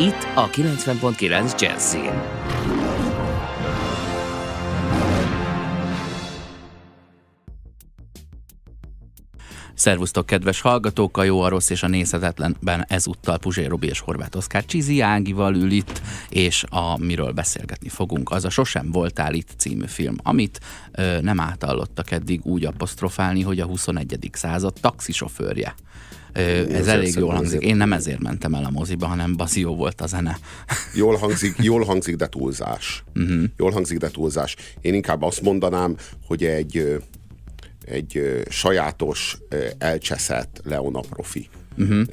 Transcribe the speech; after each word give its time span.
Itt 0.00 0.26
a 0.34 0.50
90.9 0.50 1.60
Jazzin. 1.60 2.22
Szervusztok, 9.74 10.26
kedves 10.26 10.60
hallgatók! 10.60 11.16
A 11.16 11.22
jó, 11.22 11.40
a 11.40 11.48
rossz 11.48 11.70
és 11.70 11.82
a 11.82 11.88
nézhetetlenben 11.88 12.84
ezúttal 12.88 13.38
Puzsé 13.38 13.64
Robi 13.64 13.86
és 13.86 14.00
Horváth 14.00 14.36
Oszkár 14.36 14.64
Csizi 14.64 15.00
Ágival 15.00 15.54
ül 15.54 15.70
itt, 15.70 16.00
és 16.28 16.64
a 16.68 16.98
miről 16.98 17.32
beszélgetni 17.32 17.88
fogunk, 17.88 18.30
az 18.30 18.44
a 18.44 18.50
Sosem 18.50 18.90
voltál 18.90 19.34
itt 19.34 19.50
című 19.56 19.86
film, 19.86 20.16
amit 20.22 20.60
ö, 20.92 21.20
nem 21.20 21.40
átallottak 21.40 22.10
eddig 22.10 22.40
úgy 22.44 22.64
apostrofálni, 22.64 23.42
hogy 23.42 23.60
a 23.60 23.66
21. 23.66 24.30
század 24.32 24.72
taxisofőrje. 24.80 25.74
Ez 26.72 26.86
elég 26.86 27.14
jól 27.14 27.34
hangzik. 27.34 27.60
Én 27.60 27.76
nem 27.76 27.92
ezért 27.92 28.20
mentem 28.20 28.54
el 28.54 28.64
a 28.64 28.70
moziba, 28.70 29.06
hanem 29.06 29.36
bazió 29.36 29.76
volt 29.76 30.00
a 30.00 30.06
zene. 30.06 30.38
Jól 30.94 31.16
hangzik, 31.16 31.54
jól 31.62 31.84
hangzik 31.84 32.16
de 32.16 32.26
túlzás. 32.26 33.04
Uh-huh. 33.14 33.44
Jól 33.56 33.70
hangzik, 33.70 33.98
de 33.98 34.10
túlzás. 34.10 34.56
Én 34.80 34.94
inkább 34.94 35.22
azt 35.22 35.42
mondanám, 35.42 35.96
hogy 36.26 36.44
egy 36.44 36.98
egy 37.90 38.42
sajátos, 38.48 39.38
elcseszett 39.78 40.60
Leona 40.64 41.00
profi. 41.00 41.48
Uh-huh. 41.76 42.04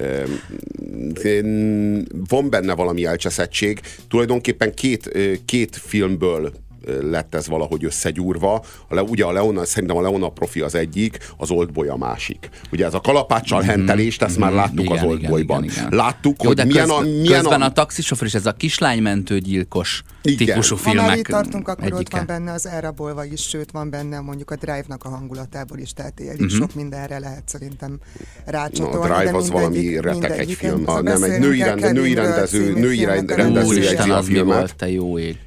Van 2.27 2.49
benne 2.49 2.73
valami 2.73 3.05
elcseszettség. 3.05 3.81
Tulajdonképpen 4.07 4.73
két, 4.73 5.17
két 5.45 5.75
filmből 5.75 6.53
lett 7.01 7.35
ez 7.35 7.47
valahogy 7.47 7.85
összegyúrva. 7.85 8.63
A 8.87 8.93
le, 8.95 9.01
ugye 9.01 9.23
a 9.23 9.31
Leona, 9.31 9.65
szerintem 9.65 9.97
a 9.97 10.01
Leona 10.01 10.29
profi 10.29 10.61
az 10.61 10.75
egyik, 10.75 11.17
az 11.37 11.51
Oldboy 11.51 11.87
a 11.87 11.95
másik. 11.95 12.49
Ugye 12.71 12.85
ez 12.85 12.93
a 12.93 13.01
kalapáccsal 13.01 13.59
mm-hmm. 13.59 13.69
hentelést, 13.69 14.21
ezt 14.21 14.37
már 14.37 14.51
láttuk 14.51 14.85
igen, 14.85 14.97
az 14.97 15.03
Oldboyban. 15.03 15.63
Igen, 15.63 15.75
igen, 15.75 15.87
igen. 15.87 15.97
Láttuk, 15.97 16.41
Jó, 16.41 16.47
hogy 16.47 16.55
de 16.55 16.63
milyen 16.63 16.87
köz, 16.87 16.95
a... 16.95 17.01
Milyen 17.01 17.41
közben 17.41 17.61
a, 17.61 17.65
a 17.65 17.71
taxisofőr 17.71 18.27
is 18.27 18.33
ez 18.33 18.45
a 18.45 18.51
kislánymentő 18.51 19.37
gyilkos 19.39 20.03
igen. 20.21 20.37
típusú 20.37 20.75
filmek 20.75 21.01
Ha 21.01 21.07
már 21.07 21.17
itt 21.17 21.25
tartunk, 21.25 21.67
akkor 21.67 21.83
egyike. 21.83 21.99
ott 21.99 22.09
van 22.09 22.25
benne 22.25 22.51
az 22.51 22.67
elrabolva 22.67 23.25
is, 23.25 23.41
sőt 23.41 23.71
van 23.71 23.89
benne 23.89 24.19
mondjuk 24.19 24.51
a 24.51 24.55
Drive-nak 24.55 25.03
a 25.03 25.09
hangulatából 25.09 25.77
is, 25.77 25.93
tehát 25.93 26.19
elég 26.19 26.41
uh-huh. 26.41 26.49
sok 26.49 26.75
mindenre 26.75 27.19
lehet 27.19 27.43
szerintem 27.45 27.99
rácsatolni. 28.45 29.07
No, 29.07 29.13
a 29.13 29.17
Drive 29.17 29.37
az 29.37 29.49
valami 29.49 29.99
retek 29.99 30.39
egy 30.39 30.51
film, 30.51 30.83
nem 31.01 31.23
egy 31.23 31.39
női, 31.39 31.59
rend, 31.59 31.93
női 31.93 32.13
rendező, 32.13 32.73
női 32.73 33.03
rendező 33.05 33.81
jegyzi 33.81 34.09
a 34.09 34.21
filmet. 34.21 34.75
te 34.75 34.89
jó 34.91 35.19
ég. 35.19 35.37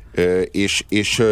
És, 0.51 0.85
és 0.89 1.23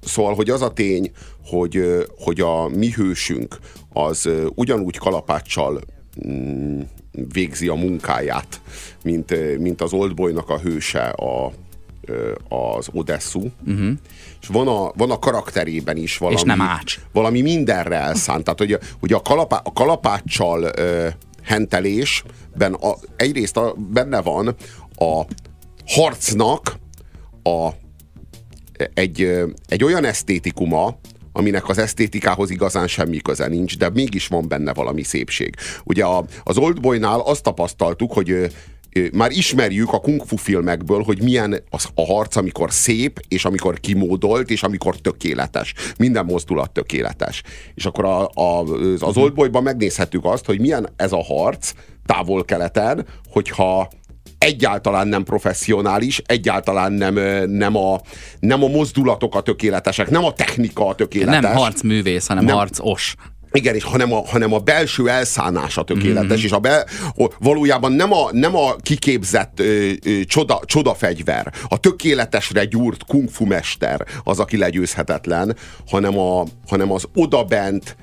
szóval, 0.00 0.34
hogy 0.34 0.50
az 0.50 0.62
a 0.62 0.72
tény, 0.72 1.10
hogy, 1.44 2.06
hogy 2.18 2.40
a 2.40 2.68
mi 2.68 2.90
hősünk 2.90 3.58
az 3.92 4.28
ugyanúgy 4.54 4.98
kalapáccsal 4.98 5.80
mm, 6.26 6.80
végzi 7.32 7.68
a 7.68 7.74
munkáját, 7.74 8.60
mint, 9.02 9.58
mint 9.58 9.80
az 9.82 9.92
Oldboynak 9.92 10.48
a 10.48 10.58
hőse 10.58 11.08
a, 11.08 11.52
az 12.48 12.88
Odessu, 12.92 13.46
uh-huh. 13.66 13.90
és 14.40 14.48
van 14.48 14.68
a, 14.68 14.92
van 14.96 15.10
a 15.10 15.18
karakterében 15.18 15.96
is 15.96 16.18
valami, 16.18 16.36
és 16.36 16.44
nem 16.44 16.60
ács. 16.60 16.98
valami 17.12 17.40
mindenre 17.40 17.96
elszánt. 17.96 18.44
Tehát, 18.44 18.58
hogy, 18.58 18.78
hogy 19.00 19.12
a, 19.12 19.22
kalapá, 19.22 19.60
a 19.64 19.72
kalapáccsal 19.72 20.62
uh, 20.62 21.06
hentelésben 21.42 22.74
a, 22.74 22.94
egyrészt 23.16 23.56
a, 23.56 23.74
benne 23.92 24.20
van 24.20 24.56
a 24.96 25.22
harcnak 25.86 26.78
a 27.42 27.70
egy, 28.94 29.32
egy 29.66 29.84
olyan 29.84 30.04
esztétikuma, 30.04 30.98
aminek 31.32 31.68
az 31.68 31.78
esztétikához 31.78 32.50
igazán 32.50 32.86
semmi 32.86 33.16
köze 33.16 33.46
nincs, 33.46 33.78
de 33.78 33.90
mégis 33.90 34.26
van 34.26 34.48
benne 34.48 34.72
valami 34.72 35.02
szépség. 35.02 35.54
Ugye 35.84 36.04
a, 36.04 36.24
az 36.42 36.58
Oldboynál 36.58 37.20
azt 37.20 37.42
tapasztaltuk, 37.42 38.12
hogy 38.12 38.50
már 39.12 39.30
ismerjük 39.30 39.92
a 39.92 39.98
kung 39.98 40.22
fu 40.26 40.36
filmekből, 40.36 41.02
hogy 41.02 41.22
milyen 41.22 41.62
az 41.70 41.88
a 41.94 42.04
harc, 42.04 42.36
amikor 42.36 42.72
szép, 42.72 43.20
és 43.28 43.44
amikor 43.44 43.80
kimódolt, 43.80 44.50
és 44.50 44.62
amikor 44.62 44.96
tökéletes. 44.96 45.74
Minden 45.98 46.24
mozdulat 46.24 46.70
tökéletes. 46.70 47.42
És 47.74 47.86
akkor 47.86 48.04
a, 48.04 48.28
a, 48.34 48.62
az 48.98 49.16
Oldboyban 49.16 49.62
megnézhetjük 49.62 50.24
azt, 50.24 50.44
hogy 50.44 50.60
milyen 50.60 50.88
ez 50.96 51.12
a 51.12 51.22
harc 51.22 51.72
távol-keleten, 52.06 53.06
hogyha 53.28 53.90
egyáltalán 54.40 55.08
nem 55.08 55.24
professzionális, 55.24 56.22
egyáltalán 56.26 56.92
nem, 56.92 57.14
nem, 57.50 57.76
a, 57.76 58.00
nem 58.38 58.62
a 58.62 58.68
mozdulatok 58.68 59.34
a 59.34 59.40
tökéletesek, 59.40 60.10
nem 60.10 60.24
a 60.24 60.32
technika 60.32 60.86
a 60.86 60.94
tökéletes. 60.94 61.40
Nem 61.40 61.52
harcművész, 61.52 62.26
hanem 62.26 62.44
nem, 62.44 62.56
harcos. 62.56 63.14
Igen, 63.52 63.74
és 63.74 63.84
hanem 63.84 64.12
a, 64.12 64.26
hanem 64.26 64.52
a 64.52 64.58
belső 64.58 65.08
elszánása 65.08 65.82
tökéletes, 65.82 66.36
mm-hmm. 66.36 66.44
és 66.44 66.52
a 66.52 66.58
be, 66.58 66.86
valójában 67.38 67.92
nem 67.92 68.12
a, 68.12 68.28
nem 68.32 68.56
a 68.56 68.76
kiképzett 68.76 69.60
ö, 69.60 69.90
ö, 70.04 70.20
csoda, 70.24 70.60
csodafegyver, 70.64 71.52
a 71.68 71.78
tökéletesre 71.78 72.64
gyúrt 72.64 73.04
kungfu 73.04 73.44
mester 73.44 74.06
az, 74.24 74.38
aki 74.38 74.56
legyőzhetetlen, 74.56 75.56
hanem, 75.88 76.18
a, 76.18 76.44
hanem 76.68 76.92
az 76.92 77.04
odabent 77.14 77.96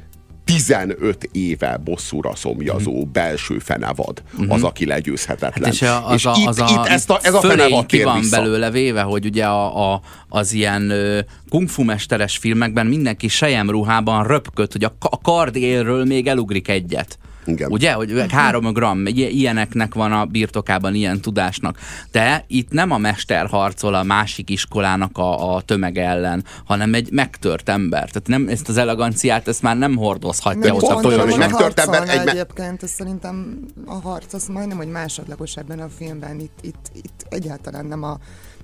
15 0.48 1.30
éve 1.32 1.78
bosszúra 1.84 2.36
szomjazó 2.36 3.06
mm. 3.06 3.12
belső 3.12 3.60
fenevad 3.60 4.24
uh-huh. 4.34 4.54
az, 4.54 4.64
aki 4.64 4.86
legyőzhetetlen. 4.86 5.64
Hát 5.64 5.74
és, 5.74 5.82
a, 5.82 6.08
az 6.08 6.14
és 6.14 6.26
a, 6.26 6.36
itt, 6.38 6.48
az 6.48 6.58
itt 6.58 6.86
ezt 6.86 7.10
a, 7.10 7.20
ez 7.22 7.34
a 7.34 7.40
fenevad 7.40 7.86
ki 7.86 8.04
van 8.04 8.20
vissza. 8.20 8.42
belőle 8.42 8.72
véve, 8.72 9.02
hogy 9.02 9.26
ugye 9.26 9.46
a, 9.46 9.94
a, 9.94 10.02
az 10.30 10.54
ilyen 10.54 10.82
uh, 10.82 11.20
kungfu 11.50 11.84
mesteres 11.84 12.38
filmekben 12.38 12.86
mindenki 12.86 13.30
ruhában 13.68 14.28
röpköd, 14.28 14.72
hogy 14.72 14.84
a, 14.84 14.96
a 15.00 15.22
kard 15.22 15.56
élről 15.56 16.06
még 16.06 16.28
elugrik 16.28 16.68
egyet. 16.68 17.18
Igen. 17.48 17.72
Ugye, 17.72 17.94
hogy 17.94 18.26
három 18.32 18.74
gram, 18.74 19.06
ilyeneknek 19.06 19.94
van 19.94 20.12
a 20.12 20.26
birtokában, 20.26 20.96
ilyen 20.96 21.22
tudásnak. 21.22 21.78
De 22.12 22.44
itt 22.48 22.72
nem 22.72 22.92
a 22.92 22.98
mester 22.98 23.48
harcol 23.48 23.94
a 23.94 24.04
másik 24.04 24.50
iskolának 24.50 25.18
a, 25.18 25.56
a 25.56 25.62
tömeg 25.62 25.98
ellen, 25.98 26.44
hanem 26.66 26.94
egy 26.94 27.12
megtört 27.12 27.70
ember. 27.70 28.10
Tehát 28.10 28.28
nem, 28.28 28.48
ezt 28.48 28.70
az 28.70 28.78
eleganciát, 28.78 29.48
ezt 29.48 29.62
már 29.62 29.78
nem 29.78 29.96
hordozhatja 29.96 30.74
ott 30.74 30.82
a 30.82 31.00
folyam. 31.00 31.28
Egy 31.28 31.38
megtört 31.38 31.80
ember. 31.80 32.10
Egy 32.10 32.28
egyébként, 32.28 32.84
ez 32.84 32.92
szerintem 32.92 33.60
a 33.86 33.94
harc, 33.94 34.34
az 34.34 34.48
majdnem, 34.48 34.78
hogy 34.78 34.92
másodlagos 34.92 35.56
ebben 35.56 35.80
a 35.80 35.88
filmben. 35.98 36.40
Itt, 36.40 36.60
itt, 36.62 36.92
itt 36.94 37.26
egyáltalán 37.30 37.86
nem 37.86 38.04
a 38.04 38.18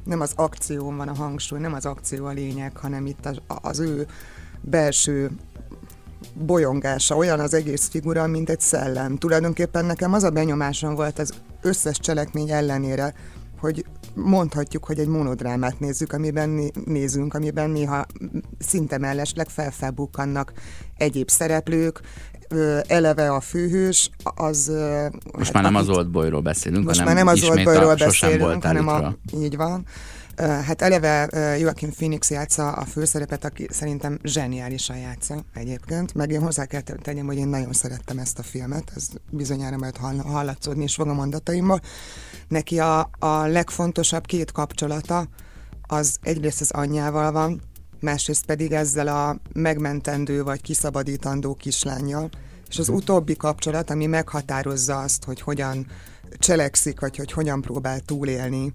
nem 0.03 0.21
az 0.21 0.31
akció 0.35 0.91
van 0.91 1.07
a 1.07 1.15
hangsúly, 1.15 1.59
nem 1.59 1.73
az 1.73 1.85
akció 1.85 2.25
a 2.25 2.31
lényeg, 2.31 2.77
hanem 2.77 3.05
itt 3.05 3.25
az, 3.25 3.37
az 3.61 3.79
ő 3.79 4.07
belső 4.61 5.31
bolyongása, 6.33 7.15
olyan 7.15 7.39
az 7.39 7.53
egész 7.53 7.87
figura, 7.89 8.27
mint 8.27 8.49
egy 8.49 8.59
szellem. 8.59 9.17
Tulajdonképpen 9.17 9.85
nekem 9.85 10.13
az 10.13 10.23
a 10.23 10.29
benyomásom 10.29 10.95
volt 10.95 11.19
az 11.19 11.33
összes 11.61 11.99
cselekmény 11.99 12.51
ellenére, 12.51 13.13
hogy 13.59 13.85
mondhatjuk, 14.13 14.85
hogy 14.85 14.99
egy 14.99 15.07
monodrámát 15.07 15.79
nézzük, 15.79 16.13
amiben 16.13 16.71
nézünk, 16.85 17.33
amiben 17.33 17.69
néha 17.69 18.05
szinte 18.59 18.97
mellesleg 18.97 19.49
felfelbukkannak 19.49 20.53
egyéb 20.97 21.29
szereplők, 21.29 22.01
eleve 22.87 23.31
a 23.31 23.39
főhős, 23.39 24.09
az... 24.23 24.71
Most 25.37 25.51
hát, 25.51 25.53
már 25.53 25.63
nem 25.63 25.75
akit, 25.75 25.89
az 25.89 25.97
Oldboyról 25.97 26.41
beszélünk, 26.41 26.85
most 26.85 26.99
hanem 26.99 27.15
már 27.15 27.23
nem 27.23 27.33
az 27.33 27.49
Oldboyról 27.49 27.95
beszélünk, 27.95 28.63
hanem 28.63 28.87
a, 28.87 29.15
így 29.33 29.55
van, 29.55 29.85
Hát 30.37 30.81
eleve 30.81 31.29
Joaquin 31.57 31.91
Phoenix 31.91 32.29
játsza 32.29 32.71
a 32.71 32.85
főszerepet, 32.85 33.45
aki 33.45 33.67
szerintem 33.69 34.19
zseniálisan 34.23 34.97
játsza 34.97 35.43
egyébként, 35.53 36.13
meg 36.13 36.31
én 36.31 36.41
hozzá 36.41 36.65
kell 36.65 36.81
tegyem, 36.81 37.25
hogy 37.25 37.37
én 37.37 37.47
nagyon 37.47 37.73
szerettem 37.73 38.17
ezt 38.17 38.39
a 38.39 38.43
filmet, 38.43 38.91
ez 38.95 39.07
bizonyára 39.29 39.77
majd 39.77 39.97
hallatszódni 40.23 40.83
is 40.83 40.95
fog 40.95 41.07
a 41.07 41.13
mondataimból. 41.13 41.81
Neki 42.47 42.79
a, 42.79 43.09
a 43.19 43.45
legfontosabb 43.45 44.25
két 44.25 44.51
kapcsolata 44.51 45.27
az 45.81 46.17
egyrészt 46.21 46.61
az 46.61 46.71
anyjával 46.71 47.31
van, 47.31 47.61
másrészt 47.99 48.45
pedig 48.45 48.71
ezzel 48.71 49.07
a 49.07 49.37
megmentendő 49.53 50.43
vagy 50.43 50.61
kiszabadítandó 50.61 51.53
kislányjal, 51.53 52.29
és 52.69 52.79
az 52.79 52.89
utóbbi 52.89 53.35
kapcsolat, 53.35 53.89
ami 53.89 54.05
meghatározza 54.05 54.99
azt, 54.99 55.23
hogy 55.23 55.41
hogyan 55.41 55.87
cselekszik, 56.37 56.99
vagy 56.99 57.17
hogy 57.17 57.31
hogyan 57.31 57.61
próbál 57.61 57.99
túlélni 57.99 58.73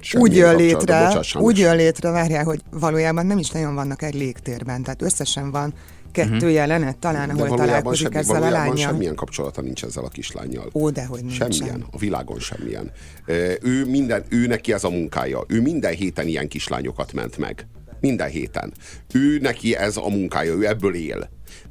Semmi 0.00 0.22
úgy 0.22 0.36
jön 0.36 0.56
létre, 0.56 1.20
úgy 1.34 1.58
jön 1.58 1.76
létre, 1.76 2.10
várjál, 2.10 2.44
hogy 2.44 2.60
valójában 2.70 3.26
nem 3.26 3.38
is 3.38 3.50
nagyon 3.50 3.74
vannak 3.74 4.02
egy 4.02 4.14
légtérben, 4.14 4.82
tehát 4.82 5.02
összesen 5.02 5.50
van 5.50 5.74
kettő 6.12 6.34
uh-huh. 6.34 6.52
jelenet 6.52 6.96
talán, 6.96 7.30
ahol 7.30 7.56
találkozik 7.56 8.06
semmi, 8.06 8.16
ezzel 8.16 8.42
a 8.42 8.50
lányjal. 8.50 8.76
semmilyen 8.76 9.14
kapcsolata 9.14 9.60
nincs 9.60 9.84
ezzel 9.84 10.04
a 10.04 10.08
kislányjal. 10.08 10.70
Ó, 10.74 10.90
de 10.90 11.04
hogy 11.04 11.24
nincsen. 11.24 11.50
Semmilyen, 11.50 11.84
a 11.90 11.98
világon 11.98 12.38
semmilyen. 12.38 12.90
Ő 13.60 13.84
minden, 13.86 14.24
ő 14.28 14.46
neki 14.46 14.72
ez 14.72 14.84
a 14.84 14.90
munkája. 14.90 15.44
Ő 15.48 15.60
minden 15.60 15.92
héten 15.92 16.26
ilyen 16.26 16.48
kislányokat 16.48 17.12
ment 17.12 17.38
meg. 17.38 17.66
Minden 18.00 18.28
héten. 18.28 18.72
Ő 19.12 19.38
neki 19.38 19.76
ez 19.76 19.96
a 19.96 20.08
munkája, 20.08 20.52
ő 20.54 20.66
ebből 20.66 20.94
él. 20.94 21.28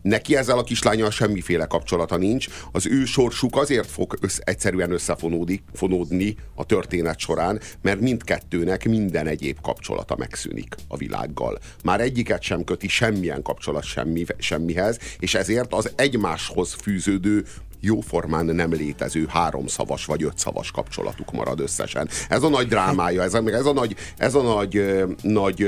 Neki 0.08 0.36
ezzel 0.36 0.58
a 0.58 0.64
kislányal 0.64 1.12
semmiféle 1.12 1.66
kapcsolata 1.66 2.18
nincs. 2.18 2.48
Az 2.72 2.88
ő 2.88 3.06
sorsuk 3.06 3.56
azért 3.56 3.90
fog 3.90 4.18
össz, 4.22 4.38
egyszerűen 4.44 4.92
összefonódni 4.92 6.36
a 6.56 6.66
történet 6.66 7.20
során, 7.20 7.60
mert 7.82 8.00
mindkettőnek 8.00 8.86
minden 8.86 9.28
egyéb 9.28 9.62
kapcsolata 9.62 10.16
megszűnik 10.16 10.76
a 10.88 10.98
világgal. 10.98 11.60
Már 11.84 12.02
egyiket 12.02 12.42
sem 12.42 12.64
köti 12.64 12.88
semmilyen 12.88 13.42
kapcsolat 13.42 13.84
semmi, 13.84 14.26
semmihez, 14.38 15.00
és 15.20 15.36
ezért 15.36 15.74
az 15.74 15.92
egymáshoz 15.96 16.74
fűződő 16.74 17.46
jóformán 17.80 18.46
nem 18.46 18.74
létező 18.74 19.26
háromszavas 19.30 20.06
vagy 20.06 20.24
ötszavas 20.24 20.72
kapcsolatuk 20.72 21.32
marad 21.32 21.60
összesen. 21.60 22.10
Ez 22.30 22.44
a 22.44 22.50
nagy 22.50 22.68
drámája, 22.68 23.24
ez 23.24 23.34
a, 23.34 23.44
ez 23.46 23.66
a 23.66 23.74
nagy, 23.74 23.96
ez 24.18 24.36
a 24.36 24.42
nagy, 24.42 24.84
nagy 25.22 25.62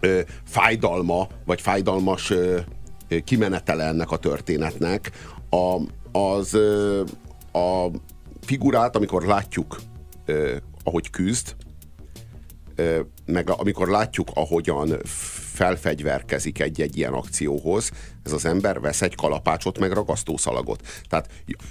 ö, 0.00 0.20
fájdalma, 0.44 1.28
vagy 1.44 1.60
fájdalmas 1.60 2.30
ö, 2.30 2.58
kimenetele 3.24 3.84
ennek 3.84 4.10
a 4.10 4.16
történetnek, 4.16 5.10
a, 5.50 5.80
az 6.18 6.54
a 7.52 7.90
figurát, 8.40 8.96
amikor 8.96 9.24
látjuk, 9.24 9.80
ahogy 10.84 11.10
küzd, 11.10 11.56
meg 13.26 13.50
amikor 13.50 13.88
látjuk, 13.88 14.28
ahogyan 14.34 14.98
felfegyverkezik 15.54 16.60
egy-egy 16.60 16.96
ilyen 16.96 17.12
akcióhoz, 17.12 17.90
ez 18.22 18.32
az 18.32 18.44
ember 18.44 18.80
vesz 18.80 19.02
egy 19.02 19.14
kalapácsot, 19.14 19.78
meg 19.78 19.92
ragasztószalagot. 19.92 20.82
Tehát 21.08 21.28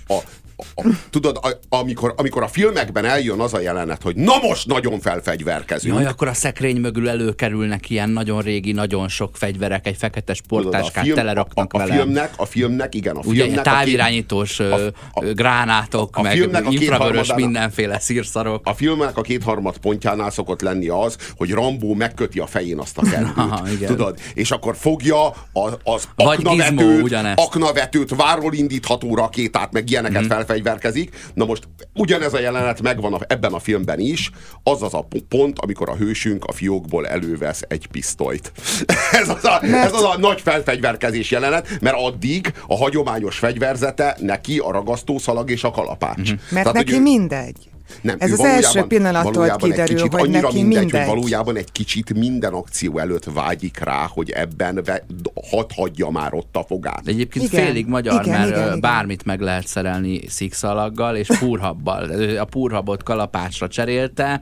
a, 0.08 0.20
a, 0.58 0.88
tudod, 1.10 1.40
a, 1.42 1.50
amikor, 1.70 2.14
amikor 2.18 2.44
a 2.44 2.48
filmekben 2.48 3.06
eljön 3.06 3.40
az 3.40 3.54
a 3.54 3.60
jelenet, 3.60 4.02
hogy 4.02 4.16
na 4.16 4.34
most 4.42 4.68
nagyon 4.68 5.00
felfegyverkezünk. 5.00 5.96
Jaj, 5.96 6.06
akkor 6.06 6.28
a 6.28 6.34
szekrény 6.34 6.78
mögül 6.78 7.10
előkerülnek 7.10 7.90
ilyen 7.90 8.10
nagyon 8.10 8.42
régi, 8.42 8.72
nagyon 8.72 9.08
sok 9.08 9.38
fegyverek, 9.38 9.88
egy 9.88 9.98
fekete 9.98 10.34
sportáskát 10.34 11.04
film, 11.04 11.16
teleraknak 11.16 11.74
a, 11.74 11.78
a, 11.78 11.82
a 11.82 11.86
filmnek, 11.86 12.34
a 12.36 12.46
filmnek, 12.46 12.96
igen, 12.96 13.16
a 13.16 13.22
filmnek. 13.22 13.48
Ugye, 13.48 13.62
távirányítós 13.62 14.60
a, 14.60 14.86
a, 14.86 14.94
a, 15.14 15.24
gránátok, 15.24 16.16
a, 16.16 16.20
a 16.20 16.24
meg 16.24 16.32
filmnek 16.32 16.72
infravörös 16.72 17.34
mindenféle 17.34 18.00
szírszarok. 18.00 18.68
A 18.68 18.74
filmnek 18.74 19.18
a 19.18 19.22
kétharmad 19.22 19.78
pontjánál 19.78 20.30
szokott 20.30 20.62
lenni 20.62 20.88
az, 20.88 21.18
hogy 21.36 21.52
Rambó 21.52 21.94
megköti 21.94 22.40
a 22.40 22.48
fején 22.48 22.80
azt 22.80 22.98
a 22.98 23.02
kendőt. 23.12 23.86
Tudod? 23.86 24.20
És 24.34 24.52
akkor 24.52 24.76
fogja 24.76 25.30
az, 25.54 25.78
az 25.84 26.08
aknavetőt, 26.16 27.16
aknavetőt, 27.36 28.16
váról 28.16 28.54
indítható 28.54 29.16
rakétát, 29.16 29.72
meg 29.72 29.90
ilyeneket 29.90 30.24
mm. 30.24 30.28
Felfegyverkezik. 30.44 31.16
Na 31.34 31.46
most 31.46 31.68
ugyanez 31.94 32.34
a 32.34 32.40
jelenet 32.40 32.82
megvan 32.82 33.14
a, 33.14 33.20
ebben 33.28 33.54
a 33.54 33.60
filmben 33.60 34.00
is, 34.00 34.32
az 34.64 34.84
az 34.84 34.94
a 34.94 35.08
pont, 35.30 35.60
amikor 35.60 35.90
a 35.90 35.96
hősünk 35.96 36.46
a 36.46 36.52
fiókból 36.52 37.08
elővesz 37.08 37.62
egy 37.68 37.88
pisztolyt. 37.88 38.52
ez, 39.22 39.30
az 39.30 39.46
a, 39.46 39.60
mert... 39.62 39.86
ez 39.86 39.94
az 39.94 40.04
a 40.04 40.18
nagy 40.18 40.42
felfegyverkezés 40.42 41.32
jelenet, 41.32 41.82
mert 41.82 41.96
addig 42.00 42.54
a 42.68 42.76
hagyományos 42.76 43.38
fegyverzete 43.38 44.18
neki 44.20 44.58
a 44.58 44.72
ragasztószalag 44.72 45.50
és 45.50 45.64
a 45.64 45.72
kalapács. 45.72 46.18
Mm-hmm. 46.18 46.40
Mert 46.50 46.66
Tehát, 46.66 46.74
neki 46.74 46.94
ő... 46.94 47.02
mindegy. 47.02 47.72
Nem, 48.02 48.16
Ez 48.20 48.32
az 48.32 48.40
első 48.40 48.84
pillanattól 48.84 49.56
kiderül, 49.56 49.96
kicsit, 49.96 50.14
hogy 50.14 50.30
neki 50.30 50.54
mindegy, 50.54 50.82
mindegy. 50.82 51.00
Hogy 51.00 51.16
valójában 51.16 51.58
egy 51.58 51.72
kicsit 51.72 52.14
minden 52.14 52.54
akció 52.54 52.98
előtt 52.98 53.26
vágyik 53.34 53.80
rá, 53.80 54.08
hogy 54.14 54.30
ebben 54.30 54.82
ve, 54.86 55.06
hadd 55.50 55.70
hagyja 55.76 56.10
már 56.10 56.34
ott 56.34 56.56
a 56.56 56.64
fogát. 56.68 57.04
De 57.04 57.12
egyébként 57.12 57.46
igen, 57.46 57.66
félig 57.66 57.88
magyar, 57.88 58.26
igen, 58.26 58.40
mert 58.40 58.56
igen, 58.56 58.80
bármit 58.80 59.22
igen. 59.22 59.36
meg 59.36 59.46
lehet 59.46 59.68
szerelni 59.68 60.28
szikszalaggal 60.28 61.16
és 61.16 61.28
púrhabbal. 61.40 62.10
A 62.40 62.46
púrhabot 62.46 63.04
kalapácsra 63.04 63.68
cserélte, 63.68 64.42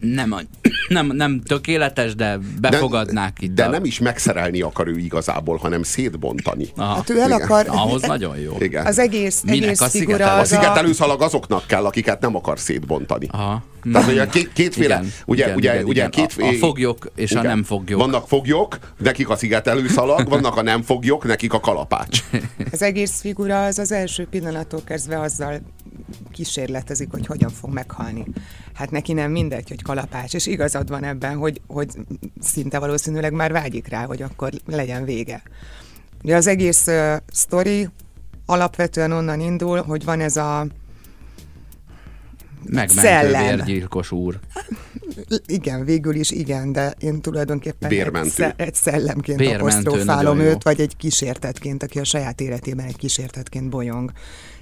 nem, 0.00 0.34
nem, 0.88 1.06
nem 1.06 1.40
tökéletes, 1.40 2.14
de 2.14 2.38
befogadnák 2.60 3.38
de, 3.38 3.46
itt. 3.46 3.54
De 3.54 3.64
a... 3.64 3.70
nem 3.70 3.84
is 3.84 3.98
megszerelni 3.98 4.60
akar 4.60 4.88
ő 4.88 4.98
igazából, 4.98 5.56
hanem 5.56 5.82
szétbontani. 5.82 6.66
Aha. 6.76 6.94
Hát 6.94 7.10
ő 7.10 7.20
el 7.20 7.32
akar... 7.32 7.66
Ahhoz 7.68 8.02
nagyon 8.02 8.38
jó. 8.38 8.56
Igen. 8.58 8.86
Az 8.86 8.98
egész, 8.98 9.42
Minek 9.42 9.62
egész 9.62 9.80
a 9.80 9.88
figura 9.88 10.32
az 10.32 10.38
a... 10.38 10.40
A 10.40 10.44
szigetelőszalag 10.44 11.22
azoknak 11.22 11.66
kell, 11.66 11.84
akiket 11.84 12.20
nem 12.20 12.34
akar 12.40 12.58
szétbontani. 12.58 13.26
Aha. 13.30 13.62
Tehát 13.92 14.10
ugye 14.10 14.26
két, 14.26 14.52
kétféle, 14.52 14.94
igen, 14.94 15.10
ugye, 15.26 15.44
igen, 15.44 15.56
ugye, 15.56 15.72
igen, 15.72 15.84
ugye 15.84 16.06
igen. 16.06 16.10
Két, 16.10 16.42
a, 16.42 16.46
a 16.46 16.52
foglyok 16.52 17.10
és 17.14 17.30
igen. 17.30 17.44
a 17.44 17.48
nem 17.48 17.62
foglyok. 17.64 18.00
Vannak 18.00 18.28
foglyok, 18.28 18.78
nekik 18.98 19.28
a 19.28 19.36
szigetelőszalag, 19.36 20.28
vannak 20.28 20.56
a 20.56 20.62
nem 20.62 20.82
foglyok, 20.82 21.24
nekik 21.24 21.52
a 21.52 21.60
kalapács. 21.60 22.22
Az 22.72 22.82
egész 22.82 23.20
figura 23.20 23.64
az 23.64 23.78
az 23.78 23.92
első 23.92 24.26
pillanattól 24.26 24.80
kezdve 24.84 25.20
azzal 25.20 25.60
kísérletezik, 26.32 27.10
hogy 27.10 27.26
hogyan 27.26 27.50
fog 27.50 27.72
meghalni. 27.72 28.24
Hát 28.74 28.90
neki 28.90 29.12
nem 29.12 29.30
mindegy, 29.30 29.68
hogy 29.68 29.82
kalapács, 29.82 30.34
és 30.34 30.46
igazad 30.46 30.88
van 30.88 31.04
ebben, 31.04 31.36
hogy, 31.36 31.60
hogy 31.66 31.88
szinte 32.40 32.78
valószínűleg 32.78 33.32
már 33.32 33.52
vágyik 33.52 33.88
rá, 33.88 34.04
hogy 34.04 34.22
akkor 34.22 34.52
legyen 34.66 35.04
vége. 35.04 35.42
Ugye 36.22 36.36
az 36.36 36.46
egész 36.46 36.86
uh, 36.86 37.16
sztori 37.32 37.88
alapvetően 38.46 39.12
onnan 39.12 39.40
indul, 39.40 39.82
hogy 39.82 40.04
van 40.04 40.20
ez 40.20 40.36
a 40.36 40.66
Megmentő 42.64 43.38
vérgyilkos 43.38 44.12
úr. 44.12 44.38
Igen, 45.46 45.84
végül 45.84 46.14
is 46.14 46.30
igen, 46.30 46.72
de 46.72 46.94
én 46.98 47.20
tulajdonképpen 47.20 47.90
egy, 47.90 48.54
egy 48.56 48.74
szellemként 48.74 49.38
Bérmentő 49.38 49.88
apostrofálom 49.88 50.38
őt, 50.38 50.62
vagy 50.62 50.80
egy 50.80 50.96
kísértetként, 50.96 51.82
aki 51.82 51.98
a 51.98 52.04
saját 52.04 52.40
életében 52.40 52.86
egy 52.86 52.96
kísértetként 52.96 53.68
bolyong. 53.68 54.12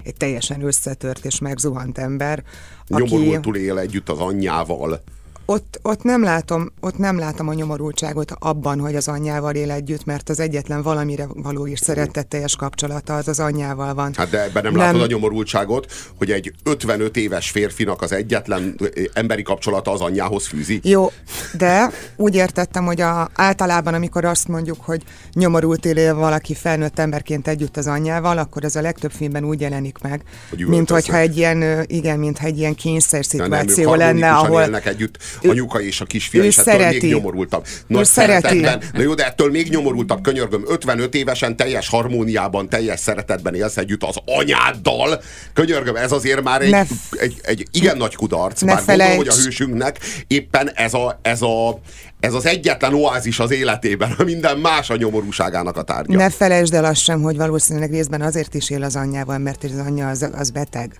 Egy 0.03 0.15
teljesen 0.15 0.61
összetört 0.61 1.25
és 1.25 1.39
megzuhant 1.39 1.97
ember. 1.97 2.43
Nyomorultul 2.87 3.53
aki... 3.53 3.63
él 3.63 3.77
együtt 3.77 4.09
az 4.09 4.19
anyjával 4.19 5.01
ott, 5.49 5.79
ott, 5.81 6.03
nem 6.03 6.23
látom, 6.23 6.71
ott 6.79 6.97
nem 6.97 7.19
látom 7.19 7.47
a 7.47 7.53
nyomorultságot 7.53 8.31
abban, 8.39 8.79
hogy 8.79 8.95
az 8.95 9.07
anyjával 9.07 9.55
él 9.55 9.71
együtt, 9.71 10.05
mert 10.05 10.29
az 10.29 10.39
egyetlen 10.39 10.81
valamire 10.81 11.27
való 11.33 11.65
is 11.65 11.79
szeretetteljes 11.79 12.55
kapcsolata 12.55 13.15
az 13.15 13.27
az 13.27 13.39
anyjával 13.39 13.93
van. 13.93 14.13
Hát 14.15 14.29
de 14.29 14.43
ebben 14.43 14.63
nem, 14.63 14.71
nem 14.71 14.81
látod 14.81 15.01
a 15.01 15.05
nyomorultságot, 15.05 15.91
hogy 16.17 16.31
egy 16.31 16.53
55 16.63 17.17
éves 17.17 17.49
férfinak 17.49 18.01
az 18.01 18.11
egyetlen 18.11 18.79
emberi 19.13 19.41
kapcsolata 19.41 19.91
az 19.91 20.01
anyjához 20.01 20.47
fűzi. 20.47 20.79
Jó, 20.83 21.11
de 21.57 21.91
úgy 22.15 22.35
értettem, 22.35 22.85
hogy 22.85 23.01
a, 23.01 23.29
általában, 23.35 23.93
amikor 23.93 24.25
azt 24.25 24.47
mondjuk, 24.47 24.77
hogy 24.81 25.03
nyomorult 25.33 25.85
él 25.85 26.15
valaki 26.15 26.53
felnőtt 26.53 26.99
emberként 26.99 27.47
együtt 27.47 27.77
az 27.77 27.87
anyjával, 27.87 28.37
akkor 28.37 28.65
az 28.65 28.75
a 28.75 28.81
legtöbb 28.81 29.11
filmben 29.11 29.43
úgy 29.43 29.61
jelenik 29.61 29.97
meg, 30.01 30.23
hogy 30.49 30.65
mint 30.65 30.89
hogyha 30.89 31.17
egy 31.17 31.37
ilyen, 31.37 31.83
igen, 31.87 32.19
mint 32.19 32.39
egy 32.39 32.57
ilyen 32.57 32.75
kényszer 32.75 33.25
szituáció 33.25 33.95
lenne, 33.95 34.31
ahol 34.31 34.77
együtt 34.77 35.17
anyuka 35.47 35.81
és 35.81 36.01
a 36.01 36.05
kisfia, 36.05 36.43
és 36.43 36.57
ettől 36.57 36.73
szereti. 36.73 36.99
még 37.01 37.13
nyomorultabb. 37.13 37.65
Nagy 37.87 38.05
szeretetben. 38.05 38.81
Na 38.93 39.01
jó, 39.01 39.13
de 39.13 39.25
ettől 39.25 39.49
még 39.51 39.69
nyomorultabb, 39.69 40.21
könyörgöm, 40.21 40.63
55 40.67 41.15
évesen 41.15 41.55
teljes 41.55 41.87
harmóniában, 41.89 42.69
teljes 42.69 42.99
szeretetben 42.99 43.55
élsz 43.55 43.77
együtt 43.77 44.03
az 44.03 44.15
anyáddal. 44.25 45.21
Könyörgöm, 45.53 45.95
ez 45.95 46.11
azért 46.11 46.43
már 46.43 46.61
egy, 46.61 46.73
egy, 46.73 46.87
egy, 47.11 47.39
egy 47.41 47.67
igen 47.71 47.97
nagy 47.97 48.15
kudarc, 48.15 48.61
ne 48.61 48.73
bár 48.73 48.83
felejts. 48.83 49.15
gondolom, 49.15 49.33
hogy 49.33 49.39
a 49.39 49.43
hősünknek 49.43 49.99
éppen 50.27 50.71
ez 50.73 50.93
a, 50.93 51.19
ez 51.21 51.41
a, 51.41 51.79
ez 52.19 52.33
az 52.33 52.45
egyetlen 52.45 52.93
oázis 52.93 53.39
az 53.39 53.51
életében, 53.51 54.15
a 54.17 54.23
minden 54.33 54.57
más 54.57 54.89
a 54.89 54.95
nyomorúságának 54.95 55.77
a 55.77 55.81
tárgya. 55.81 56.17
Ne 56.17 56.29
felejtsd 56.29 56.73
el 56.73 56.85
azt 56.85 57.01
sem, 57.01 57.21
hogy 57.21 57.37
valószínűleg 57.37 57.91
részben 57.91 58.21
azért 58.21 58.53
is 58.53 58.69
él 58.69 58.83
az 58.83 58.95
anyjával, 58.95 59.37
mert 59.37 59.63
az 59.63 59.77
anyja 59.85 60.07
az, 60.07 60.29
az 60.33 60.49
beteg. 60.49 60.97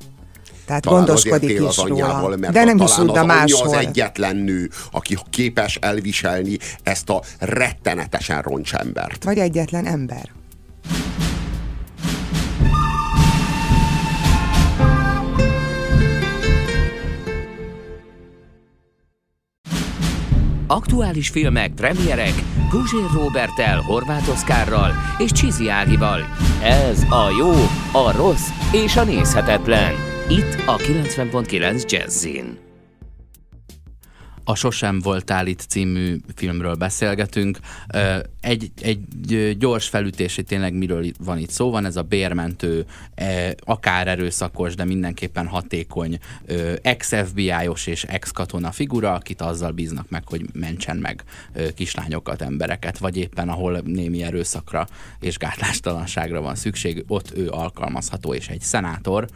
Tehát 0.69 0.83
talán 0.83 1.05
gondoskodik 1.05 1.49
is 1.49 1.59
az 1.59 1.77
anyjával, 1.77 2.21
róla. 2.21 2.35
Mert 2.35 2.53
De 2.53 2.63
nem 2.63 2.77
is 2.77 2.93
tud, 2.93 3.25
máshol. 3.25 3.67
az 3.67 3.73
egyetlen 3.73 4.35
nő, 4.35 4.69
aki 4.91 5.17
képes 5.29 5.75
elviselni 5.75 6.57
ezt 6.83 7.09
a 7.09 7.21
rettenetesen 7.39 8.41
roncsembert. 8.41 9.23
Vagy 9.23 9.37
egyetlen 9.37 9.85
ember. 9.85 10.29
Aktuális 20.71 21.29
filmek, 21.29 21.73
premierek 21.73 22.33
Guzsér 22.69 23.09
Robertel, 23.13 23.81
Horváth 23.81 24.29
Oszkárral 24.29 24.91
és 25.17 25.31
Csizi 25.31 25.69
Ágival. 25.69 26.19
Ez 26.63 27.03
a 27.03 27.29
jó, 27.39 27.51
a 28.01 28.11
rossz 28.15 28.49
és 28.71 28.95
a 28.95 29.03
nézhetetlen. 29.03 29.93
Itt 30.27 30.63
a 30.65 30.75
90.9 30.75 31.91
Jazzin. 31.91 32.68
A 34.49 34.55
Sosem 34.55 34.99
voltál 34.99 35.47
itt 35.47 35.65
című 35.67 36.17
filmről 36.35 36.75
beszélgetünk. 36.75 37.59
Egy, 38.41 38.71
egy 38.81 39.57
gyors 39.57 39.87
felütési 39.87 40.43
tényleg 40.43 40.73
miről 40.73 41.05
van 41.19 41.37
itt 41.37 41.49
szó, 41.49 41.71
van 41.71 41.85
ez 41.85 41.95
a 41.95 42.01
bérmentő, 42.01 42.85
akár 43.59 44.07
erőszakos, 44.07 44.75
de 44.75 44.85
mindenképpen 44.85 45.47
hatékony 45.47 46.19
ex-FBI-os 46.81 47.87
és 47.87 48.03
ex-katona 48.03 48.71
figura, 48.71 49.13
akit 49.13 49.41
azzal 49.41 49.71
bíznak 49.71 50.09
meg, 50.09 50.27
hogy 50.27 50.45
mentsen 50.53 50.97
meg 50.97 51.23
kislányokat, 51.75 52.41
embereket, 52.41 52.97
vagy 52.97 53.17
éppen 53.17 53.49
ahol 53.49 53.81
némi 53.85 54.23
erőszakra 54.23 54.87
és 55.19 55.37
gátlástalanságra 55.37 56.41
van 56.41 56.55
szükség, 56.55 57.03
ott 57.07 57.37
ő 57.37 57.49
alkalmazható, 57.49 58.33
és 58.33 58.47
egy 58.47 58.61
szenátor 58.61 59.27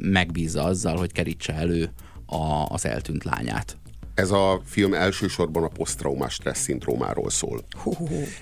megbízza 0.00 0.64
azzal, 0.64 0.96
hogy 0.96 1.12
kerítse 1.12 1.52
elő 1.54 1.90
a, 2.26 2.66
az 2.68 2.86
eltűnt 2.86 3.24
lányát. 3.24 3.76
Ez 4.18 4.30
a 4.30 4.60
film 4.64 4.94
elsősorban 4.94 5.62
a 5.62 5.68
posztraumás 5.68 6.32
stressz 6.32 6.60
szindrómáról 6.60 7.30
szól. 7.30 7.60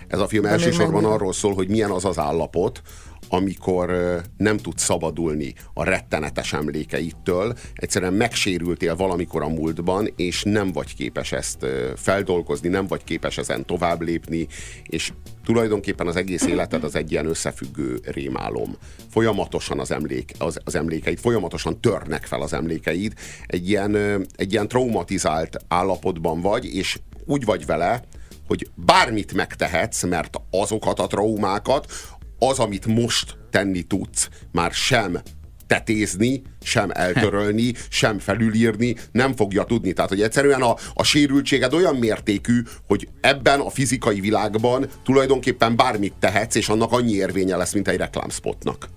Ez 0.09 0.19
a 0.19 0.29
film 0.29 0.45
elsősorban 0.45 1.05
arról 1.05 1.33
szól, 1.33 1.55
hogy 1.55 1.69
milyen 1.69 1.91
az 1.91 2.05
az 2.05 2.19
állapot, 2.19 2.83
amikor 3.29 4.21
nem 4.37 4.57
tudsz 4.57 4.83
szabadulni 4.83 5.55
a 5.75 5.85
rettenetes 5.85 6.53
emlékeitől, 6.53 7.57
egyszerűen 7.75 8.13
megsérültél 8.13 8.97
valamikor 8.97 9.43
a 9.43 9.49
múltban, 9.49 10.13
és 10.17 10.43
nem 10.43 10.73
vagy 10.73 10.95
képes 10.95 11.33
ezt 11.33 11.67
feldolgozni, 11.97 12.69
nem 12.69 12.87
vagy 12.87 13.05
képes 13.05 13.39
ezen 13.39 13.67
tovább 13.67 14.01
lépni, 14.01 14.47
és 14.83 15.13
tulajdonképpen 15.45 16.07
az 16.07 16.17
egész 16.17 16.47
életed 16.47 16.85
az 16.85 16.95
egy 16.95 17.13
ilyen 17.13 17.27
összefüggő 17.27 18.01
rémálom. 18.05 18.77
Folyamatosan 19.11 19.81
az, 19.81 19.91
emlék, 19.91 20.33
az, 20.39 20.59
az 20.65 20.75
emlékeid, 20.75 21.19
folyamatosan 21.19 21.81
törnek 21.81 22.25
fel 22.25 22.41
az 22.41 22.53
emlékeid, 22.53 23.13
egy 23.47 23.69
ilyen, 23.69 23.97
egy 24.37 24.53
ilyen 24.53 24.69
traumatizált 24.69 25.57
állapotban 25.69 26.41
vagy, 26.41 26.75
és 26.75 26.99
úgy 27.27 27.45
vagy 27.45 27.67
vele, 27.67 28.03
hogy 28.47 28.69
bármit 28.75 29.33
megtehetsz, 29.33 30.03
mert 30.03 30.41
azokat 30.51 31.01
a 31.01 31.07
traumákat, 31.07 31.93
az, 32.39 32.59
amit 32.59 32.87
most 32.87 33.37
tenni 33.51 33.83
tudsz, 33.83 34.29
már 34.53 34.73
sem 34.73 35.21
tetézni, 35.67 36.43
sem 36.63 36.91
eltörölni, 36.93 37.75
sem 37.89 38.19
felülírni 38.19 38.97
nem 39.13 39.37
fogja 39.37 39.65
tudni. 39.65 39.93
Tehát, 39.93 40.11
hogy 40.11 40.23
egyszerűen 40.23 40.63
a, 40.63 40.77
a 40.95 41.03
sérültséged 41.03 41.75
olyan 41.75 41.97
mértékű, 41.97 42.63
hogy 42.87 43.09
ebben 43.21 43.61
a 43.61 43.71
fizikai 43.71 44.21
világban 44.21 44.89
tulajdonképpen 45.05 45.77
bármit 45.77 46.15
tehetsz, 46.21 46.55
és 46.55 46.69
annak 46.69 46.93
annyi 46.93 47.13
érvénye 47.13 47.57
lesz, 47.57 47.73
mint 47.73 47.89
egy 47.89 47.97
reklámspotnak. 47.99 48.89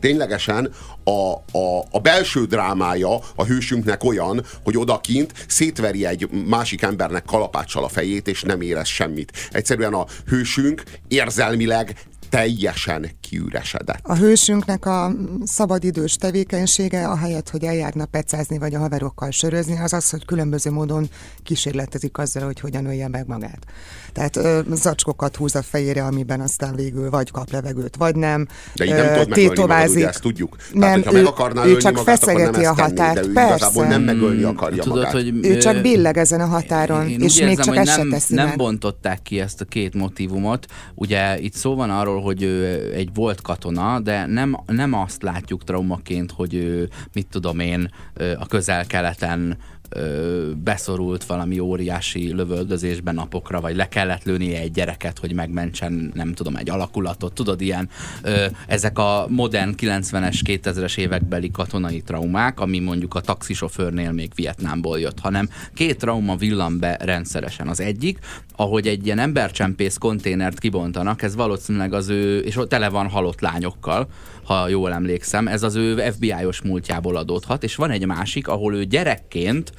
Ténylegesen 0.00 0.72
a, 1.04 1.32
a, 1.58 1.84
a 1.90 2.00
belső 2.02 2.44
drámája 2.44 3.18
a 3.36 3.44
hősünknek 3.44 4.04
olyan, 4.04 4.44
hogy 4.64 4.76
odakint 4.76 5.32
szétveri 5.48 6.06
egy 6.06 6.28
másik 6.30 6.82
embernek 6.82 7.24
kalapáccsal 7.24 7.84
a 7.84 7.88
fejét, 7.88 8.28
és 8.28 8.42
nem 8.42 8.60
érez 8.60 8.88
semmit. 8.88 9.32
Egyszerűen 9.50 9.92
a 9.92 10.06
hősünk 10.26 10.82
érzelmileg 11.08 11.94
teljesen 12.32 13.10
kiüresedett. 13.20 14.00
A 14.02 14.16
hősünknek 14.16 14.86
a 14.86 15.12
szabadidős 15.44 16.16
tevékenysége, 16.16 17.08
ahelyett, 17.08 17.50
hogy 17.50 17.64
eljárna 17.64 18.04
pecázni 18.04 18.58
vagy 18.58 18.74
a 18.74 18.78
haverokkal 18.78 19.30
sörözni, 19.30 19.78
az 19.78 19.92
az, 19.92 20.10
hogy 20.10 20.24
különböző 20.24 20.70
módon 20.70 21.08
kísérletezik 21.42 22.18
azzal, 22.18 22.44
hogy 22.44 22.60
hogyan 22.60 22.86
ölje 22.86 23.08
meg 23.08 23.26
magát. 23.26 23.58
Tehát 24.12 24.36
ö, 24.36 24.60
zacskokat 24.70 25.36
húz 25.36 25.54
a 25.54 25.62
fejére, 25.62 26.04
amiben 26.04 26.40
aztán 26.40 26.74
végül 26.74 27.10
vagy 27.10 27.30
kap 27.30 27.50
levegőt, 27.50 27.96
vagy 27.96 28.16
nem. 28.16 28.46
De 28.74 28.84
így 28.84 28.90
nem 28.90 29.04
ö, 29.04 29.12
tudod 29.12 29.28
megölni 29.28 29.60
magad, 29.60 29.88
ugye, 29.88 30.08
ezt 30.08 30.20
tudjuk. 30.20 30.56
Nem, 30.72 31.00
Tehát, 31.00 31.18
ő, 31.18 31.22
meg 31.22 31.32
akarná 31.32 31.64
ő 31.64 31.76
csak 31.76 31.94
magát, 31.94 32.18
feszegeti 32.18 32.64
a 32.64 32.74
határt. 32.74 33.14
Tenni, 33.14 33.32
de 33.32 33.42
ő 33.42 33.46
Persze. 33.46 33.88
nem 33.88 34.02
megölni 34.02 34.42
akarja 34.42 34.82
Tudod, 34.82 34.98
magát. 34.98 35.12
Hogy, 35.12 35.46
ő 35.46 35.56
csak 35.56 35.80
billeg 35.80 36.16
ezen 36.16 36.40
a 36.40 36.46
határon, 36.46 37.08
én 37.08 37.20
és 37.20 37.40
még 37.40 37.48
érzem, 37.48 37.64
csak 37.64 37.76
ezt 38.12 38.30
nem, 38.30 38.46
nem 38.46 38.56
bontották 38.56 39.22
ki 39.22 39.40
ezt 39.40 39.60
a 39.60 39.64
két 39.64 39.94
motivumot. 39.94 40.66
Ugye 40.94 41.38
itt 41.38 41.54
szó 41.54 41.74
van 41.74 41.90
arról, 41.90 42.21
hogy 42.22 42.42
ő 42.42 42.92
egy 42.94 43.10
volt 43.14 43.40
katona, 43.40 44.00
de 44.00 44.26
nem, 44.26 44.56
nem 44.66 44.92
azt 44.92 45.22
látjuk 45.22 45.64
traumaként, 45.64 46.30
hogy 46.30 46.54
ő, 46.54 46.88
mit 47.12 47.26
tudom 47.30 47.58
én, 47.58 47.90
a 48.38 48.46
közel-keleten 48.46 49.56
beszorult 50.64 51.24
valami 51.24 51.58
óriási 51.58 52.32
lövöldözésben 52.34 53.14
napokra, 53.14 53.60
vagy 53.60 53.76
le 53.76 53.88
kellett 53.88 54.24
lőni 54.24 54.54
egy 54.54 54.70
gyereket, 54.70 55.18
hogy 55.18 55.34
megmentsen, 55.34 56.10
nem 56.14 56.34
tudom, 56.34 56.56
egy 56.56 56.70
alakulatot. 56.70 57.32
Tudod, 57.32 57.60
ilyen 57.60 57.88
ö, 58.22 58.46
ezek 58.66 58.98
a 58.98 59.26
modern 59.28 59.74
90-es, 59.76 60.40
2000-es 60.44 60.98
évekbeli 60.98 61.50
katonai 61.50 62.00
traumák, 62.00 62.60
ami 62.60 62.78
mondjuk 62.78 63.14
a 63.14 63.20
taxisofőrnél 63.20 64.12
még 64.12 64.32
Vietnámból 64.34 65.00
jött, 65.00 65.20
hanem 65.20 65.48
két 65.74 65.98
trauma 65.98 66.36
villan 66.36 66.78
be 66.78 66.96
rendszeresen. 67.00 67.68
Az 67.68 67.80
egyik, 67.80 68.18
ahogy 68.56 68.86
egy 68.86 69.06
ilyen 69.06 69.18
embercsempész 69.18 69.96
konténert 69.96 70.58
kibontanak, 70.58 71.22
ez 71.22 71.34
valószínűleg 71.34 71.92
az 71.92 72.08
ő, 72.08 72.38
és 72.38 72.56
ott 72.56 72.68
tele 72.68 72.88
van 72.88 73.08
halott 73.08 73.40
lányokkal, 73.40 74.08
ha 74.44 74.68
jól 74.68 74.92
emlékszem, 74.92 75.48
ez 75.48 75.62
az 75.62 75.74
ő 75.74 76.10
FBI-os 76.10 76.60
múltjából 76.62 77.16
adódhat, 77.16 77.62
és 77.62 77.74
van 77.74 77.90
egy 77.90 78.06
másik, 78.06 78.48
ahol 78.48 78.74
ő 78.74 78.84
gyerekként 78.84 79.72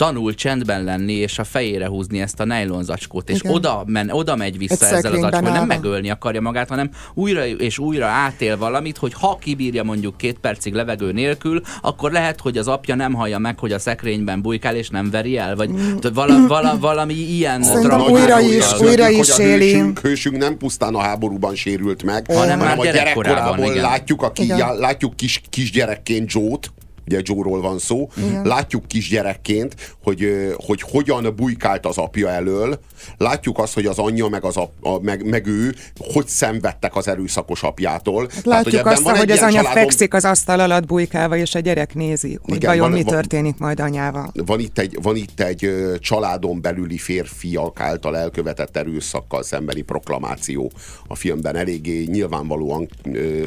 tanul 0.00 0.34
csendben 0.34 0.84
lenni, 0.84 1.12
és 1.12 1.38
a 1.38 1.44
fejére 1.44 1.86
húzni 1.86 2.20
ezt 2.20 2.40
a 2.40 2.44
nejlonzacskót, 2.44 3.30
és 3.30 3.40
oda, 3.44 3.82
men, 3.86 4.10
oda 4.10 4.36
megy 4.36 4.58
vissza 4.58 4.86
egy 4.86 4.92
ezzel 4.92 5.12
az 5.12 5.18
zacskóval, 5.20 5.52
nem 5.52 5.66
megölni 5.66 6.10
akarja 6.10 6.40
magát, 6.40 6.68
hanem 6.68 6.90
újra 7.14 7.46
és 7.46 7.78
újra 7.78 8.06
átél 8.06 8.56
valamit, 8.56 8.96
hogy 8.96 9.12
ha 9.14 9.38
kibírja 9.40 9.82
mondjuk 9.82 10.16
két 10.16 10.38
percig 10.38 10.74
levegő 10.74 11.12
nélkül, 11.12 11.60
akkor 11.82 12.12
lehet, 12.12 12.40
hogy 12.40 12.58
az 12.58 12.68
apja 12.68 12.94
nem 12.94 13.12
hallja 13.12 13.38
meg, 13.38 13.58
hogy 13.58 13.72
a 13.72 13.78
szekrényben 13.78 14.42
bujkál, 14.42 14.76
és 14.76 14.88
nem 14.88 15.10
veri 15.10 15.36
el, 15.36 15.56
vagy 15.56 15.70
mm. 15.70 15.96
vala, 16.14 16.46
vala, 16.46 16.78
valami 16.78 17.14
ilyen 17.14 17.64
újra 18.08 18.40
is, 18.40 18.80
újra 18.80 19.08
is 19.08 19.38
éli. 19.38 19.72
Hősünk, 19.72 19.98
hősünk 19.98 20.36
nem 20.36 20.56
pusztán 20.56 20.94
a 20.94 21.00
háborúban 21.00 21.54
sérült 21.54 22.02
meg, 22.02 22.26
hanem, 22.26 22.58
hanem 22.58 22.78
a 22.78 22.84
gyerekkorában 22.84 23.74
látjuk, 23.74 24.09
aki, 24.18 24.46
látjuk 24.78 25.16
kis, 25.16 25.42
kisgyerekként 25.50 26.32
Joe-t, 26.32 26.72
ugye 27.10 27.20
Joe-ról 27.22 27.60
van 27.60 27.78
szó, 27.78 28.08
Igen. 28.16 28.46
látjuk 28.46 28.86
kisgyerekként, 28.86 29.74
hogy, 30.02 30.52
hogy 30.66 30.82
hogyan 30.82 31.32
bujkált 31.36 31.86
az 31.86 31.98
apja 31.98 32.28
elől, 32.28 32.80
látjuk 33.16 33.58
azt, 33.58 33.74
hogy 33.74 33.86
az 33.86 33.98
anyja 33.98 34.28
meg, 34.28 34.44
az 34.44 34.56
ap, 34.56 34.72
a, 34.80 35.00
meg, 35.00 35.28
meg 35.28 35.46
ő 35.46 35.74
hogy 35.98 36.26
szenvedtek 36.26 36.96
az 36.96 37.08
erőszakos 37.08 37.62
apjától. 37.62 38.28
Hát 38.34 38.44
látjuk 38.44 38.82
Tehát, 38.82 38.98
hogy 38.98 39.06
azt, 39.06 39.18
hogy 39.18 39.30
az 39.30 39.38
anya 39.38 39.62
családom... 39.62 39.82
fekszik 39.82 40.14
az 40.14 40.24
asztal 40.24 40.60
alatt 40.60 40.86
bujkálva, 40.86 41.36
és 41.36 41.54
a 41.54 41.58
gyerek 41.58 41.94
nézi, 41.94 42.38
hogy 42.42 42.54
Igen, 42.54 42.68
vajon 42.68 42.90
van, 42.90 42.98
mi 42.98 43.04
történik 43.04 43.58
van, 43.58 43.66
majd 43.66 43.80
anyával. 43.80 44.32
Van 44.34 44.60
itt, 44.60 44.78
egy, 44.78 44.98
van 45.02 45.16
itt 45.16 45.40
egy 45.40 45.70
családon 45.98 46.60
belüli 46.60 46.98
férfiak 46.98 47.80
által 47.80 48.16
elkövetett 48.16 48.76
erőszakkal 48.76 49.42
szembeni 49.42 49.80
proklamáció 49.80 50.72
a 51.06 51.14
filmben. 51.14 51.56
Eléggé 51.56 52.04
nyilvánvalóan 52.04 52.88
ö, 53.12 53.44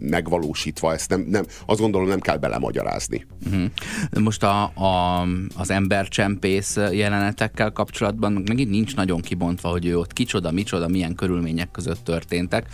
megvalósítva, 0.00 0.92
ezt 0.92 1.10
nem, 1.10 1.20
nem, 1.20 1.44
azt 1.66 1.80
gondolom 1.80 2.08
nem 2.08 2.20
kell 2.20 2.36
belemagyarázni. 2.36 3.26
Uh-huh. 3.46 3.70
Most 4.20 4.42
a, 4.42 4.62
a, 4.62 5.22
az 5.56 5.70
embercsempész 5.70 6.76
jelenetekkel 6.76 7.70
kapcsolatban 7.70 8.32
megint 8.32 8.70
nincs 8.70 8.96
nagyon 8.96 9.20
kibontva, 9.20 9.68
hogy 9.68 9.86
ő 9.86 9.98
ott 9.98 10.12
kicsoda, 10.12 10.50
micsoda, 10.50 10.88
milyen 10.88 11.14
körülmények 11.14 11.70
között 11.70 12.04
történtek. 12.04 12.66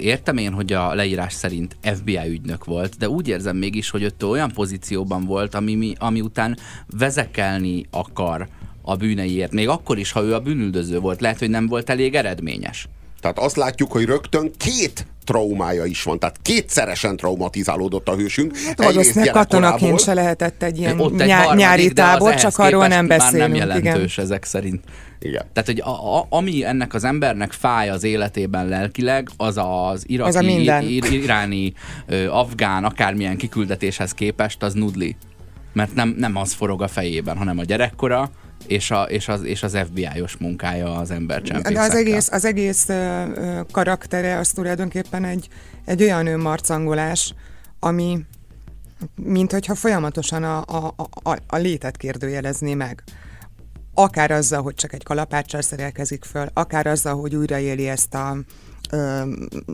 Értem 0.00 0.36
én, 0.36 0.52
hogy 0.52 0.72
a 0.72 0.94
leírás 0.94 1.32
szerint 1.32 1.76
FBI 1.82 2.28
ügynök 2.28 2.64
volt, 2.64 2.96
de 2.96 3.08
úgy 3.08 3.28
érzem 3.28 3.56
mégis, 3.56 3.90
hogy 3.90 4.04
ott 4.04 4.24
olyan 4.24 4.52
pozícióban 4.52 5.24
volt, 5.24 5.54
ami, 5.54 5.94
ami 5.98 6.20
után 6.20 6.56
vezekelni 6.98 7.86
akar 7.90 8.48
a 8.82 8.96
bűneiért, 8.96 9.52
még 9.52 9.68
akkor 9.68 9.98
is, 9.98 10.12
ha 10.12 10.22
ő 10.22 10.34
a 10.34 10.40
bűnüldöző 10.40 10.98
volt, 10.98 11.20
lehet, 11.20 11.38
hogy 11.38 11.50
nem 11.50 11.66
volt 11.66 11.90
elég 11.90 12.14
eredményes. 12.14 12.88
Tehát 13.22 13.38
azt 13.38 13.56
látjuk, 13.56 13.92
hogy 13.92 14.04
rögtön 14.04 14.50
két 14.56 15.06
traumája 15.24 15.84
is 15.84 16.02
van. 16.02 16.18
Tehát 16.18 16.36
kétszeresen 16.42 17.16
traumatizálódott 17.16 18.08
a 18.08 18.14
hősünk. 18.14 18.56
Hát 18.56 18.84
valószínűleg 18.84 19.32
katonaként 19.32 20.00
se 20.00 20.14
lehetett 20.14 20.62
egy 20.62 20.78
ilyen 20.78 21.00
Ott 21.00 21.20
egy 21.20 21.26
nyá- 21.26 21.54
nyári 21.54 21.92
tábor, 21.92 22.34
csak 22.34 22.58
arról 22.58 22.86
nem 22.86 23.06
beszélünk. 23.06 23.38
Már 23.38 23.48
nem 23.48 23.68
jelentős 23.68 24.12
igen. 24.12 24.24
ezek 24.24 24.44
szerint. 24.44 24.84
Igen. 25.18 25.44
Tehát, 25.52 25.68
hogy 25.68 25.80
a, 25.80 26.18
a, 26.18 26.26
ami 26.28 26.64
ennek 26.64 26.94
az 26.94 27.04
embernek 27.04 27.52
fáj 27.52 27.90
az 27.90 28.04
életében 28.04 28.68
lelkileg, 28.68 29.28
az 29.36 29.56
az 29.56 30.04
iraki, 30.06 30.28
az 30.28 30.34
a 30.36 30.42
minden. 30.42 30.82
Ir, 30.82 31.12
iráni, 31.12 31.72
ö, 32.06 32.28
afgán, 32.28 32.84
akármilyen 32.84 33.36
kiküldetéshez 33.36 34.12
képest, 34.12 34.62
az 34.62 34.74
nudli. 34.74 35.16
Mert 35.72 35.94
nem, 35.94 36.14
nem 36.18 36.36
az 36.36 36.52
forog 36.52 36.82
a 36.82 36.88
fejében, 36.88 37.36
hanem 37.36 37.58
a 37.58 37.64
gyerekkora, 37.64 38.30
és, 38.66 38.90
a, 38.90 39.02
és, 39.02 39.28
az, 39.28 39.42
és 39.42 39.62
az 39.62 39.78
FBI-os 39.86 40.36
munkája 40.36 40.96
az 40.96 41.10
embercsempészekkel. 41.10 41.86
De 41.86 41.92
az 41.92 41.98
egész, 41.98 42.28
az 42.30 42.44
egész 42.44 42.88
uh, 42.88 43.60
karaktere 43.70 44.38
az 44.38 44.48
tulajdonképpen 44.48 45.24
egy, 45.24 45.48
egy 45.84 46.02
olyan 46.02 46.26
önmarcangolás, 46.26 47.34
ami 47.80 48.18
mint 49.14 49.52
hogyha 49.52 49.74
folyamatosan 49.74 50.44
a, 50.44 50.58
a, 50.58 50.94
a, 51.22 51.38
a 51.46 51.56
létet 51.56 51.96
kérdőjelezné 51.96 52.74
meg. 52.74 53.02
Akár 53.94 54.30
azzal, 54.30 54.62
hogy 54.62 54.74
csak 54.74 54.92
egy 54.92 55.02
kalapáccsal 55.02 55.62
szerelkezik 55.62 56.24
föl, 56.24 56.48
akár 56.52 56.86
azzal, 56.86 57.20
hogy 57.20 57.34
újraéli 57.34 57.88
ezt 57.88 58.14
a 58.14 58.36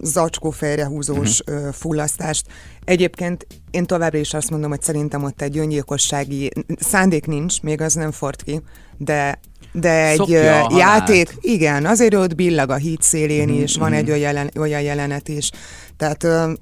zacskó 0.02 0.50
fejrehúzós 0.50 1.40
uh-huh. 1.40 1.72
fullasztást. 1.72 2.46
Egyébként 2.84 3.46
én 3.70 3.84
továbbra 3.84 4.18
is 4.18 4.34
azt 4.34 4.50
mondom, 4.50 4.70
hogy 4.70 4.82
szerintem 4.82 5.24
ott 5.24 5.42
egy 5.42 5.58
öngyilkossági 5.58 6.50
szándék 6.78 7.26
nincs, 7.26 7.62
még 7.62 7.80
az 7.80 7.94
nem 7.94 8.10
fort 8.10 8.42
ki, 8.42 8.62
de 8.96 9.40
de 9.72 10.06
egy 10.06 10.16
Szokja 10.16 10.76
játék, 10.76 11.36
igen, 11.40 11.86
azért 11.86 12.14
ott 12.14 12.34
billag 12.34 12.70
a 12.70 12.74
híd 12.74 13.02
szélén 13.02 13.48
mm-hmm. 13.48 13.62
is, 13.62 13.76
van 13.76 13.92
egy 13.92 14.08
olyan, 14.08 14.20
jelen, 14.20 14.50
olyan 14.58 14.80
jelenet 14.80 15.28
is. 15.28 15.50
Tehát 15.96 16.24
ö, 16.24 16.52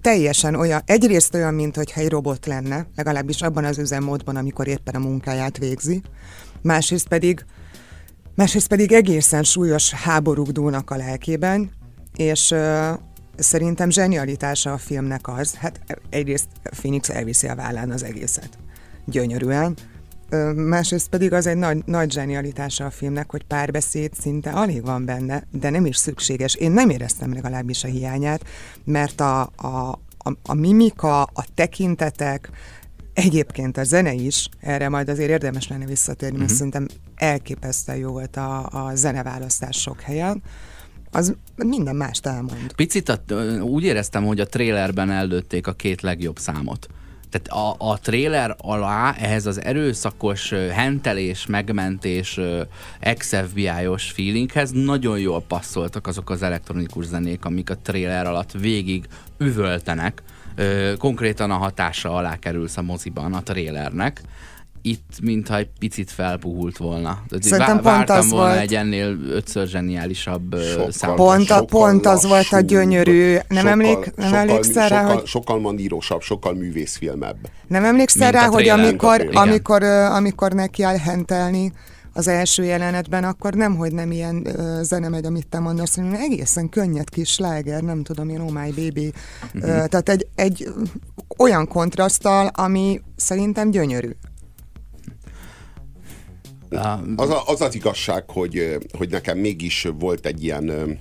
teljesen 0.00 0.54
olyan, 0.54 0.82
egyrészt 0.84 1.34
olyan, 1.34 1.54
mint 1.54 1.76
hogyha 1.76 2.00
egy 2.00 2.08
robot 2.08 2.46
lenne, 2.46 2.86
legalábbis 2.96 3.42
abban 3.42 3.64
az 3.64 3.78
üzemmódban, 3.78 4.36
amikor 4.36 4.68
éppen 4.68 4.94
a 4.94 4.98
munkáját 4.98 5.58
végzi. 5.58 6.02
Másrészt 6.62 7.08
pedig, 7.08 7.44
másrészt 8.34 8.68
pedig 8.68 8.92
egészen 8.92 9.42
súlyos 9.42 9.92
háborúk 9.92 10.48
dúlnak 10.48 10.90
a 10.90 10.96
lelkében, 10.96 11.70
és 12.16 12.54
szerintem 13.36 13.90
zsenialitása 13.90 14.72
a 14.72 14.78
filmnek 14.78 15.28
az, 15.28 15.54
hát 15.54 15.80
egyrészt 16.10 16.48
Phoenix 16.62 17.08
elviszi 17.08 17.46
a 17.46 17.54
vállán 17.54 17.90
az 17.90 18.02
egészet. 18.02 18.58
Gyönyörűen, 19.04 19.76
Másrészt 20.54 21.08
pedig 21.08 21.32
az 21.32 21.46
egy 21.46 21.56
nagy, 21.56 21.82
nagy 21.84 22.12
zsenialitása 22.12 22.84
a 22.84 22.90
filmnek, 22.90 23.30
hogy 23.30 23.44
párbeszéd 23.44 24.14
szinte 24.14 24.50
alig 24.50 24.84
van 24.84 25.04
benne, 25.04 25.42
de 25.50 25.70
nem 25.70 25.86
is 25.86 25.96
szükséges. 25.96 26.54
Én 26.54 26.70
nem 26.70 26.90
éreztem 26.90 27.32
legalábbis 27.32 27.84
a 27.84 27.88
hiányát, 27.88 28.44
mert 28.84 29.20
a, 29.20 29.40
a, 29.56 29.98
a, 30.18 30.32
a 30.42 30.54
mimika, 30.54 31.22
a 31.22 31.44
tekintetek, 31.54 32.50
egyébként 33.14 33.76
a 33.76 33.84
zene 33.84 34.12
is, 34.12 34.48
erre 34.60 34.88
majd 34.88 35.08
azért 35.08 35.30
érdemes 35.30 35.68
lenne 35.68 35.86
visszatérni, 35.86 36.38
mert 36.38 36.50
uh-huh. 36.50 36.72
szerintem 36.72 36.98
elképesztően 37.14 37.98
jó 37.98 38.10
volt 38.10 38.36
a, 38.36 38.66
a 38.66 38.94
zeneválasztás 38.94 39.76
sok 39.76 40.00
helyen 40.00 40.42
az 41.16 41.34
minden 41.56 41.96
mást 41.96 42.26
elmond. 42.26 42.72
Picit 42.76 43.08
a, 43.08 43.20
úgy 43.60 43.84
éreztem, 43.84 44.24
hogy 44.24 44.40
a 44.40 44.46
trélerben 44.46 45.10
ellőtték 45.10 45.66
a 45.66 45.72
két 45.72 46.00
legjobb 46.00 46.38
számot. 46.38 46.88
Tehát 47.30 47.48
a, 47.48 47.90
a 47.90 47.98
trailer 47.98 48.54
alá 48.58 49.14
ehhez 49.18 49.46
az 49.46 49.62
erőszakos 49.62 50.50
hentelés, 50.50 51.46
megmentés, 51.46 52.40
ex-FBI-os 53.00 54.10
feelinghez 54.10 54.70
nagyon 54.70 55.18
jól 55.18 55.42
passzoltak 55.42 56.06
azok 56.06 56.30
az 56.30 56.42
elektronikus 56.42 57.04
zenék, 57.04 57.44
amik 57.44 57.70
a 57.70 57.78
trailer 57.78 58.26
alatt 58.26 58.52
végig 58.52 59.06
üvöltenek. 59.38 60.22
Konkrétan 60.98 61.50
a 61.50 61.56
hatása 61.56 62.14
alá 62.14 62.36
kerülsz 62.38 62.76
a 62.76 62.82
moziban 62.82 63.34
a 63.34 63.42
trailernek 63.42 64.22
itt 64.86 65.18
mintha 65.22 65.56
egy 65.56 65.68
picit 65.78 66.10
felpuhult 66.10 66.76
volna. 66.76 67.22
Szerintem 67.40 67.80
Vá- 67.82 67.96
pont 67.96 68.18
az 68.18 68.30
volna 68.30 68.46
volt. 68.46 68.58
egy 68.58 68.74
ennél 68.74 69.18
ötször 69.30 69.66
zseniálisabb 69.66 70.56
sokkal, 70.92 71.14
Pont, 71.14 71.50
a, 71.50 71.64
pont 71.64 72.06
az 72.06 72.26
volt 72.26 72.52
a 72.52 72.60
gyönyörű. 72.60 73.32
Nem, 73.32 73.42
sokkal, 73.48 73.68
emlék, 73.70 73.96
nem 73.96 74.26
sokkal, 74.26 74.38
emlékszel 74.38 74.88
rá, 74.88 75.00
sokkal, 75.00 75.14
hogy... 75.14 75.26
Sokkal 75.26 75.60
mandírosabb, 75.60 76.20
sokkal 76.20 76.54
művészfilmebb. 76.54 77.36
Nem 77.66 77.84
emlékszel 77.84 78.32
rá, 78.32 78.46
hogy 78.46 78.68
amikor, 78.68 79.28
amikor, 79.32 79.82
amikor 79.82 80.52
neki 80.52 80.82
elhentelni 80.82 81.72
az 82.12 82.28
első 82.28 82.64
jelenetben, 82.64 83.24
akkor 83.24 83.54
nem, 83.54 83.76
hogy 83.76 83.92
nem 83.92 84.10
ilyen 84.10 84.36
uh, 84.36 84.80
zene 84.82 85.08
megy, 85.08 85.24
amit 85.24 85.48
te 85.48 85.58
mondasz, 85.58 85.96
hanem 85.96 86.14
egészen 86.14 86.68
könnyed 86.68 87.10
kis 87.10 87.28
sláger, 87.28 87.82
nem 87.82 88.02
tudom 88.02 88.28
én, 88.28 88.40
oh 88.40 88.50
my 88.50 88.70
baby. 88.70 89.12
Uh-huh. 89.54 89.62
Uh, 89.62 89.86
tehát 89.86 90.08
egy, 90.08 90.26
egy 90.34 90.68
olyan 91.38 91.68
kontraszttal, 91.68 92.50
ami 92.54 93.00
szerintem 93.16 93.70
gyönyörű. 93.70 94.10
Az, 97.16 97.30
a, 97.30 97.42
az 97.46 97.60
az 97.60 97.74
igazság, 97.74 98.30
hogy, 98.30 98.76
hogy 98.98 99.10
nekem 99.10 99.38
mégis 99.38 99.88
volt 99.98 100.26
egy 100.26 100.44
ilyen 100.44 100.98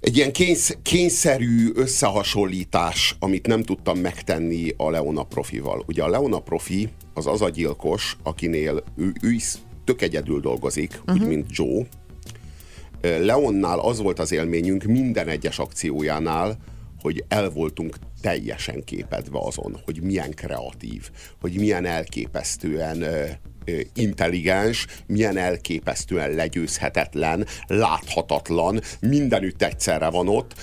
egy 0.00 0.16
ilyen 0.16 0.32
kénysz, 0.32 0.76
kényszerű 0.82 1.70
összehasonlítás, 1.74 3.16
amit 3.18 3.46
nem 3.46 3.62
tudtam 3.62 3.98
megtenni 3.98 4.72
a 4.76 4.90
Leona 4.90 5.22
profival. 5.22 5.82
Ugye 5.86 6.02
a 6.02 6.08
Leona 6.08 6.38
profi 6.38 6.88
az 7.14 7.26
az 7.26 7.42
a 7.42 7.48
gyilkos, 7.48 8.16
akinél 8.22 8.82
ő, 8.96 9.12
ő 9.22 9.30
is 9.30 9.54
tök 9.84 10.02
egyedül 10.02 10.40
dolgozik, 10.40 10.90
uh-huh. 11.00 11.14
úgy, 11.14 11.20
mhm. 11.20 11.28
mint 11.28 11.46
Joe. 11.50 11.86
Leonnál 13.00 13.78
az 13.78 14.00
volt 14.00 14.18
az 14.18 14.32
élményünk 14.32 14.82
minden 14.82 15.28
egyes 15.28 15.58
akciójánál, 15.58 16.56
hogy 17.00 17.24
el 17.28 17.50
voltunk 17.50 17.96
teljesen 18.20 18.84
képedve 18.84 19.38
azon, 19.38 19.76
hogy 19.84 20.02
milyen 20.02 20.30
kreatív, 20.30 21.10
hogy 21.40 21.54
milyen 21.54 21.84
elképesztően 21.84 23.04
intelligens, 23.94 24.86
milyen 25.06 25.36
elképesztően 25.36 26.30
legyőzhetetlen, 26.30 27.46
láthatatlan, 27.66 28.80
mindenütt 29.00 29.62
egyszerre 29.62 30.08
van 30.08 30.28
ott, 30.28 30.54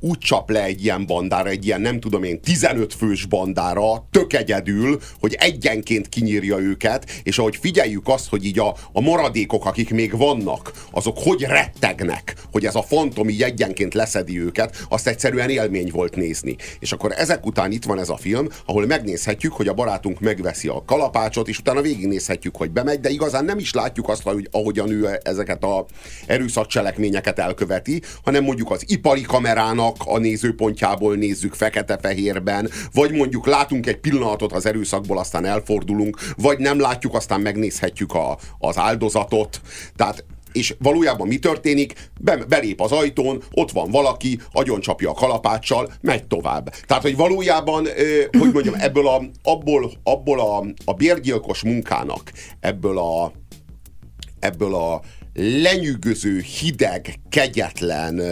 úgy 0.00 0.18
csap 0.18 0.50
le 0.50 0.62
egy 0.62 0.84
ilyen 0.84 1.06
bandára, 1.06 1.48
egy 1.48 1.66
ilyen 1.66 1.80
nem 1.80 2.00
tudom 2.00 2.22
én 2.22 2.40
15 2.40 2.94
fős 2.94 3.26
bandára, 3.26 4.06
tök 4.10 4.32
egyedül, 4.32 5.00
hogy 5.20 5.36
egyenként 5.38 6.08
kinyírja 6.08 6.58
őket, 6.58 7.10
és 7.22 7.38
ahogy 7.38 7.56
figyeljük 7.56 8.08
azt, 8.08 8.28
hogy 8.28 8.44
így 8.44 8.58
a, 8.58 8.76
a 8.92 9.00
maradékok, 9.00 9.66
akik 9.66 9.90
még 9.90 10.16
vannak, 10.16 10.72
azok 10.90 11.18
hogy 11.18 11.42
rettegnek, 11.42 12.34
hogy 12.52 12.66
ez 12.66 12.74
a 12.74 12.82
fantom 12.82 13.28
így 13.28 13.42
egyenként 13.42 13.94
leszedi 13.94 14.40
őket, 14.40 14.86
azt 14.88 15.06
egyszerűen 15.06 15.50
élmény 15.50 15.90
volt 15.92 16.16
nézni. 16.16 16.56
És 16.78 16.92
akkor 16.92 17.12
ezek 17.16 17.46
után 17.46 17.72
itt 17.72 17.84
van 17.84 17.98
ez 17.98 18.08
a 18.08 18.16
film, 18.16 18.48
ahol 18.66 18.86
megnézhetjük, 18.86 19.52
hogy 19.52 19.68
a 19.68 19.74
barátunk 19.74 20.20
megveszi 20.20 20.68
a 20.68 20.84
kalapácsot, 20.84 21.48
és 21.48 21.58
utána 21.58 21.80
végignézhetjük 21.80 22.31
értjük, 22.32 22.56
hogy 22.56 22.70
bemegy, 22.70 23.00
de 23.00 23.08
igazán 23.08 23.44
nem 23.44 23.58
is 23.58 23.72
látjuk 23.72 24.08
azt, 24.08 24.22
hogy 24.22 24.48
ahogyan 24.50 24.90
ő 24.90 25.20
ezeket 25.22 25.64
a 25.64 25.86
erőszakcselekményeket 26.26 27.38
elköveti, 27.38 28.02
hanem 28.24 28.44
mondjuk 28.44 28.70
az 28.70 28.84
ipari 28.86 29.20
kamerának 29.22 29.96
a 30.04 30.18
nézőpontjából 30.18 31.14
nézzük 31.14 31.54
fekete-fehérben, 31.54 32.70
vagy 32.92 33.12
mondjuk 33.12 33.46
látunk 33.46 33.86
egy 33.86 33.98
pillanatot 33.98 34.52
az 34.52 34.66
erőszakból, 34.66 35.18
aztán 35.18 35.44
elfordulunk, 35.44 36.18
vagy 36.36 36.58
nem 36.58 36.80
látjuk, 36.80 37.14
aztán 37.14 37.40
megnézhetjük 37.40 38.14
a, 38.14 38.38
az 38.58 38.78
áldozatot. 38.78 39.60
Tehát 39.96 40.24
és 40.52 40.74
valójában 40.78 41.26
mi 41.26 41.38
történik? 41.38 42.10
Be, 42.20 42.36
belép 42.36 42.80
az 42.80 42.92
ajtón, 42.92 43.42
ott 43.50 43.70
van 43.70 43.90
valaki, 43.90 44.40
agyoncsapja 44.52 45.10
a 45.10 45.14
kalapáccsal, 45.14 45.92
megy 46.00 46.26
tovább. 46.26 46.74
Tehát, 46.86 47.02
hogy 47.02 47.16
valójában, 47.16 47.86
hogy 48.38 48.52
mondjam, 48.52 48.74
ebből 48.74 49.08
a, 49.08 49.22
abból, 49.42 49.92
abból 50.02 50.40
a, 50.40 50.64
a 50.84 50.92
bérgyilkos 50.92 51.62
munkának, 51.62 52.32
ebből 52.60 52.98
a, 52.98 53.32
ebből 54.40 54.74
a 54.74 55.02
lenyűgöző, 55.34 56.40
hideg, 56.40 57.14
kegyetlen, 57.28 58.22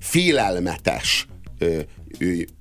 félelmetes 0.00 1.26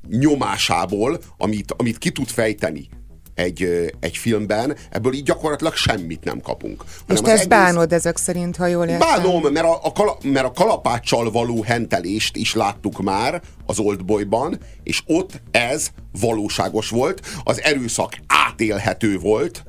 nyomásából, 0.10 1.20
amit, 1.38 1.74
amit 1.78 1.98
ki 1.98 2.12
tud 2.12 2.28
fejteni 2.28 2.89
egy, 3.38 3.91
egy 4.00 4.17
filmben, 4.17 4.78
ebből 4.89 5.13
így 5.13 5.23
gyakorlatilag 5.23 5.73
semmit 5.73 6.23
nem 6.23 6.41
kapunk. 6.41 6.84
És 7.08 7.19
te 7.19 7.32
ezt 7.32 7.43
egész... 7.43 7.45
bánod 7.45 7.93
ezek 7.93 8.17
szerint, 8.17 8.56
ha 8.56 8.65
jól 8.65 8.86
értem? 8.86 9.08
Bánom, 9.08 9.54
mert 9.54 9.65
a, 9.65 9.80
a, 9.84 9.91
kala, 9.91 10.17
mert 10.23 10.45
a 10.45 10.52
kalapáccsal 10.52 11.32
való 11.32 11.62
hentelést 11.62 12.36
is 12.36 12.54
láttuk 12.54 13.02
már 13.02 13.41
az 13.65 13.80
Oldboyban, 13.80 14.60
és 14.84 15.02
ott 15.06 15.41
ez 15.52 15.88
valóságos 16.19 16.89
volt, 16.89 17.21
az 17.43 17.62
erőszak 17.62 18.13
átélhető 18.28 19.19
volt, 19.19 19.63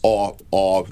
a, 0.00 0.56
a, 0.56 0.86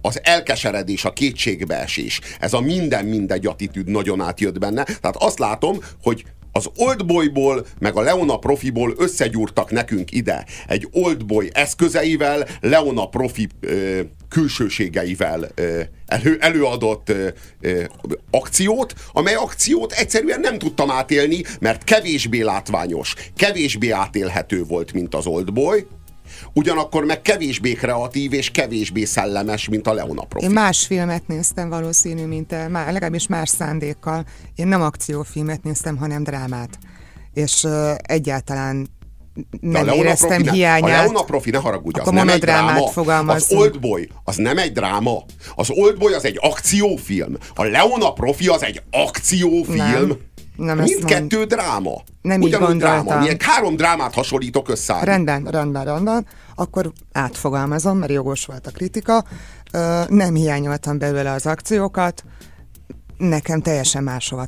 az 0.00 0.20
elkeseredés, 0.22 1.04
a 1.04 1.12
kétségbeesés, 1.12 2.20
ez 2.40 2.52
a 2.52 2.60
minden-mindegy 2.60 3.46
attitűd 3.46 3.88
nagyon 3.88 4.20
átjött 4.20 4.58
benne. 4.58 4.82
Tehát 4.82 5.16
azt 5.18 5.38
látom, 5.38 5.78
hogy 6.02 6.24
az 6.52 6.70
Oldboyból, 6.76 7.66
meg 7.78 7.96
a 7.96 8.00
Leona 8.00 8.36
Profiból 8.36 8.94
összegyúrtak 8.96 9.70
nekünk 9.70 10.12
ide 10.12 10.44
egy 10.66 10.88
Oldboy 10.92 11.48
eszközeivel, 11.52 12.48
Leona 12.60 13.06
Profi 13.06 13.48
ö, 13.60 14.00
külsőségeivel 14.28 15.48
ö, 15.54 15.80
elő, 16.06 16.36
előadott 16.40 17.08
ö, 17.08 17.28
ö, 17.60 17.82
akciót, 18.30 18.94
amely 19.12 19.34
akciót 19.34 19.92
egyszerűen 19.92 20.40
nem 20.40 20.58
tudtam 20.58 20.90
átélni, 20.90 21.42
mert 21.60 21.84
kevésbé 21.84 22.40
látványos, 22.40 23.14
kevésbé 23.36 23.90
átélhető 23.90 24.64
volt, 24.64 24.92
mint 24.92 25.14
az 25.14 25.26
Oldboy, 25.26 25.86
ugyanakkor 26.52 27.04
meg 27.04 27.22
kevésbé 27.22 27.72
kreatív 27.72 28.32
és 28.32 28.50
kevésbé 28.50 29.04
szellemes, 29.04 29.68
mint 29.68 29.86
a 29.86 29.92
Leona 29.92 30.22
Profi. 30.22 30.44
Én 30.44 30.50
más 30.50 30.86
filmet 30.86 31.26
néztem 31.26 31.68
valószínű, 31.68 32.26
mint 32.26 32.46
te, 32.46 32.68
má, 32.68 32.90
legalábbis 32.90 33.26
más 33.26 33.48
szándékkal. 33.48 34.24
Én 34.54 34.66
nem 34.66 34.82
akciófilmet 34.82 35.62
néztem, 35.62 35.96
hanem 35.96 36.22
drámát. 36.22 36.78
És 37.34 37.62
uh, 37.62 37.90
egyáltalán 38.02 38.88
nem 39.60 39.88
éreztem 39.88 40.42
profi, 40.42 40.56
hiányát. 40.56 40.90
Ne, 40.90 40.98
a 40.98 41.02
Leona 41.02 41.22
Profi, 41.22 41.50
ne 41.50 41.58
haragudj, 41.58 42.00
az 42.00 42.08
nem 42.08 42.28
egy 42.28 42.40
dráma. 42.40 42.84
Az 43.26 43.52
Oldboy, 43.52 44.08
az 44.24 44.36
nem 44.36 44.58
egy 44.58 44.72
dráma. 44.72 45.24
Az 45.54 45.70
Oldboy 45.70 46.12
az 46.12 46.24
egy 46.24 46.38
akciófilm. 46.40 47.36
A 47.54 47.64
Leona 47.64 48.12
Profi 48.12 48.48
az 48.48 48.62
egy 48.62 48.82
akciófilm. 48.90 49.76
Nem. 49.76 50.18
Nem 50.58 50.78
Mindkettő 50.78 51.44
dráma. 51.44 52.02
Nem 52.22 52.40
Ugyanúgy 52.40 52.70
így 52.70 52.76
dráma. 52.76 53.18
Milyen 53.18 53.36
három 53.38 53.76
drámát 53.76 54.14
hasonlítok 54.14 54.68
össze. 54.68 54.98
Rendben, 55.04 55.44
rendben, 55.44 55.84
rendben. 55.84 56.26
Akkor 56.54 56.92
átfogalmazom, 57.12 57.98
mert 57.98 58.12
jogos 58.12 58.44
volt 58.44 58.66
a 58.66 58.70
kritika. 58.70 59.24
Nem 60.08 60.34
hiányoltam 60.34 60.98
belőle 60.98 61.30
az 61.32 61.46
akciókat. 61.46 62.24
nekem 63.18 63.60
teljesen 63.60 64.02
máshova 64.02 64.46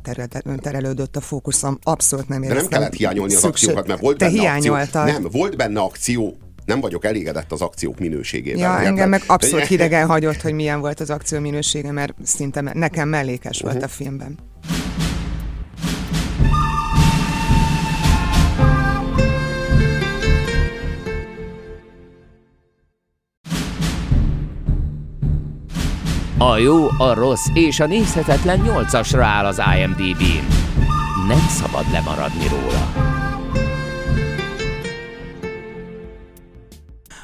terelődött 0.57 1.15
a 1.15 1.21
fókuszom. 1.21 1.77
Abszolút 1.83 2.27
nem 2.27 2.43
éreztem. 2.43 2.69
De 2.69 2.69
nem 2.69 2.79
kellett 2.79 2.97
hiányolni 2.97 3.35
az 3.35 3.43
akciókat, 3.43 3.87
mert 3.87 3.99
volt 3.99 4.17
Te 4.17 4.25
benne 4.25 4.39
hiányoltad. 4.39 5.01
akció. 5.01 5.19
Nem, 5.19 5.31
volt 5.31 5.57
benne 5.57 5.79
akció, 5.79 6.37
nem 6.65 6.79
vagyok 6.79 7.05
elégedett 7.05 7.51
az 7.51 7.61
akciók 7.61 7.99
minőségével. 7.99 8.61
Ja, 8.61 8.71
érted? 8.71 8.85
engem 8.85 9.09
meg 9.09 9.23
abszolút 9.27 9.65
hidegen 9.65 10.07
hagyott, 10.07 10.41
hogy 10.41 10.53
milyen 10.53 10.79
volt 10.79 10.99
az 10.99 11.09
akció 11.09 11.39
minősége, 11.39 11.91
mert 11.91 12.13
szinte 12.23 12.61
nekem 12.73 13.09
mellékes 13.09 13.57
uh-huh. 13.57 13.71
volt 13.71 13.83
a 13.83 13.87
filmben. 13.87 14.37
A 26.41 26.57
jó, 26.57 26.87
a 26.97 27.13
rossz 27.13 27.47
és 27.53 27.79
a 27.79 27.85
nézhetetlen 27.85 28.59
nyolcasra 28.59 29.25
áll 29.25 29.45
az 29.45 29.61
IMDb-n. 29.77 30.45
Nem 31.27 31.39
szabad 31.39 31.91
lemaradni 31.91 32.47
róla. 32.47 33.09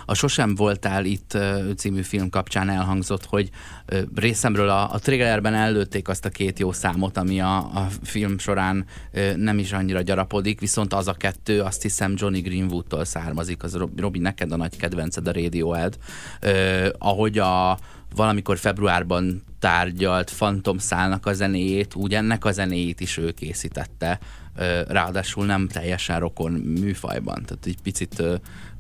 A 0.06 0.14
Sosem 0.14 0.56
voltál 0.56 1.06
itt 1.06 1.38
című 1.78 2.02
film 2.02 2.30
kapcsán 2.30 2.70
elhangzott, 2.70 3.26
hogy 3.26 3.50
részemről 4.16 4.70
a, 4.70 4.94
a 4.94 5.00
trailerben 5.00 5.54
előtték 5.54 6.08
azt 6.08 6.26
a 6.26 6.30
két 6.30 6.60
jó 6.60 6.72
számot, 6.72 7.18
ami 7.18 7.42
a, 7.42 7.58
a 7.58 7.88
film 8.04 8.38
során 8.38 8.86
nem 9.36 9.58
is 9.58 9.72
annyira 9.72 10.02
gyarapodik, 10.02 10.60
viszont 10.60 10.94
az 10.94 11.08
a 11.08 11.14
kettő, 11.14 11.62
azt 11.62 11.82
hiszem 11.82 12.14
Johnny 12.18 12.40
Greenwood-tól 12.40 13.06
származik, 13.06 13.64
az 13.64 13.78
Robi, 13.98 14.20
neked 14.20 14.52
a 14.52 14.58
nagy 14.58 14.78
kedvenced 14.78 15.28
a 15.28 15.32
Radiohead, 15.32 15.98
ahogy 16.98 17.38
a 17.38 17.78
valamikor 18.18 18.58
februárban 18.58 19.44
tárgyalt 19.60 20.32
Phantom 20.32 20.78
szálnak 20.78 21.26
a 21.26 21.34
zenéjét, 21.34 21.96
úgy 21.96 22.14
ennek 22.14 22.46
a 22.46 22.52
zenéjét 22.52 23.00
is 23.00 23.18
ő 23.18 23.32
készítette, 23.32 24.20
ráadásul 24.88 25.46
nem 25.46 25.68
teljesen 25.68 26.20
rokon 26.20 26.52
műfajban, 26.52 27.44
tehát 27.46 27.66
egy 27.66 27.82
picit, 27.84 28.24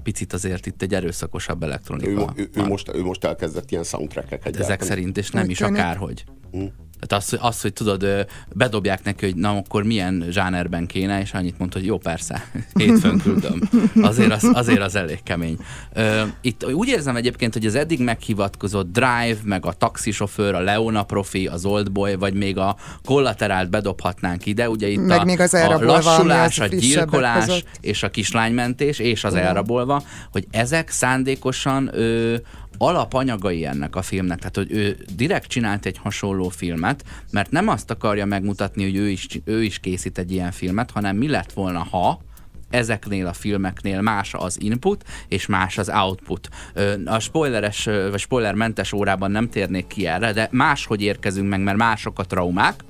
picit 0.04 0.34
azért 0.34 0.65
itt 0.65 0.82
egy 0.82 0.93
erőszakosabb 0.93 1.63
elektronika. 1.63 2.34
Ő, 2.36 2.41
ő, 2.41 2.50
ő, 2.54 2.65
most, 2.65 2.89
ő 2.93 3.04
most 3.04 3.23
elkezdett 3.23 3.71
ilyen 3.71 3.84
soundtrackeket 3.84 4.58
Ezek 4.58 4.82
szerint, 4.82 5.17
és 5.17 5.30
nem 5.30 5.50
is 5.50 5.62
akárhogy. 5.62 6.23
Mm. 6.58 6.65
Tehát 6.99 7.23
az, 7.23 7.38
az, 7.41 7.62
hogy 7.62 7.73
tudod, 7.73 8.27
bedobják 8.53 9.03
neki, 9.03 9.25
hogy 9.25 9.36
na 9.36 9.57
akkor 9.57 9.83
milyen 9.83 10.25
zsánerben 10.29 10.86
kéne, 10.86 11.21
és 11.21 11.33
annyit 11.33 11.57
mondta, 11.57 11.77
hogy 11.77 11.88
jó, 11.88 11.97
persze, 11.97 12.45
hétfőn 12.79 13.17
küldöm. 13.17 13.69
Azért 14.01 14.31
az, 14.31 14.49
azért 14.53 14.81
az 14.81 14.95
elég 14.95 15.23
kemény. 15.23 15.57
Itt 16.41 16.65
úgy 16.65 16.88
érzem 16.88 17.15
egyébként, 17.15 17.53
hogy 17.53 17.65
az 17.65 17.75
eddig 17.75 17.99
meghivatkozott 17.99 18.91
Drive, 18.91 19.38
meg 19.43 19.65
a 19.65 19.73
taxisofőr, 19.73 20.53
a 20.53 20.60
Leona 20.60 21.03
profi, 21.03 21.47
az 21.47 21.65
Oldboy, 21.65 22.15
vagy 22.15 22.33
még 22.33 22.57
a 22.57 22.75
kollaterált 23.05 23.69
bedobhatnánk 23.69 24.45
ide, 24.45 24.69
ugye 24.69 24.88
itt 24.88 25.05
meg 25.05 25.19
a, 25.19 25.23
még 25.23 25.39
az 25.39 25.53
a 25.53 25.83
lassulás, 25.83 26.60
a 26.60 26.67
gyilkolás, 26.67 27.45
között. 27.45 27.67
és 27.81 28.03
a 28.03 28.10
kislánymentés, 28.10 28.99
és 28.99 29.23
az 29.23 29.36
elrabolva, 29.36 30.03
hogy 30.31 30.47
ezek 30.51 30.89
szándékosan 30.89 31.89
ö, 31.93 32.36
alapanyagai 32.77 33.65
ennek 33.65 33.95
a 33.95 34.01
filmnek, 34.01 34.37
tehát 34.37 34.55
hogy 34.55 34.71
ő 34.71 34.97
direkt 35.15 35.47
csinált 35.47 35.85
egy 35.85 35.97
hasonló 35.97 36.49
filmet, 36.49 37.03
mert 37.31 37.51
nem 37.51 37.67
azt 37.67 37.91
akarja 37.91 38.25
megmutatni, 38.25 38.83
hogy 38.83 38.95
ő 38.95 39.09
is, 39.09 39.27
ő 39.45 39.63
is 39.63 39.79
készít 39.79 40.17
egy 40.17 40.31
ilyen 40.31 40.51
filmet, 40.51 40.91
hanem 40.91 41.15
mi 41.15 41.27
lett 41.27 41.53
volna, 41.53 41.83
ha 41.83 42.21
ezeknél 42.69 43.27
a 43.27 43.33
filmeknél 43.33 44.01
más 44.01 44.33
az 44.33 44.61
input, 44.61 45.03
és 45.27 45.45
más 45.45 45.77
az 45.77 45.89
output. 45.89 46.49
A 47.05 47.19
spoileres, 47.19 47.83
vagy 47.83 48.19
spoilermentes 48.19 48.93
órában 48.93 49.31
nem 49.31 49.49
térnék 49.49 49.87
ki 49.87 50.07
erre, 50.07 50.33
de 50.33 50.47
máshogy 50.51 51.01
érkezünk 51.01 51.49
meg, 51.49 51.61
mert 51.61 51.77
mások 51.77 52.19
a 52.19 52.23
traumák, 52.23 52.83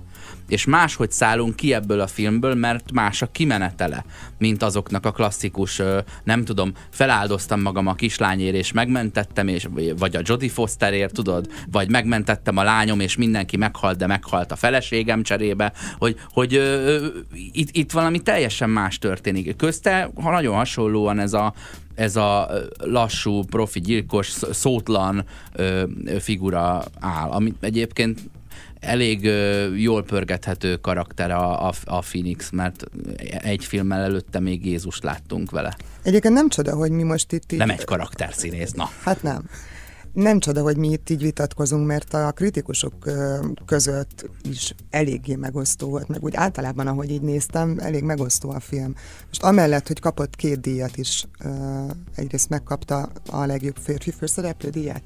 és 0.47 0.65
máshogy 0.65 1.11
szállunk 1.11 1.55
ki 1.55 1.73
ebből 1.73 1.99
a 1.99 2.07
filmből, 2.07 2.55
mert 2.55 2.91
más 2.91 3.21
a 3.21 3.31
kimenetele, 3.31 4.05
mint 4.37 4.63
azoknak 4.63 5.05
a 5.05 5.11
klasszikus, 5.11 5.81
nem 6.23 6.43
tudom, 6.43 6.71
feláldoztam 6.89 7.61
magam 7.61 7.87
a 7.87 7.93
kislányért, 7.93 8.55
és 8.55 8.71
megmentettem, 8.71 9.47
és, 9.47 9.67
vagy 9.97 10.15
a 10.15 10.21
Jodie 10.23 10.49
Fosterért, 10.49 11.13
tudod, 11.13 11.47
vagy 11.71 11.89
megmentettem 11.89 12.57
a 12.57 12.63
lányom, 12.63 12.99
és 12.99 13.15
mindenki 13.17 13.57
meghalt, 13.57 13.97
de 13.97 14.07
meghalt 14.07 14.51
a 14.51 14.55
feleségem 14.55 15.23
cserébe, 15.23 15.73
hogy, 15.97 16.15
hogy 16.29 16.55
ö, 16.55 17.05
itt, 17.51 17.75
itt 17.75 17.91
valami 17.91 18.19
teljesen 18.19 18.69
más 18.69 18.97
történik. 18.97 19.55
Közte 19.55 20.09
ha 20.15 20.31
nagyon 20.31 20.55
hasonlóan 20.55 21.19
ez 21.19 21.33
a, 21.33 21.53
ez 21.95 22.15
a 22.15 22.49
lassú, 22.77 23.43
profi 23.43 23.79
gyilkos, 23.79 24.27
szótlan 24.51 25.25
ö, 25.53 25.83
figura 26.19 26.83
áll, 26.99 27.29
amit 27.29 27.55
egyébként 27.59 28.19
elég 28.79 29.23
jól 29.75 30.03
pörgethető 30.03 30.75
karakter 30.75 31.31
a, 31.31 31.67
a, 31.67 31.73
a 31.85 31.99
Phoenix, 31.99 32.49
mert 32.49 32.83
egy 33.41 33.65
filmmel 33.65 34.01
előtte 34.01 34.39
még 34.39 34.65
Jézust 34.65 35.03
láttunk 35.03 35.51
vele. 35.51 35.77
Egyébként 36.03 36.33
nem 36.33 36.49
csoda, 36.49 36.75
hogy 36.75 36.91
mi 36.91 37.03
most 37.03 37.31
itt... 37.31 37.57
Nem 37.57 37.69
egy 37.69 37.83
karakterszínész, 37.83 38.71
na. 38.71 38.89
Hát 39.03 39.23
nem 39.23 39.43
nem 40.17 40.39
csoda, 40.39 40.61
hogy 40.61 40.77
mi 40.77 40.91
itt 40.91 41.09
így 41.09 41.21
vitatkozunk, 41.21 41.87
mert 41.87 42.13
a 42.13 42.31
kritikusok 42.31 42.93
között 43.65 44.29
is 44.49 44.75
eléggé 44.89 45.35
megosztó 45.35 45.89
volt, 45.89 46.07
meg 46.07 46.23
úgy 46.23 46.35
általában, 46.35 46.87
ahogy 46.87 47.11
így 47.11 47.21
néztem, 47.21 47.77
elég 47.79 48.03
megosztó 48.03 48.49
a 48.49 48.59
film. 48.59 48.95
Most 49.27 49.43
amellett, 49.43 49.87
hogy 49.87 49.99
kapott 49.99 50.35
két 50.35 50.59
díjat 50.59 50.97
is, 50.97 51.27
egyrészt 52.15 52.49
megkapta 52.49 53.09
a 53.31 53.45
legjobb 53.45 53.75
férfi 53.81 54.11
főszereplő 54.11 54.69
díjat, 54.69 55.01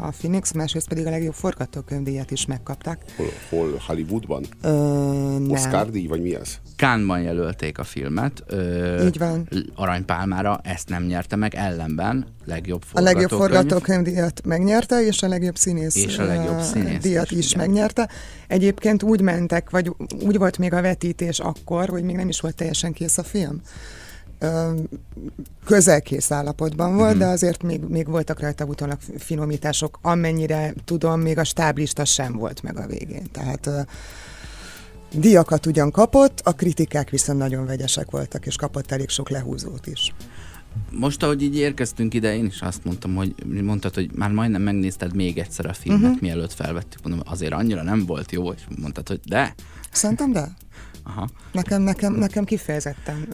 a 0.00 0.08
Phoenix, 0.10 0.52
másrészt 0.52 0.88
pedig 0.88 1.06
a 1.06 1.10
legjobb 1.10 1.34
forgatókönyvdíjat 1.34 2.30
is 2.30 2.46
megkapták. 2.46 3.04
Hol, 3.16 3.26
hol 3.50 3.82
Hollywoodban? 3.86 4.44
Ö, 4.62 5.46
Oscar 5.48 5.90
díj, 5.90 6.06
vagy 6.06 6.22
mi 6.22 6.34
ez? 6.34 6.58
Kánban 6.76 7.20
jelölték 7.20 7.78
a 7.78 7.84
filmet. 7.84 8.42
Ö, 8.46 9.06
Így 9.06 9.18
van. 9.18 9.48
Aranypálmára, 9.74 10.60
ezt 10.62 10.88
nem 10.88 11.04
nyerte 11.04 11.36
meg, 11.36 11.54
ellenben 11.54 12.26
legjobb 12.50 12.82
forgatókönyv. 12.82 13.06
A 13.06 13.20
legjobb 13.20 13.40
forgatókönyvdíjat 13.40 14.44
megnyerte, 14.44 15.04
és 15.04 15.22
a 15.22 15.28
legjobb 15.28 15.56
színész, 15.56 15.96
és 15.96 16.18
a 16.18 16.24
legjobb 16.24 16.60
színész 16.60 17.00
díjat 17.00 17.30
is, 17.30 17.38
is 17.38 17.54
megnyerte. 17.54 18.08
Egyébként 18.48 19.02
úgy 19.02 19.20
mentek, 19.20 19.70
vagy 19.70 19.92
úgy 20.20 20.38
volt 20.38 20.58
még 20.58 20.72
a 20.72 20.80
vetítés 20.80 21.38
akkor, 21.38 21.88
hogy 21.88 22.02
még 22.02 22.16
nem 22.16 22.28
is 22.28 22.40
volt 22.40 22.54
teljesen 22.54 22.92
kész 22.92 23.18
a 23.18 23.22
film 23.22 23.60
közelkész 25.64 26.30
állapotban 26.30 26.96
volt, 26.96 27.08
mm-hmm. 27.08 27.18
de 27.18 27.26
azért 27.26 27.62
még, 27.62 27.80
még 27.80 28.08
voltak 28.08 28.40
rajta 28.40 28.64
utólag 28.64 28.98
finomítások, 29.18 29.98
amennyire 30.02 30.74
tudom, 30.84 31.20
még 31.20 31.38
a 31.38 31.44
stáblista 31.44 32.04
sem 32.04 32.32
volt 32.32 32.62
meg 32.62 32.78
a 32.78 32.86
végén. 32.86 33.30
Tehát 33.32 33.66
uh, 33.66 33.80
diakat 35.14 35.66
ugyan 35.66 35.90
kapott, 35.90 36.40
a 36.44 36.52
kritikák 36.52 37.10
viszont 37.10 37.38
nagyon 37.38 37.66
vegyesek 37.66 38.10
voltak, 38.10 38.46
és 38.46 38.56
kapott 38.56 38.92
elég 38.92 39.08
sok 39.08 39.30
lehúzót 39.30 39.86
is. 39.86 40.14
Most, 40.90 41.22
ahogy 41.22 41.42
így 41.42 41.56
érkeztünk 41.56 42.14
ide, 42.14 42.36
én 42.36 42.44
is 42.44 42.60
azt 42.60 42.84
mondtam, 42.84 43.14
hogy 43.14 43.34
mondtad, 43.62 43.94
hogy 43.94 44.10
már 44.14 44.30
majdnem 44.30 44.62
megnézted 44.62 45.14
még 45.14 45.38
egyszer 45.38 45.66
a 45.66 45.72
filmet, 45.72 46.02
uh-huh. 46.02 46.20
mielőtt 46.20 46.52
felvettük. 46.52 47.02
Mondom, 47.02 47.22
azért 47.26 47.52
annyira 47.52 47.82
nem 47.82 48.06
volt 48.06 48.32
jó, 48.32 48.52
és 48.52 48.62
mondtad, 48.80 49.08
hogy 49.08 49.20
de. 49.28 49.54
Szerintem 49.90 50.32
de. 50.32 50.56
Aha. 51.02 51.28
Nekem, 51.52 51.82
nekem, 51.82 52.12
nekem 52.12 52.44
kifejezetten 52.44 53.28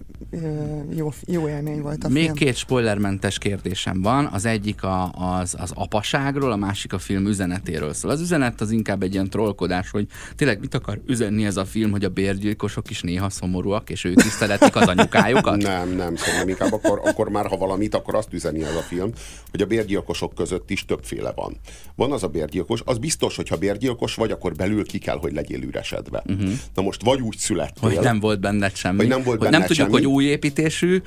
jó, 0.96 1.12
jó 1.26 1.48
élmény 1.48 1.82
volt 1.82 2.04
a 2.04 2.08
Még 2.08 2.22
film. 2.22 2.34
két 2.34 2.56
spoilermentes 2.56 3.38
kérdésem 3.38 4.02
van. 4.02 4.26
Az 4.26 4.44
egyik 4.44 4.82
a, 4.82 5.10
az, 5.12 5.54
az 5.58 5.72
apaságról, 5.74 6.52
a 6.52 6.56
másik 6.56 6.92
a 6.92 6.98
film 6.98 7.26
üzenetéről 7.26 7.92
szól. 7.92 8.10
Az 8.10 8.20
üzenet 8.20 8.60
az 8.60 8.70
inkább 8.70 9.02
egy 9.02 9.12
ilyen 9.12 9.30
trollkodás, 9.30 9.90
hogy 9.90 10.06
tényleg 10.36 10.60
mit 10.60 10.74
akar 10.74 11.00
üzenni 11.06 11.44
ez 11.44 11.56
a 11.56 11.64
film, 11.64 11.90
hogy 11.90 12.04
a 12.04 12.08
bérgyilkosok 12.08 12.90
is 12.90 13.00
néha 13.00 13.30
szomorúak, 13.30 13.90
és 13.90 14.04
ők 14.04 14.24
is 14.24 14.32
szeretik 14.32 14.76
az 14.76 14.88
anyukájukat? 14.88 15.62
nem, 15.72 15.88
nem, 15.88 16.16
szóval 16.16 16.48
inkább 16.48 16.72
akkor, 16.72 17.00
akkor 17.04 17.28
már, 17.28 17.46
ha 17.46 17.56
valamit, 17.56 17.94
akkor 17.94 18.14
azt 18.14 18.32
üzeni 18.32 18.64
ez 18.64 18.74
a 18.74 18.80
film, 18.80 19.10
hogy 19.50 19.60
a 19.60 19.66
bérgyilkosok 19.66 20.34
között 20.34 20.70
is 20.70 20.84
többféle 20.84 21.32
van. 21.34 21.56
Van 21.94 22.12
az 22.12 22.22
a 22.22 22.28
bérgyilkos, 22.28 22.82
az 22.84 22.98
biztos, 22.98 23.36
hogy 23.36 23.48
ha 23.48 23.56
bérgyilkos 23.56 24.14
vagy, 24.14 24.30
akkor 24.30 24.54
belül 24.54 24.86
ki 24.86 24.98
kell, 24.98 25.18
hogy 25.18 25.32
legyél 25.32 25.62
üresedve. 25.62 26.22
Uh-huh. 26.26 26.50
Na 26.74 26.82
most 26.82 27.02
vagy 27.02 27.20
úgy 27.20 27.36
szület, 27.36 27.65
születtél. 27.74 27.88
Hogy 27.88 28.06
nem 28.06 28.20
volt 28.20 28.40
benned 28.40 28.74
semmi. 28.74 28.96
Hogy 28.96 29.08
nem 29.08 29.22
volt 29.22 29.38
hogy 29.38 29.50
nem 29.50 29.60
tudjuk, 29.60 29.78
semmi. 29.78 29.90
hogy 29.90 30.06
új 30.06 30.24
építésű, 30.24 31.02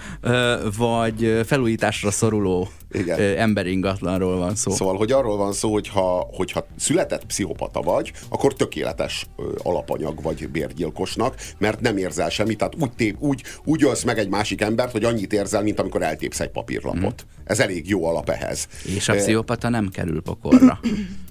vagy 0.77 1.41
felújításra 1.45 2.11
szoruló 2.11 2.69
Igen. 2.91 3.37
emberingatlanról 3.37 4.37
van 4.37 4.55
szó. 4.55 4.71
Szóval, 4.71 4.95
hogy 4.95 5.11
arról 5.11 5.37
van 5.37 5.53
szó, 5.53 5.71
hogy 5.71 5.87
ha, 5.87 6.29
hogyha 6.31 6.67
született 6.77 7.25
pszichopata 7.25 7.81
vagy, 7.81 8.11
akkor 8.29 8.53
tökéletes 8.53 9.27
alapanyag 9.63 10.21
vagy 10.21 10.49
bérgyilkosnak, 10.49 11.35
mert 11.57 11.81
nem 11.81 11.97
érzel 11.97 12.29
semmit, 12.29 12.57
tehát 12.57 12.75
úgy, 12.79 12.91
tép, 12.91 13.15
úgy, 13.19 13.43
úgy 13.63 13.83
ölsz 13.83 14.03
meg 14.03 14.17
egy 14.17 14.29
másik 14.29 14.61
embert, 14.61 14.91
hogy 14.91 15.03
annyit 15.03 15.33
érzel, 15.33 15.63
mint 15.63 15.79
amikor 15.79 16.01
eltépsz 16.01 16.39
egy 16.39 16.49
papírlapot. 16.49 17.25
Mm. 17.25 17.37
Ez 17.43 17.59
elég 17.59 17.89
jó 17.89 18.05
alap 18.05 18.29
ehhez. 18.29 18.67
És 18.95 19.09
a 19.09 19.13
pszichopata 19.13 19.69
nem 19.69 19.89
kerül 19.89 20.21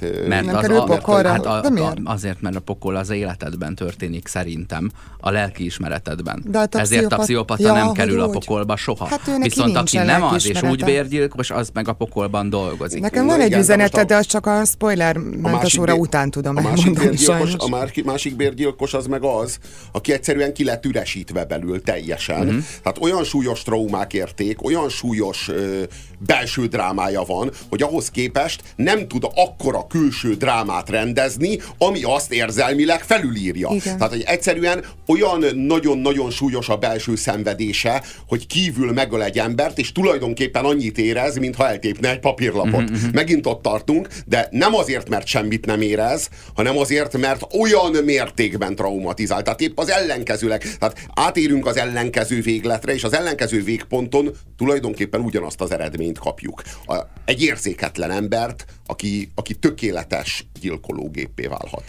pokorra. 0.00 0.28
mert 0.28 0.44
nem 0.44 0.54
az, 0.54 0.60
kerül 0.60 0.80
pokolra? 0.80 1.28
Hát 1.28 1.46
a, 1.46 1.62
a, 1.64 1.92
azért, 2.04 2.40
mert 2.40 2.56
a 2.56 2.60
pokol 2.60 2.96
az 2.96 3.10
életedben 3.10 3.74
történik 3.74 4.26
szerintem, 4.26 4.90
a 5.20 5.30
lelkiismeretedben. 5.30 6.42
De 6.46 6.58
a 6.58 6.66
Ezért 6.70 7.12
a 7.12 7.16
pszichopata 7.16 7.62
ja, 7.62 7.72
nem 7.72 7.92
kerül 7.92 8.18
úgy. 8.18 8.22
a 8.22 8.28
pokolba 8.28 8.76
soha. 8.76 9.06
Hát 9.06 9.30
Viszont 9.40 9.76
aki 9.76 9.96
nem 9.96 10.22
az, 10.22 10.46
és 10.46 10.62
úgy 10.62 10.84
vérgyilkos, 10.84 11.50
az 11.50 11.70
meg 11.72 11.88
a 11.88 11.92
pokolban 11.92 12.50
dolgozik. 12.50 13.00
Nekem 13.00 13.26
van 13.26 13.40
egy 13.40 13.52
üzeneted, 13.52 14.06
de 14.06 14.16
az 14.16 14.26
csak 14.26 14.46
a 14.46 14.64
spoiler 14.64 15.16
mentes 15.16 15.78
óra 15.78 15.94
után 15.94 16.30
tudom 16.30 16.56
a 16.56 16.60
másik 16.60 16.92
bérgyilkos, 16.98 17.54
A 17.56 17.88
másik, 18.04 18.36
bérgyilkos 18.36 18.94
az 18.94 19.06
meg 19.06 19.24
az, 19.24 19.58
aki 19.92 20.12
egyszerűen 20.12 20.52
ki 20.52 20.64
lett 20.64 20.84
üresítve 20.84 21.44
belül 21.44 21.82
teljesen. 21.82 22.46
Uh-huh. 22.46 22.62
Tehát 22.82 22.98
olyan 23.00 23.24
súlyos 23.24 23.62
traumák 23.62 24.12
érték, 24.12 24.64
olyan 24.64 24.88
súlyos 24.88 25.48
ö, 25.48 25.82
belső 26.18 26.66
drámája 26.66 27.22
van, 27.22 27.50
hogy 27.68 27.82
ahhoz 27.82 28.10
képest 28.10 28.62
nem 28.76 29.08
tud 29.08 29.24
akkora 29.72 29.86
külső 29.86 30.34
drámát 30.34 30.88
rendezni, 30.88 31.58
ami 31.78 32.02
azt 32.02 32.32
érzelmileg 32.32 33.02
felülírja. 33.02 33.68
Igen. 33.72 33.96
Tehát, 33.96 34.12
hogy 34.12 34.22
egyszerűen 34.26 34.84
olyan 35.06 35.44
nagyon-nagyon 35.54 36.30
súlyos 36.30 36.68
a 36.68 36.76
belső 36.76 37.16
szenvedése, 37.16 38.02
hogy 38.26 38.46
kívül 38.46 38.92
megöl 38.92 39.22
egy 39.22 39.38
embert, 39.38 39.78
és 39.78 39.92
tulajdonképpen 39.92 40.64
annyit 40.64 40.98
érez, 40.98 41.38
mintha 41.38 41.68
eltépne 41.68 42.10
egy 42.10 42.20
papírlapot. 42.20 42.90
Uh-huh. 42.90 43.12
Megint 43.12 43.46
ott 43.46 43.62
tartunk, 43.62 44.08
de 44.26 44.48
nem 44.50 44.74
azért, 44.74 45.08
mert 45.08 45.26
semmit 45.26 45.66
nem 45.66 45.80
érez, 45.80 46.28
hanem 46.54 46.78
azért, 46.78 47.18
mert 47.18 47.46
olyan 47.60 48.04
mértékben 48.04 48.74
traumatizál. 48.74 49.42
Tehát 49.42 49.60
épp 49.60 49.78
az 49.78 49.90
ellenkezőleg. 49.90 50.76
Tehát 50.78 51.08
átérünk 51.14 51.66
az 51.66 51.76
ellenkező 51.76 52.40
végletre, 52.40 52.94
és 52.94 53.04
az 53.04 53.14
ellenkező 53.14 53.62
végponton 53.62 54.30
tulajdonképpen 54.56 55.20
ugyanazt 55.20 55.60
az 55.60 55.70
eredményt 55.70 56.18
kapjuk. 56.18 56.62
A, 56.86 56.96
egy 57.24 57.42
érzéketlen 57.42 58.10
embert, 58.10 58.64
aki, 58.86 59.30
aki 59.34 59.51
tökéletes 59.52 60.46
gyilkológépé 60.60 61.46
válhat. 61.46 61.84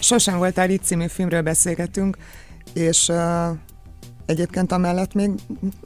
Sosem 0.00 0.38
voltál 0.38 0.70
itt 0.70 0.82
című 0.82 1.06
filmről 1.06 1.42
beszélgetünk, 1.42 2.16
és 2.74 3.12
egyébként 4.30 4.72
amellett 4.72 5.14
még 5.14 5.30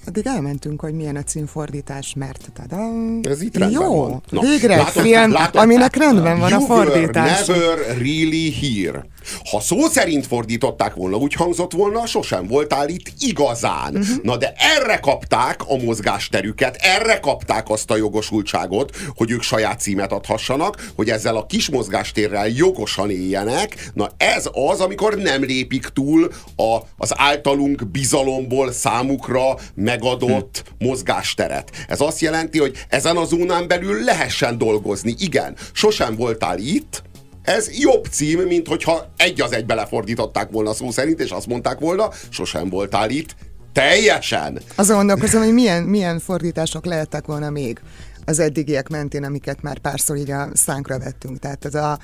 addig 0.06 0.26
elmentünk, 0.26 0.80
hogy 0.80 0.94
milyen 0.94 1.16
a 1.16 1.22
címfordítás, 1.22 2.14
mert 2.16 2.50
tada, 2.52 2.78
Ez 3.22 3.42
itt 3.42 3.58
jó, 3.70 3.94
van. 3.94 4.22
Na, 4.30 4.40
végre 4.40 4.76
látod, 4.76 5.02
film, 5.02 5.32
látod, 5.32 5.60
aminek 5.60 5.96
rendben 5.96 6.38
van 6.38 6.52
a 6.52 6.60
fordítás. 6.60 7.46
never 7.46 7.78
really 7.98 8.52
here. 8.60 9.06
Ha 9.54 9.60
szó 9.60 9.88
szerint 9.88 10.26
fordították 10.26 10.94
volna, 10.94 11.16
úgy 11.16 11.34
hangzott 11.34 11.72
volna, 11.72 12.06
sosem 12.06 12.46
voltál 12.46 12.88
itt 12.88 13.12
igazán. 13.18 13.96
Uh-huh. 13.96 14.22
Na 14.22 14.36
de 14.36 14.54
erre 14.56 14.96
kapták 14.96 15.60
a 15.66 15.76
mozgásterüket, 15.76 16.76
erre 16.80 17.18
kapták 17.18 17.68
azt 17.68 17.90
a 17.90 17.96
jogosultságot, 17.96 18.96
hogy 19.16 19.30
ők 19.30 19.42
saját 19.42 19.80
címet 19.80 20.12
adhassanak, 20.12 20.90
hogy 20.96 21.10
ezzel 21.10 21.36
a 21.36 21.46
kis 21.46 21.70
mozgástérrel 21.70 22.48
jogosan 22.48 23.10
éljenek. 23.10 23.90
Na 23.92 24.08
ez 24.16 24.48
az, 24.70 24.80
amikor 24.80 25.14
nem 25.14 25.42
lépik 25.42 25.86
túl 25.86 26.32
a, 26.56 26.78
az 26.96 27.12
általunk 27.16 27.90
bizalomból 27.90 28.72
számukra 28.72 29.56
megadott 29.74 30.62
hm. 30.78 30.86
mozgásteret. 30.86 31.70
Ez 31.88 32.00
azt 32.00 32.20
jelenti, 32.20 32.58
hogy 32.58 32.76
ezen 32.88 33.16
a 33.16 33.24
zónán 33.24 33.68
belül 33.68 34.04
lehessen 34.04 34.58
dolgozni. 34.58 35.14
Igen, 35.18 35.56
sosem 35.72 36.16
voltál 36.16 36.58
itt, 36.58 37.02
ez 37.44 37.78
jobb 37.78 38.06
cím, 38.10 38.40
mint 38.40 38.66
hogyha 38.66 39.12
egy 39.16 39.40
az 39.40 39.52
egy 39.52 39.66
belefordították 39.66 40.50
volna 40.50 40.72
szó 40.72 40.90
szerint, 40.90 41.20
és 41.20 41.30
azt 41.30 41.46
mondták 41.46 41.78
volna, 41.78 42.10
sosem 42.28 42.68
voltál 42.68 43.10
itt, 43.10 43.34
teljesen. 43.72 44.60
Azon 44.74 44.96
gondolkozom, 44.96 45.42
hogy 45.42 45.52
milyen, 45.52 45.82
milyen 45.82 46.18
fordítások 46.18 46.84
lehettek 46.84 47.26
volna 47.26 47.50
még 47.50 47.80
az 48.24 48.38
eddigiek 48.38 48.88
mentén, 48.88 49.24
amiket 49.24 49.62
már 49.62 49.78
párszor 49.78 50.16
így 50.16 50.30
a 50.30 50.48
szánkra 50.52 50.98
vettünk. 50.98 51.38
Tehát 51.38 51.64
ez 51.64 51.74
a 51.74 51.98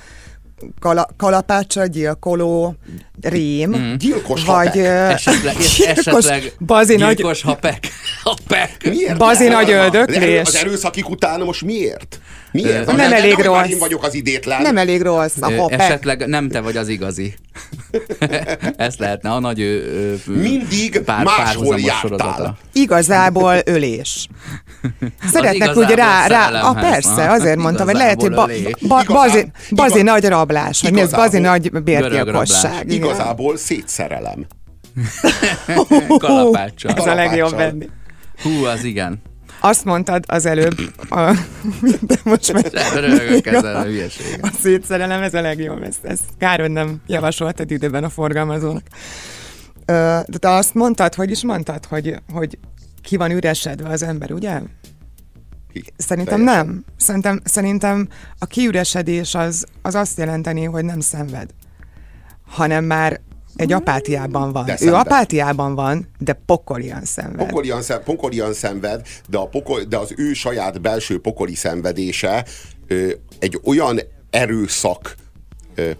kala, 0.79 1.07
kalapácsa, 1.17 1.85
gyilkoló, 1.85 2.75
rém, 3.21 3.69
mm. 3.69 3.93
gyilkos 3.95 4.45
vagy 4.45 4.67
hapek. 4.67 5.11
Esetleg, 5.13 5.55
gyilkos, 5.55 5.87
esetleg 5.87 6.53
bazi 6.59 6.95
gyilkos 6.95 7.41
nagy... 7.41 7.53
hapek. 7.53 7.87
hapek. 8.23 8.77
Miért? 8.83 9.17
Bazi 9.17 9.47
nagy 9.47 9.71
öldöklés. 9.71 10.47
Az 10.47 10.55
erőszakik 10.55 11.09
után 11.09 11.41
most 11.41 11.63
miért? 11.63 12.19
Miért? 12.51 12.85
Nem, 12.85 12.95
nem 12.95 13.13
elég 13.13 13.37
rossz. 13.37 13.67
Én 13.67 13.79
vagyok 13.79 14.03
az 14.03 14.13
idétlen. 14.13 14.61
Nem 14.61 14.77
elég 14.77 15.01
rossz. 15.01 15.41
A. 15.41 15.65
Esetleg 15.67 16.27
nem 16.27 16.49
te 16.49 16.59
vagy 16.59 16.77
az 16.77 16.87
igazi. 16.87 17.33
Ezt 18.77 18.99
lehetne 18.99 19.29
a 19.29 19.39
nagy 19.39 19.59
ő, 19.59 20.19
Mindig 20.25 20.99
pár, 20.99 21.23
máshol 21.23 21.79
jártál. 21.79 22.57
Igazából 22.73 23.55
ölés. 23.65 24.27
Szeretnek 25.31 25.77
úgy 25.77 25.89
rá, 25.89 26.27
rá 26.27 26.61
a 26.61 26.73
persze, 26.73 27.31
azért 27.31 27.57
mondtam, 27.57 27.85
hogy 27.85 27.95
lehet, 27.95 28.21
hogy 28.21 28.31
ba, 28.31 28.49
ba, 28.87 29.03
bazi, 29.07 29.51
bazi 29.69 30.01
nagy 30.01 30.25
rablás, 30.25 30.81
vagy 30.81 30.91
mi 30.93 30.99
ez 31.01 31.11
bazi 31.11 31.39
nagy 31.39 31.71
bérgyilkosság. 31.83 32.91
Igazából 32.91 33.57
szétszerelem. 33.57 34.45
Kalapáccsal. 36.17 36.91
Ez 36.91 37.05
a 37.05 37.13
legjobb 37.13 37.55
benni. 37.55 37.89
Hú, 38.43 38.65
az 38.65 38.83
igen. 38.83 39.21
Azt 39.63 39.85
mondtad 39.85 40.23
az 40.27 40.45
előbb, 40.45 40.77
a, 41.09 41.35
de 42.01 42.15
most 42.23 42.53
már... 42.53 42.71
Röhögök 42.93 43.45
ezzel 43.45 43.75
a 43.75 43.83
hülyeség. 43.83 44.39
A 44.41 44.49
szétszerelem, 44.61 45.21
ez 45.21 45.33
a 45.33 45.41
legjobb, 45.41 45.83
ezt, 45.83 46.03
ezt 46.03 46.23
kár, 46.37 46.59
hogy 46.59 46.71
nem 46.71 47.01
javasoltad 47.07 47.71
időben 47.71 48.03
a 48.03 48.09
forgalmazónak. 48.09 48.83
De 49.85 50.37
te 50.39 50.49
azt 50.49 50.73
mondtad, 50.73 51.15
hogy 51.15 51.31
is 51.31 51.43
mondtad, 51.43 51.85
hogy, 51.85 52.15
hogy 52.33 52.57
ki 53.01 53.17
van 53.17 53.31
üresedve 53.31 53.89
az 53.89 54.03
ember, 54.03 54.31
ugye? 54.31 54.61
Szerintem 55.97 56.41
nem. 56.41 56.83
Szerintem, 56.97 57.39
szerintem 57.43 58.07
a 58.39 58.45
kiüresedés 58.45 59.35
az, 59.35 59.65
az 59.81 59.95
azt 59.95 60.17
jelenteni, 60.17 60.63
hogy 60.63 60.85
nem 60.85 60.99
szenved, 60.99 61.49
hanem 62.47 62.83
már 62.83 63.21
egy 63.55 63.71
apátiában 63.71 64.51
van. 64.51 64.65
De 64.65 64.73
ő 64.73 64.75
szenved. 64.75 64.99
apátiában 64.99 65.75
van, 65.75 66.07
de 66.19 66.33
pokolian 66.45 67.05
szenved. 67.05 67.47
Pokolian, 67.47 67.81
szenved, 67.81 68.05
pokolian 68.05 68.53
szenved, 68.53 69.07
de, 69.29 69.37
a 69.37 69.47
pokol, 69.47 69.81
de 69.81 69.97
az 69.97 70.13
ő 70.17 70.33
saját 70.33 70.81
belső 70.81 71.19
pokoli 71.19 71.55
szenvedése 71.55 72.45
ö, 72.87 73.09
egy 73.39 73.59
olyan 73.63 73.99
erőszak 74.29 75.15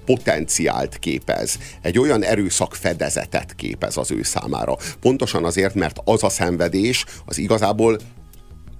potenciált 0.06 0.98
képez, 1.00 1.58
egy 1.82 2.00
olyan 2.00 2.24
erőszak 2.24 2.76
fedezetet 2.76 3.56
képez 3.56 3.98
az 3.98 4.12
ő 4.12 4.24
számára. 4.24 4.76
Pontosan 5.00 5.46
azért, 5.46 5.76
mert 5.76 5.98
az 6.04 6.24
a 6.24 6.30
szenvedés 6.30 7.06
az 7.26 7.38
igazából 7.38 8.00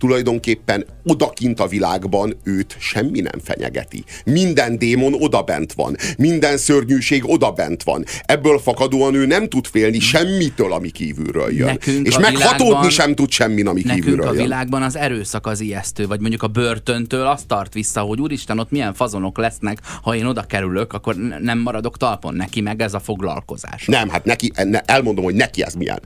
tulajdonképpen 0.02 0.86
odakint 1.04 1.60
a 1.60 1.68
világban 1.68 2.38
őt 2.44 2.76
semmi 2.80 3.20
nem 3.20 3.40
fenyegeti. 3.44 4.04
Minden 4.26 4.78
démon 4.78 5.14
odabent 5.14 5.74
van, 5.74 5.96
minden 6.18 6.58
szörnyűség 6.58 7.30
odabent 7.30 7.84
van. 7.84 8.06
Ebből 8.26 8.60
fakadóan 8.60 9.14
ő 9.14 9.26
nem 9.26 9.50
tud 9.50 9.68
félni 9.68 10.00
semmitől, 10.00 10.74
ami 10.74 10.90
kívülről 10.90 11.54
jön. 11.54 11.66
Nekünk 11.66 12.08
és 12.08 12.18
meghatódni 12.18 12.90
sem 12.90 13.16
tud 13.16 13.32
semmi, 13.32 13.62
ami 13.62 13.82
nekünk 13.82 14.04
kívülről 14.04 14.28
a 14.28 14.32
világban 14.32 14.82
az 14.82 14.96
erőszak 14.96 15.48
az 15.48 15.60
ijesztő, 15.60 16.08
vagy 16.08 16.20
mondjuk 16.20 16.44
a 16.44 16.48
börtöntől 16.48 17.26
azt 17.26 17.48
tart 17.48 17.74
vissza, 17.74 18.02
hogy 18.02 18.22
úristen, 18.22 18.60
ott 18.60 18.72
milyen 18.72 18.94
fazonok 18.94 19.38
lesznek, 19.38 19.80
ha 20.02 20.16
én 20.16 20.26
oda 20.26 20.42
kerülök, 20.42 20.94
akkor 20.94 21.16
nem 21.40 21.60
maradok 21.60 21.98
talpon. 21.98 22.34
Neki 22.34 22.62
meg 22.62 22.82
ez 22.82 22.94
a 22.94 23.00
foglalkozás. 23.00 23.86
Nem, 23.86 24.10
hát 24.10 24.26
neki, 24.26 24.52
elmondom, 24.86 25.24
hogy 25.24 25.36
neki 25.36 25.64
ez 25.64 25.74
milyen 25.74 26.00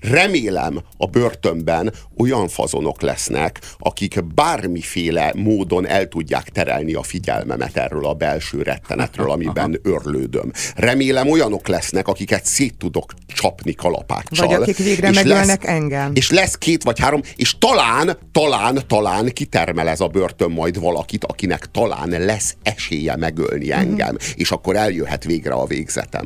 remélem 0.00 0.80
a 0.96 1.06
börtönben 1.06 1.92
olyan 2.16 2.48
fazonok 2.48 3.02
lesznek, 3.10 3.60
akik 3.78 4.24
bármiféle 4.24 5.32
módon 5.36 5.86
el 5.86 6.08
tudják 6.08 6.48
terelni 6.48 6.94
a 6.94 7.02
figyelmemet 7.02 7.76
erről 7.76 8.06
a 8.06 8.14
belső 8.14 8.62
rettenetről, 8.62 9.30
amiben 9.36 9.80
örlődöm. 9.82 10.52
Remélem 10.76 11.28
olyanok 11.28 11.68
lesznek, 11.68 12.08
akiket 12.08 12.44
szét 12.44 12.76
tudok 12.78 13.12
csapni 13.26 13.72
kalapáccsal. 13.72 14.46
Vagy 14.46 14.56
akik 14.56 14.76
végre 14.76 15.10
megölnek 15.10 15.64
engem. 15.64 16.10
És 16.14 16.30
lesz 16.30 16.58
két 16.58 16.82
vagy 16.82 16.98
három, 16.98 17.20
és 17.36 17.58
talán, 17.58 18.18
talán, 18.32 18.78
talán 18.86 19.28
kitermel 19.32 19.88
ez 19.88 20.00
a 20.00 20.06
börtön 20.06 20.50
majd 20.50 20.80
valakit, 20.80 21.24
akinek 21.24 21.70
talán 21.70 22.08
lesz 22.08 22.56
esélye 22.62 23.16
megölni 23.16 23.72
engem, 23.72 24.08
mm-hmm. 24.08 24.34
és 24.34 24.50
akkor 24.50 24.76
eljöhet 24.76 25.24
végre 25.24 25.52
a 25.52 25.66
végzetem 25.66 26.24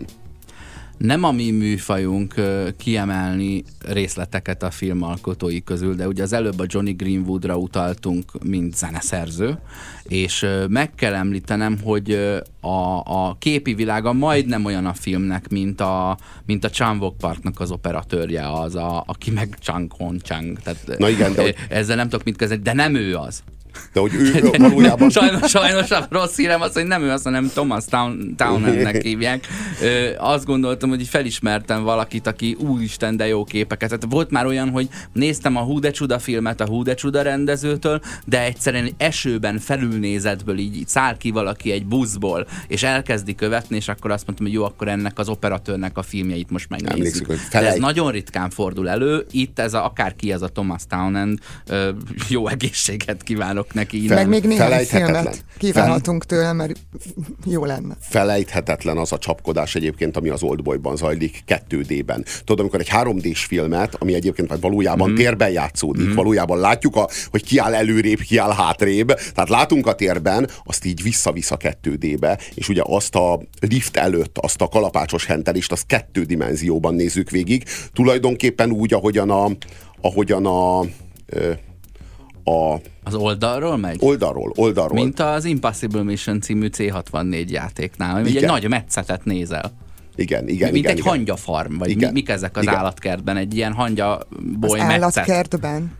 nem 0.96 1.22
a 1.22 1.32
mi 1.32 1.50
műfajunk 1.50 2.34
kiemelni 2.76 3.64
részleteket 3.88 4.62
a 4.62 4.70
filmalkotói 4.70 5.62
közül, 5.62 5.94
de 5.94 6.06
ugye 6.06 6.22
az 6.22 6.32
előbb 6.32 6.58
a 6.58 6.64
Johnny 6.68 6.92
Greenwoodra 6.92 7.56
utaltunk, 7.56 8.44
mint 8.44 8.76
zeneszerző, 8.76 9.58
és 10.02 10.46
meg 10.68 10.94
kell 10.94 11.14
említenem, 11.14 11.78
hogy 11.82 12.12
a, 12.60 12.98
a 13.04 13.36
képi 13.38 13.74
világa 13.74 14.12
majdnem 14.12 14.64
olyan 14.64 14.86
a 14.86 14.94
filmnek, 14.94 15.48
mint 15.48 15.80
a, 15.80 16.18
mint 16.46 16.64
a 16.64 16.70
Chan 16.70 17.16
Parknak 17.18 17.60
az 17.60 17.70
operatőrje, 17.70 18.52
az, 18.52 18.74
a, 18.74 19.02
aki 19.06 19.30
meg 19.30 19.56
Chang 19.60 19.92
Hon 19.92 20.18
Chang. 20.22 20.58
Tehát, 20.58 20.98
Na 20.98 21.08
igen, 21.08 21.34
de... 21.34 21.54
Ezzel 21.68 21.96
nem 21.96 22.08
tudok 22.08 22.24
mit 22.24 22.36
kezdeni, 22.36 22.62
de 22.62 22.72
nem 22.72 22.94
ő 22.94 23.16
az. 23.16 23.42
De 23.92 24.00
hogy 24.00 24.14
ő 24.14 24.50
valójában... 24.58 25.10
sajnos, 25.10 25.50
sajnos 25.50 25.90
a 25.90 26.06
rossz 26.10 26.36
hírem 26.36 26.60
az, 26.60 26.72
hogy 26.72 26.86
nem 26.86 27.02
ő 27.02 27.10
az, 27.10 27.22
hanem 27.22 27.48
Thomas 27.48 27.84
Town, 27.84 28.34
Townendnek 28.36 29.02
hívják. 29.02 29.46
Ö, 29.82 30.08
azt 30.18 30.44
gondoltam, 30.44 30.88
hogy 30.88 31.06
felismertem 31.06 31.82
valakit, 31.82 32.26
aki 32.26 32.56
úristen, 32.58 33.16
de 33.16 33.26
jó 33.26 33.44
képeket. 33.44 33.88
Tehát 33.88 34.06
volt 34.08 34.30
már 34.30 34.46
olyan, 34.46 34.70
hogy 34.70 34.88
néztem 35.12 35.56
a 35.56 35.60
Hú 35.60 35.78
de 35.78 35.90
Csuda 35.90 36.18
filmet 36.18 36.60
a 36.60 36.66
Hú 36.66 36.82
de 36.82 36.94
Csuda 36.94 37.22
rendezőtől, 37.22 38.00
de 38.24 38.42
egyszerűen 38.42 38.90
esőben 38.96 39.58
felülnézetből 39.58 40.58
így, 40.58 40.76
így 40.76 40.88
száll 40.88 41.16
ki 41.16 41.30
valaki 41.30 41.70
egy 41.70 41.86
buszból, 41.86 42.46
és 42.68 42.82
elkezdi 42.82 43.34
követni, 43.34 43.76
és 43.76 43.88
akkor 43.88 44.10
azt 44.10 44.26
mondtam, 44.26 44.46
hogy 44.46 44.54
jó, 44.54 44.64
akkor 44.64 44.88
ennek 44.88 45.18
az 45.18 45.28
operatőrnek 45.28 45.98
a 45.98 46.02
filmjeit 46.02 46.50
most 46.50 46.68
megnézzük. 46.68 46.96
Emlékszük, 46.96 47.26
hogy 47.26 47.38
felej... 47.38 47.66
De 47.68 47.74
ez 47.74 47.80
nagyon 47.80 48.10
ritkán 48.10 48.50
fordul 48.50 48.88
elő. 48.88 49.26
Itt 49.30 49.58
ez 49.58 49.74
a, 49.74 49.84
akárki 49.84 50.32
az 50.32 50.42
a 50.42 50.48
Thomas 50.48 50.82
Townend, 50.88 51.38
ö, 51.66 51.90
jó 52.28 52.48
egészséget 52.48 53.22
kívánok 53.22 53.63
neki. 53.72 54.02
Innen. 54.04 54.16
Meg 54.16 54.28
még 54.28 54.44
néhány 54.44 54.84
filmet 54.84 55.44
kívánhatunk 55.58 56.26
tőle, 56.26 56.52
mert 56.52 56.78
jó 57.44 57.64
lenne. 57.64 57.96
Felejthetetlen 58.00 58.96
az 58.96 59.12
a 59.12 59.18
csapkodás 59.18 59.74
egyébként, 59.74 60.16
ami 60.16 60.28
az 60.28 60.42
Oldboyban 60.42 60.96
zajlik 60.96 61.44
2D-ben. 61.46 62.24
Tudod, 62.38 62.60
amikor 62.60 62.80
egy 62.80 62.90
3D-s 62.92 63.44
filmet, 63.44 63.94
ami 63.98 64.14
egyébként 64.14 64.48
vagy 64.48 64.60
valójában 64.60 65.10
mm. 65.10 65.14
térben 65.14 65.50
játszódik, 65.50 66.06
mm. 66.06 66.14
valójában 66.14 66.58
látjuk, 66.58 66.96
a, 66.96 67.08
hogy 67.30 67.44
ki 67.44 67.58
áll 67.58 67.74
előrébb, 67.74 68.18
ki 68.20 68.36
áll 68.36 68.52
hátrébb, 68.52 69.06
tehát 69.34 69.48
látunk 69.48 69.86
a 69.86 69.94
térben, 69.94 70.48
azt 70.64 70.84
így 70.84 71.02
vissza-vissza 71.02 71.56
2D-be, 71.60 72.38
és 72.54 72.68
ugye 72.68 72.82
azt 72.84 73.14
a 73.14 73.40
lift 73.60 73.96
előtt, 73.96 74.38
azt 74.38 74.60
a 74.60 74.68
kalapácsos 74.68 75.26
hentelést, 75.26 75.72
azt 75.72 75.86
kettő 75.86 76.22
dimenzióban 76.22 76.94
nézzük 76.94 77.30
végig, 77.30 77.64
tulajdonképpen 77.92 78.70
úgy, 78.70 78.94
ahogyan 78.94 79.30
a, 79.30 79.50
ahogyan 80.00 80.46
a, 80.46 80.80
a 82.44 82.76
az 83.02 83.14
oldalról 83.14 83.76
megy? 83.76 83.96
Oldalról, 84.00 84.52
oldalról. 84.56 85.02
Mint 85.02 85.20
az 85.20 85.44
Impossible 85.44 86.02
Mission 86.02 86.40
című 86.40 86.68
C64 86.76 87.48
játéknál, 87.48 88.22
hogy 88.22 88.36
egy 88.36 88.44
nagy 88.44 88.68
metszetet 88.68 89.24
nézel. 89.24 89.72
Igen, 90.16 90.48
igen, 90.48 90.72
Mint 90.72 90.84
igen, 90.84 90.90
egy 90.90 90.98
igen. 90.98 91.10
hangyafarm, 91.10 91.78
vagy 91.78 91.90
igen. 91.90 92.12
mik 92.12 92.28
ezek 92.28 92.56
az 92.56 92.62
igen. 92.62 92.74
állatkertben? 92.74 93.36
Egy 93.36 93.56
ilyen 93.56 93.72
hangya 93.72 94.20
boly 94.58 94.80
Az 94.80 94.86
állatkertben? 94.86 95.92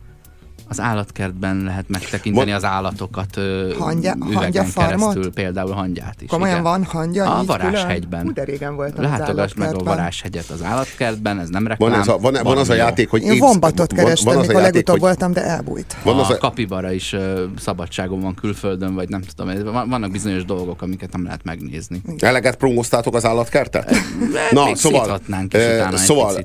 Az 0.69 0.81
állatkertben 0.81 1.57
lehet 1.57 1.89
megtekinteni 1.89 2.51
van, 2.51 2.57
az 2.57 2.65
állatokat 2.65 3.41
hangya, 3.79 4.17
hangya 4.33 4.65
keresztül, 4.75 5.33
például 5.33 5.73
hangyát 5.73 6.23
is. 6.23 6.29
Komolyan 6.29 6.61
igen. 6.61 6.71
van 6.71 6.85
hangya? 6.85 7.39
A 7.39 7.45
Varázshegyben. 7.45 8.23
Hú, 8.23 8.45
régen 8.45 8.77
voltam 8.77 9.05
Látogass 9.05 9.53
meg 9.55 9.75
a 9.75 9.79
Varázshegyet 9.79 10.51
az 10.51 10.63
állatkertben, 10.63 11.39
ez 11.39 11.49
nem 11.49 11.67
reklám. 11.67 11.91
Van, 11.91 12.01
ez 12.01 12.09
a, 12.09 12.19
van, 12.19 12.37
van 12.43 12.59
az 12.59 12.71
a 12.71 12.75
játék, 12.75 13.11
hogy... 13.11 13.23
Én 13.23 13.39
vombatot 13.39 13.93
kerestem, 13.93 14.27
van, 14.27 14.37
van 14.37 14.47
mikor 14.47 14.63
legutóbb 14.63 14.95
hogy... 14.95 15.01
voltam, 15.01 15.33
de 15.33 15.45
elbújt. 15.45 15.97
Van 16.03 16.19
az 16.19 16.31
a, 16.31 16.35
a 16.35 16.37
kapibara 16.37 16.93
is 16.93 17.13
uh, 17.13 17.41
szabadságon 17.59 18.21
van 18.21 18.35
külföldön, 18.35 18.95
vagy 18.95 19.09
nem 19.09 19.23
tudom, 19.35 19.89
vannak 19.89 20.11
bizonyos 20.11 20.45
dolgok, 20.45 20.83
amiket 20.83 21.13
nem 21.13 21.25
lehet 21.25 21.45
megnézni. 21.45 22.03
Eleget 22.19 22.57
promóztátok 22.57 23.15
az 23.15 23.25
állatkertet? 23.25 23.95
Na, 24.51 24.75
szóval, 24.75 25.15
szóval 25.95 26.43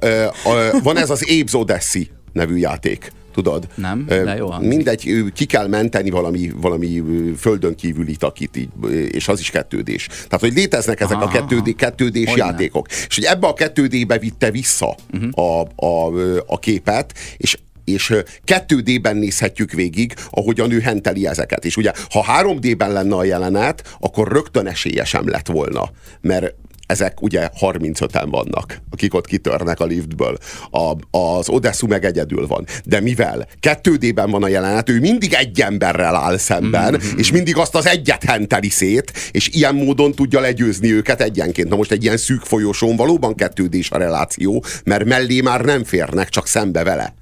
van 0.84 0.97
ez 0.97 1.10
az 1.10 1.21
Apes 1.21 1.53
Odyssey 1.53 2.10
nevű 2.34 2.55
játék 2.55 3.12
tudod? 3.34 3.68
Nem, 3.76 4.06
de 4.08 4.36
jó 4.36 4.50
hangzik. 4.50 4.70
Mindegy, 4.70 5.24
ki 5.34 5.46
kell 5.46 5.68
menteni 5.68 6.10
valami, 6.10 6.52
valami 6.56 7.04
földön 7.38 7.76
kívüli 7.76 8.15
takit, 8.15 8.58
így, 8.58 8.70
és 9.12 9.28
az 9.28 9.39
is 9.39 9.50
kettődés. 9.50 10.06
Tehát, 10.08 10.39
hogy 10.39 10.54
léteznek 10.54 11.00
ezek 11.00 11.15
aha, 11.15 11.26
a 11.26 11.28
kettődé, 11.28 11.72
kettődés 11.72 12.36
játékok. 12.36 12.88
És 13.08 13.15
hogy 13.15 13.24
ebbe 13.24 13.48
a 13.48 13.54
kettődébe 13.54 14.18
vitte 14.18 14.52
vissza 14.52 14.96
uh-huh. 15.13 15.30
a, 15.46 15.86
a, 15.86 16.12
a 16.46 16.60
képet, 16.60 17.13
és 17.38 17.58
és 17.84 18.13
2D-ben 18.46 19.18
nézhetjük 19.18 19.72
végig, 19.72 20.13
ahogy 20.30 20.60
a 20.60 20.68
nő 20.68 20.80
henteli 20.80 21.28
ezeket. 21.28 21.65
És 21.65 21.78
ugye, 21.78 21.92
ha 22.10 22.26
3D-ben 22.42 22.92
lenne 22.92 23.15
a 23.15 23.24
jelenet, 23.24 23.98
akkor 24.00 24.32
rögtön 24.32 24.68
esélye 24.68 25.06
sem 25.06 25.30
lett 25.30 25.48
volna. 25.48 25.92
Mert 26.22 26.56
ezek 26.89 27.21
ugye 27.21 27.49
35-en 27.60 28.28
vannak, 28.30 28.82
akik 28.89 29.13
ott 29.13 29.28
kitörnek 29.28 29.80
a 29.80 29.86
liftből. 29.86 30.38
A, 30.71 31.17
az 31.17 31.49
Odessu 31.49 31.88
meg 31.88 32.06
egyedül 32.06 32.47
van. 32.47 32.65
De 32.86 32.99
mivel 32.99 33.47
2D-ben 33.62 34.32
van 34.32 34.43
a 34.43 34.47
jelenet, 34.47 34.89
ő 34.89 34.99
mindig 34.99 35.34
egy 35.34 35.62
emberrel 35.62 36.15
áll 36.15 36.38
szemben, 36.38 36.93
mm-hmm. 36.93 37.17
és 37.17 37.32
mindig 37.32 37.58
azt 37.58 37.75
az 37.75 37.88
egyet 37.88 38.23
henteli 38.23 38.69
szét, 38.69 39.12
és 39.32 39.47
ilyen 39.47 39.75
módon 39.75 40.12
tudja 40.12 40.39
legyőzni 40.39 40.93
őket 40.93 41.21
egyenként. 41.21 41.69
Na 41.69 41.75
most 41.75 41.91
egy 41.91 42.04
ilyen 42.04 42.17
szűk 42.17 42.41
folyosón 42.41 42.95
valóban 42.95 43.36
2 43.36 43.69
a 43.89 43.97
reláció, 43.97 44.63
mert 44.84 45.06
mellé 45.06 45.41
már 45.41 45.62
nem 45.62 45.84
férnek, 45.84 46.30
csak 46.30 46.47
szembe 46.47 46.84
vele. 46.84 47.13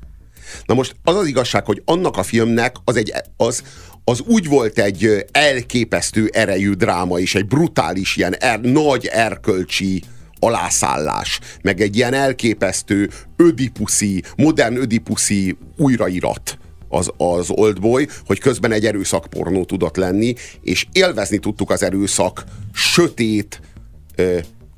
Na 0.66 0.74
most 0.74 0.96
az 1.04 1.16
az 1.16 1.28
igazság, 1.28 1.66
hogy 1.66 1.82
annak 1.86 2.18
a 2.18 2.24
filmnek 2.24 2.76
az, 2.84 2.96
egy, 2.96 3.14
az, 3.38 3.64
az 4.10 4.22
úgy 4.26 4.48
volt 4.48 4.80
egy 4.80 5.26
elképesztő 5.32 6.30
erejű 6.34 6.72
dráma, 6.74 7.20
és 7.20 7.36
egy 7.36 7.46
brutális, 7.46 8.16
ilyen 8.16 8.34
er, 8.34 8.60
nagy 8.60 9.06
erkölcsi 9.06 10.04
alászállás, 10.40 11.40
meg 11.62 11.82
egy 11.82 11.96
ilyen 11.96 12.14
elképesztő 12.14 13.10
ödipuszi, 13.38 14.24
modern 14.38 14.76
ödipuszi 14.76 15.58
újrairat 15.78 16.58
az, 16.90 17.12
az 17.18 17.50
Oldboy, 17.50 18.08
hogy 18.26 18.40
közben 18.40 18.72
egy 18.72 18.86
erőszakpornó 18.86 19.66
tudott 19.66 19.96
lenni, 19.96 20.34
és 20.62 20.88
élvezni 20.92 21.38
tudtuk 21.38 21.72
az 21.72 21.84
erőszak 21.84 22.44
sötét, 22.74 23.62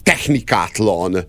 technikátlan, 0.04 1.26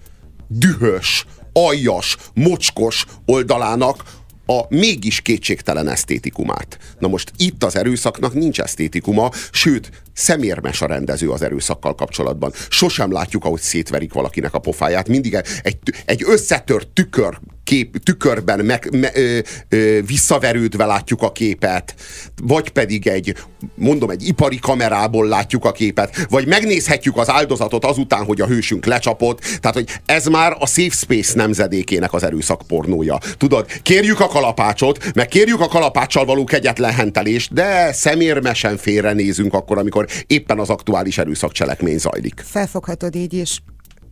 dühös, 0.48 1.26
aljas, 1.52 2.16
mocskos 2.34 3.06
oldalának, 3.26 4.04
a 4.50 4.66
mégis 4.68 5.20
kétségtelen 5.20 5.88
esztétikumát. 5.88 6.78
Na 6.98 7.08
most 7.08 7.32
itt 7.36 7.64
az 7.64 7.76
erőszaknak 7.76 8.34
nincs 8.34 8.60
esztétikuma, 8.60 9.30
sőt, 9.52 9.90
szemérmes 10.12 10.82
a 10.82 10.86
rendező 10.86 11.30
az 11.30 11.42
erőszakkal 11.42 11.94
kapcsolatban. 11.94 12.52
Sosem 12.68 13.12
látjuk, 13.12 13.44
ahogy 13.44 13.60
szétverik 13.60 14.12
valakinek 14.12 14.54
a 14.54 14.58
pofáját. 14.58 15.08
Mindig 15.08 15.34
egy, 15.62 15.78
egy 16.04 16.22
összetört 16.26 16.88
tükör 16.88 17.38
kép, 17.70 18.02
tükörben 18.02 18.64
meg, 18.64 18.88
me, 18.92 19.10
ö, 19.14 19.38
ö, 19.68 19.98
visszaverődve 20.06 20.84
látjuk 20.84 21.22
a 21.22 21.32
képet, 21.32 21.94
vagy 22.42 22.68
pedig 22.68 23.06
egy, 23.06 23.34
mondom, 23.74 24.10
egy 24.10 24.26
ipari 24.26 24.58
kamerából 24.58 25.28
látjuk 25.28 25.64
a 25.64 25.72
képet, 25.72 26.26
vagy 26.28 26.46
megnézhetjük 26.46 27.16
az 27.16 27.30
áldozatot 27.30 27.84
azután, 27.84 28.24
hogy 28.24 28.40
a 28.40 28.46
hősünk 28.46 28.86
lecsapott. 28.86 29.40
Tehát, 29.40 29.76
hogy 29.76 29.88
ez 30.06 30.26
már 30.26 30.56
a 30.58 30.66
Safe 30.66 30.96
Space 30.96 31.36
nemzedékének 31.36 32.12
az 32.12 32.22
erőszak 32.22 32.62
pornója. 32.66 33.18
Tudod, 33.36 33.66
kérjük 33.82 34.20
a 34.20 34.26
kalapácsot, 34.26 35.14
meg 35.14 35.28
kérjük 35.28 35.60
a 35.60 35.68
kalapáccsal 35.68 36.24
való 36.24 36.44
kegyetlen 36.44 36.92
hentelést, 36.92 37.52
de 37.52 37.92
szemérmesen 37.92 38.76
félrenézünk 38.76 39.54
akkor, 39.54 39.78
amikor 39.78 40.06
éppen 40.26 40.58
az 40.58 40.70
aktuális 40.70 41.18
erőszakcselekmény 41.18 41.98
zajlik. 41.98 42.42
Felfoghatod 42.46 43.14
így 43.14 43.32
is, 43.32 43.62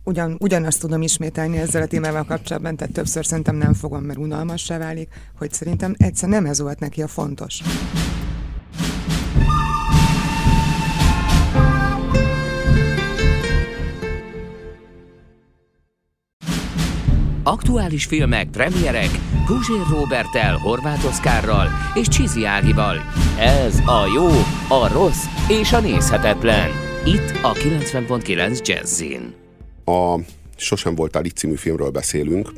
ugyan, 0.09 0.35
ugyanazt 0.39 0.79
tudom 0.79 1.01
ismételni 1.01 1.57
ezzel 1.57 1.81
a 1.81 1.85
témával 1.87 2.23
kapcsolatban, 2.23 2.75
tehát 2.75 2.93
többször 2.93 3.25
szerintem 3.25 3.55
nem 3.55 3.73
fogom, 3.73 4.03
mert 4.03 4.19
unalmassá 4.19 4.77
válik, 4.77 5.09
hogy 5.37 5.53
szerintem 5.53 5.95
egyszer 5.97 6.29
nem 6.29 6.45
ez 6.45 6.61
volt 6.61 6.79
neki 6.79 7.01
a 7.01 7.07
fontos. 7.07 7.61
Aktuális 17.43 18.05
filmek, 18.05 18.49
premierek, 18.49 19.09
Guzsér 19.47 19.85
Robertel, 19.89 20.57
Horváth 20.57 21.05
Oszkárral 21.05 21.67
és 21.93 22.07
Csizi 22.07 22.45
Ágival. 22.45 22.97
Ez 23.39 23.79
a 23.79 24.05
jó, 24.15 24.27
a 24.77 24.93
rossz 24.93 25.25
és 25.47 25.73
a 25.73 25.79
nézhetetlen. 25.79 26.69
Itt 27.05 27.31
a 27.41 27.53
90.9 27.53 28.65
Jazzin. 28.67 29.48
A 29.89 30.19
Sosem 30.55 30.95
voltál 30.95 31.25
itt 31.25 31.35
című 31.35 31.55
filmről 31.55 31.89
beszélünk. 31.89 32.51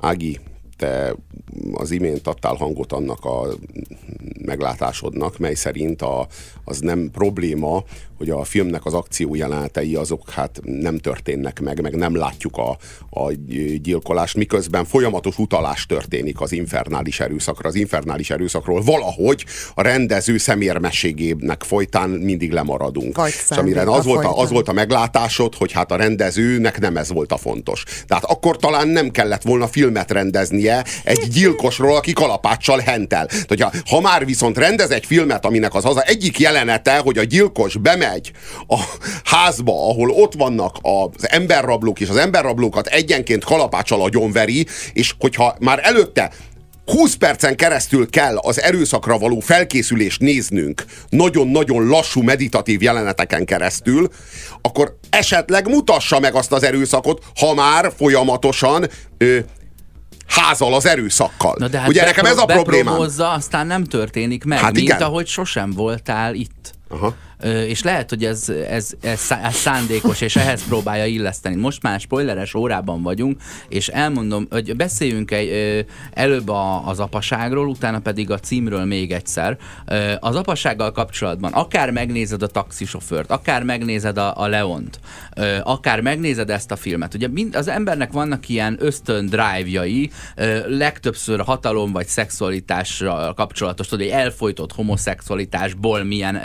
Ági, 0.00 0.38
te 0.76 1.14
az 1.72 1.90
imént 1.90 2.26
adtál 2.26 2.54
hangot 2.54 2.92
annak 2.92 3.24
a 3.24 3.48
meglátásodnak, 4.44 5.38
mely 5.38 5.54
szerint 5.54 6.02
a, 6.02 6.26
az 6.64 6.78
nem 6.78 7.10
probléma, 7.10 7.84
hogy 8.18 8.30
a 8.30 8.44
filmnek 8.44 8.84
az 8.84 8.94
akció 8.94 9.34
jelenetei 9.34 9.94
azok 9.94 10.30
hát 10.30 10.60
nem 10.62 10.98
történnek 10.98 11.60
meg, 11.60 11.80
meg 11.80 11.96
nem 11.96 12.16
látjuk 12.16 12.56
a, 12.56 12.76
a 13.10 13.32
gyilkolást, 13.82 14.36
miközben 14.36 14.84
folyamatos 14.84 15.38
utalás 15.38 15.86
történik 15.86 16.40
az 16.40 16.52
infernális 16.52 17.20
erőszakra. 17.20 17.68
Az 17.68 17.74
infernális 17.74 18.30
erőszakról 18.30 18.82
valahogy 18.82 19.44
a 19.74 19.82
rendező 19.82 20.38
szemérmességének 20.38 21.62
folytán 21.62 22.10
mindig 22.10 22.52
lemaradunk. 22.52 23.16
Vagy 23.16 23.34
És 23.50 23.56
amire 23.56 23.82
az 23.82 24.04
volt, 24.04 24.24
a, 24.24 24.38
az 24.38 24.50
volt 24.50 24.68
a 24.68 24.72
meglátásod, 24.72 25.54
hogy 25.54 25.72
hát 25.72 25.92
a 25.92 25.96
rendezőnek 25.96 26.80
nem 26.80 26.96
ez 26.96 27.12
volt 27.12 27.32
a 27.32 27.36
fontos. 27.36 27.84
Tehát 28.06 28.24
akkor 28.24 28.56
talán 28.56 28.88
nem 28.88 29.10
kellett 29.10 29.42
volna 29.42 29.66
filmet 29.66 30.10
rendeznie 30.10 30.84
egy 31.04 31.28
gyilkosról, 31.28 31.96
aki 31.96 32.12
kalapáccsal 32.12 32.78
hentel. 32.78 33.26
Tehát, 33.26 33.82
ha 33.88 34.00
már 34.00 34.24
viszont 34.24 34.58
rendez 34.58 34.90
egy 34.90 35.06
filmet, 35.06 35.44
aminek 35.44 35.74
az 35.74 35.84
az 35.84 36.02
egyik 36.04 36.38
jelenete, 36.38 36.98
hogy 36.98 37.18
a 37.18 37.24
gyilkos 37.24 37.76
bemegy 37.76 38.07
bemegy 38.08 38.32
a 38.66 38.78
házba, 39.24 39.88
ahol 39.88 40.10
ott 40.10 40.34
vannak 40.34 40.76
az 40.82 41.28
emberrablók, 41.30 42.00
és 42.00 42.08
az 42.08 42.16
emberrablókat 42.16 42.86
egyenként 42.86 43.44
kalapácsal 43.44 44.02
agyonveri, 44.02 44.66
és 44.92 45.14
hogyha 45.18 45.56
már 45.60 45.80
előtte 45.82 46.30
20 46.86 47.14
percen 47.14 47.56
keresztül 47.56 48.10
kell 48.10 48.36
az 48.36 48.60
erőszakra 48.60 49.18
való 49.18 49.40
felkészülést 49.40 50.20
néznünk, 50.20 50.84
nagyon-nagyon 51.08 51.86
lassú 51.86 52.22
meditatív 52.22 52.82
jeleneteken 52.82 53.44
keresztül, 53.44 54.08
akkor 54.60 54.96
esetleg 55.10 55.68
mutassa 55.68 56.20
meg 56.20 56.34
azt 56.34 56.52
az 56.52 56.62
erőszakot, 56.62 57.22
ha 57.40 57.54
már 57.54 57.92
folyamatosan 57.96 58.88
ö, 59.18 59.38
házal 60.26 60.74
az 60.74 60.86
erőszakkal. 60.86 61.54
Na 61.58 61.68
de 61.68 61.78
hát 61.78 61.88
Ugye 61.88 62.04
nekem 62.04 62.24
ez 62.24 62.38
a 62.38 62.44
problémám. 62.44 63.00
aztán 63.18 63.66
nem 63.66 63.84
történik 63.84 64.44
meg, 64.44 64.58
hát 64.58 64.72
mint 64.72 64.88
igen. 64.88 65.02
ahogy 65.02 65.26
sosem 65.26 65.72
voltál 65.72 66.34
itt. 66.34 66.72
Aha 66.88 67.14
és 67.42 67.82
lehet, 67.82 68.08
hogy 68.08 68.24
ez, 68.24 68.48
ez, 68.48 68.90
ez, 69.00 69.32
szándékos, 69.50 70.20
és 70.20 70.36
ehhez 70.36 70.64
próbálja 70.68 71.04
illeszteni. 71.04 71.56
Most 71.56 71.82
már 71.82 72.00
spoileres 72.00 72.54
órában 72.54 73.02
vagyunk, 73.02 73.40
és 73.68 73.88
elmondom, 73.88 74.46
hogy 74.50 74.76
beszéljünk 74.76 75.30
egy, 75.30 75.86
előbb 76.12 76.48
a, 76.48 76.86
az 76.88 77.00
apaságról, 77.00 77.68
utána 77.68 77.98
pedig 77.98 78.30
a 78.30 78.38
címről 78.38 78.84
még 78.84 79.12
egyszer. 79.12 79.56
Az 80.18 80.36
apasággal 80.36 80.92
kapcsolatban 80.92 81.52
akár 81.52 81.90
megnézed 81.90 82.42
a 82.42 82.46
taxisofőrt, 82.46 83.30
akár 83.30 83.62
megnézed 83.62 84.18
a, 84.18 84.40
a 84.40 84.46
Leont, 84.46 85.00
akár 85.62 86.00
megnézed 86.00 86.50
ezt 86.50 86.70
a 86.70 86.76
filmet. 86.76 87.14
Ugye 87.14 87.28
mind, 87.28 87.56
az 87.56 87.68
embernek 87.68 88.12
vannak 88.12 88.48
ilyen 88.48 88.76
ösztön 88.80 89.26
drive-jai, 89.26 90.10
legtöbbször 90.66 91.40
hatalom 91.40 91.92
vagy 91.92 92.06
szexualitásra 92.06 93.34
kapcsolatos, 93.34 93.86
tudod, 93.86 94.06
egy 94.06 94.12
elfolytott 94.12 94.72
homoszexualitásból 94.72 96.04
milyen, 96.04 96.40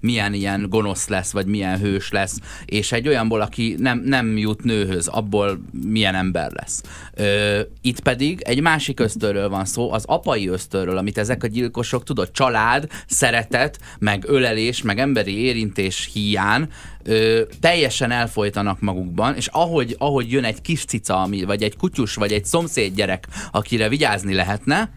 milyen 0.00 0.34
milyen 0.38 0.66
gonosz 0.68 1.08
lesz, 1.08 1.32
vagy 1.32 1.46
milyen 1.46 1.78
hős 1.78 2.10
lesz, 2.10 2.38
és 2.64 2.92
egy 2.92 3.08
olyanból, 3.08 3.40
aki 3.40 3.74
nem, 3.78 4.02
nem 4.04 4.36
jut 4.36 4.64
nőhöz, 4.64 5.06
abból 5.06 5.60
milyen 5.86 6.14
ember 6.14 6.52
lesz. 6.52 6.82
Ö, 7.14 7.60
itt 7.80 8.00
pedig 8.00 8.40
egy 8.40 8.60
másik 8.60 9.00
ösztörről 9.00 9.48
van 9.48 9.64
szó, 9.64 9.92
az 9.92 10.04
apai 10.06 10.48
ösztörről, 10.48 10.96
amit 10.96 11.18
ezek 11.18 11.42
a 11.42 11.46
gyilkosok, 11.46 12.04
tudod, 12.04 12.30
család, 12.30 12.86
szeretet, 13.06 13.78
meg 13.98 14.24
ölelés, 14.26 14.82
meg 14.82 14.98
emberi 14.98 15.38
érintés 15.38 16.10
hiány 16.12 16.68
ö, 17.04 17.42
teljesen 17.60 18.10
elfolytanak 18.10 18.80
magukban, 18.80 19.34
és 19.34 19.46
ahogy, 19.46 19.94
ahogy 19.98 20.32
jön 20.32 20.44
egy 20.44 20.60
kis 20.60 20.84
cica, 20.84 21.22
ami, 21.22 21.44
vagy 21.44 21.62
egy 21.62 21.76
kutyus, 21.76 22.14
vagy 22.14 22.32
egy 22.32 22.44
szomszéd 22.44 22.94
gyerek, 22.94 23.26
akire 23.50 23.88
vigyázni 23.88 24.34
lehetne, 24.34 24.90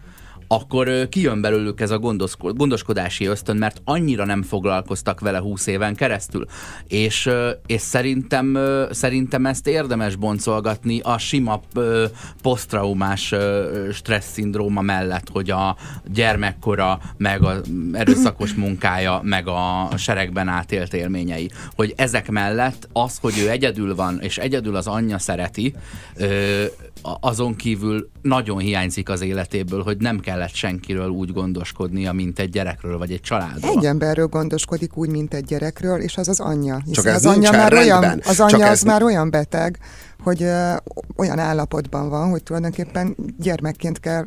akkor 0.52 1.08
kijön 1.08 1.40
belőlük 1.40 1.80
ez 1.80 1.90
a 1.90 1.98
gondoskodási 2.38 3.26
ösztön, 3.26 3.56
mert 3.56 3.80
annyira 3.84 4.24
nem 4.24 4.42
foglalkoztak 4.42 5.20
vele 5.20 5.38
20 5.38 5.66
éven 5.66 5.94
keresztül. 5.94 6.46
És, 6.88 7.30
és 7.66 7.80
szerintem, 7.80 8.58
szerintem 8.90 9.46
ezt 9.46 9.66
érdemes 9.66 10.16
boncolgatni 10.16 11.00
a 11.00 11.18
sima 11.18 11.60
posztraumás 12.42 13.34
stressz 13.92 14.32
szindróma 14.32 14.80
mellett, 14.80 15.28
hogy 15.32 15.50
a 15.50 15.76
gyermekkora, 16.06 17.00
meg 17.16 17.42
az 17.42 17.60
erőszakos 17.92 18.54
munkája, 18.54 19.20
meg 19.22 19.48
a 19.48 19.88
seregben 19.96 20.48
átélt 20.48 20.94
élményei. 20.94 21.50
Hogy 21.74 21.94
ezek 21.96 22.30
mellett 22.30 22.88
az, 22.92 23.18
hogy 23.20 23.38
ő 23.38 23.50
egyedül 23.50 23.94
van, 23.94 24.20
és 24.20 24.38
egyedül 24.38 24.76
az 24.76 24.86
anyja 24.86 25.18
szereti, 25.18 25.74
azon 27.20 27.56
kívül 27.56 28.10
nagyon 28.22 28.58
hiányzik 28.58 29.08
az 29.08 29.20
életéből, 29.20 29.82
hogy 29.82 29.96
nem 29.96 30.20
kellett 30.20 30.54
senkiről 30.54 31.08
úgy 31.08 31.32
gondoskodnia, 31.32 32.12
mint 32.12 32.38
egy 32.38 32.50
gyerekről 32.50 32.98
vagy 32.98 33.12
egy 33.12 33.20
családról. 33.20 33.76
Egy 33.76 33.84
emberről 33.84 34.26
gondoskodik 34.26 34.96
úgy, 34.96 35.08
mint 35.08 35.34
egy 35.34 35.44
gyerekről, 35.44 36.00
és 36.00 36.16
az 36.16 36.28
az 36.28 36.40
anyja. 36.40 36.82
Csak 36.92 37.06
ez 37.06 37.14
az 37.14 37.26
anyja 37.26 37.50
már 37.50 37.72
olyan, 37.72 38.20
az 38.24 38.40
anyja 38.40 38.66
az 38.66 38.72
ez... 38.72 38.82
már 38.82 39.02
olyan 39.02 39.30
beteg, 39.30 39.78
hogy 40.22 40.42
ö, 40.42 40.72
olyan 41.16 41.38
állapotban 41.38 42.08
van, 42.08 42.30
hogy 42.30 42.42
tulajdonképpen 42.42 43.16
gyermekként 43.38 44.00
kell 44.00 44.26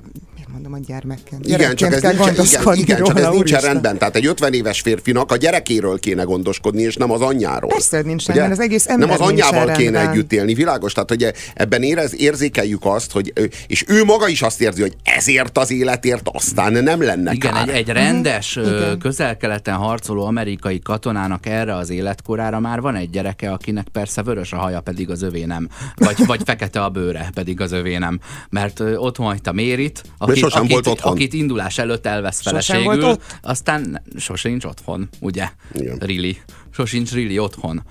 mondom 0.51 0.73
a 0.73 0.77
gyermekként. 0.77 1.45
Igen, 1.47 1.75
csak 1.75 1.93
ez, 1.93 2.01
nincs, 2.01 2.15
igen, 2.15 2.77
igen, 2.77 2.97
róla, 2.97 3.13
csak 3.13 3.19
ez 3.19 3.29
nincsen 3.29 3.61
rendben. 3.61 3.97
Tehát 3.97 4.15
egy 4.15 4.25
50 4.25 4.53
éves 4.53 4.81
férfinak 4.81 5.31
a 5.31 5.35
gyerekéről 5.35 5.99
kéne 5.99 6.23
gondoskodni, 6.23 6.81
és 6.81 6.95
nem 6.95 7.11
az 7.11 7.21
anyjáról. 7.21 7.69
Persze, 7.69 8.01
nincs 8.01 8.25
rendben, 8.25 8.51
az 8.51 8.59
egész 8.59 8.87
ember 8.87 9.07
Nem 9.07 9.21
az 9.21 9.27
anyjával 9.27 9.71
kéne 9.71 10.09
együtt 10.09 10.33
élni, 10.33 10.53
világos? 10.53 10.93
Tehát, 10.93 11.09
hogy 11.09 11.33
ebben 11.53 11.83
érez, 11.83 12.15
érzékeljük 12.15 12.85
azt, 12.85 13.11
hogy 13.11 13.33
és 13.67 13.83
ő 13.87 14.03
maga 14.03 14.27
is 14.27 14.41
azt 14.41 14.61
érzi, 14.61 14.81
hogy 14.81 14.95
ezért 15.03 15.57
az 15.57 15.71
életért 15.71 16.29
aztán 16.31 16.83
nem 16.83 17.01
lenne 17.01 17.31
Igen, 17.33 17.53
kár. 17.53 17.69
egy, 17.69 17.75
egy 17.75 17.87
rendes, 17.87 18.55
uh-huh. 18.55 18.97
közel-keleten 18.97 19.75
harcoló 19.75 20.25
amerikai 20.25 20.79
katonának 20.79 21.45
erre 21.45 21.75
az 21.75 21.89
életkorára 21.89 22.59
már 22.59 22.81
van 22.81 22.95
egy 22.95 23.09
gyereke, 23.09 23.51
akinek 23.51 23.87
persze 23.87 24.23
vörös 24.23 24.53
a 24.53 24.57
haja, 24.57 24.81
pedig 24.81 25.09
az 25.09 25.21
övé 25.21 25.45
nem. 25.45 25.69
Vagy, 25.95 26.25
vagy 26.25 26.41
fekete 26.45 26.83
a 26.83 26.89
bőre, 26.89 27.29
pedig 27.33 27.61
az 27.61 27.71
övé 27.71 27.97
nem. 27.97 28.19
Mert 28.49 28.79
otthon 28.79 29.25
hagyta 29.25 29.51
Mérit, 29.51 30.03
aki 30.17 30.34
sosem 30.39 30.61
akit, 30.61 30.71
volt 30.71 30.87
otthon. 30.87 31.11
Akit 31.11 31.33
indulás 31.33 31.77
előtt 31.77 32.05
elvesz 32.05 32.41
feleségül, 32.41 33.01
volt 33.01 33.39
aztán 33.41 34.01
sosem 34.17 34.57
otthon, 34.67 35.09
ugye? 35.19 35.49
Igen. 35.73 35.97
Really. 35.97 36.37
Sosincs 36.71 37.11
really 37.11 37.39
otthon. 37.39 37.83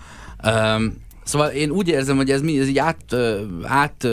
Um, 0.44 1.02
Szóval 1.24 1.48
én 1.48 1.70
úgy 1.70 1.88
érzem, 1.88 2.16
hogy 2.16 2.30
ez, 2.30 2.40
mi, 2.40 2.58
ez 2.58 2.68
így 2.68 2.78
át, 2.78 3.16
át 3.62 4.08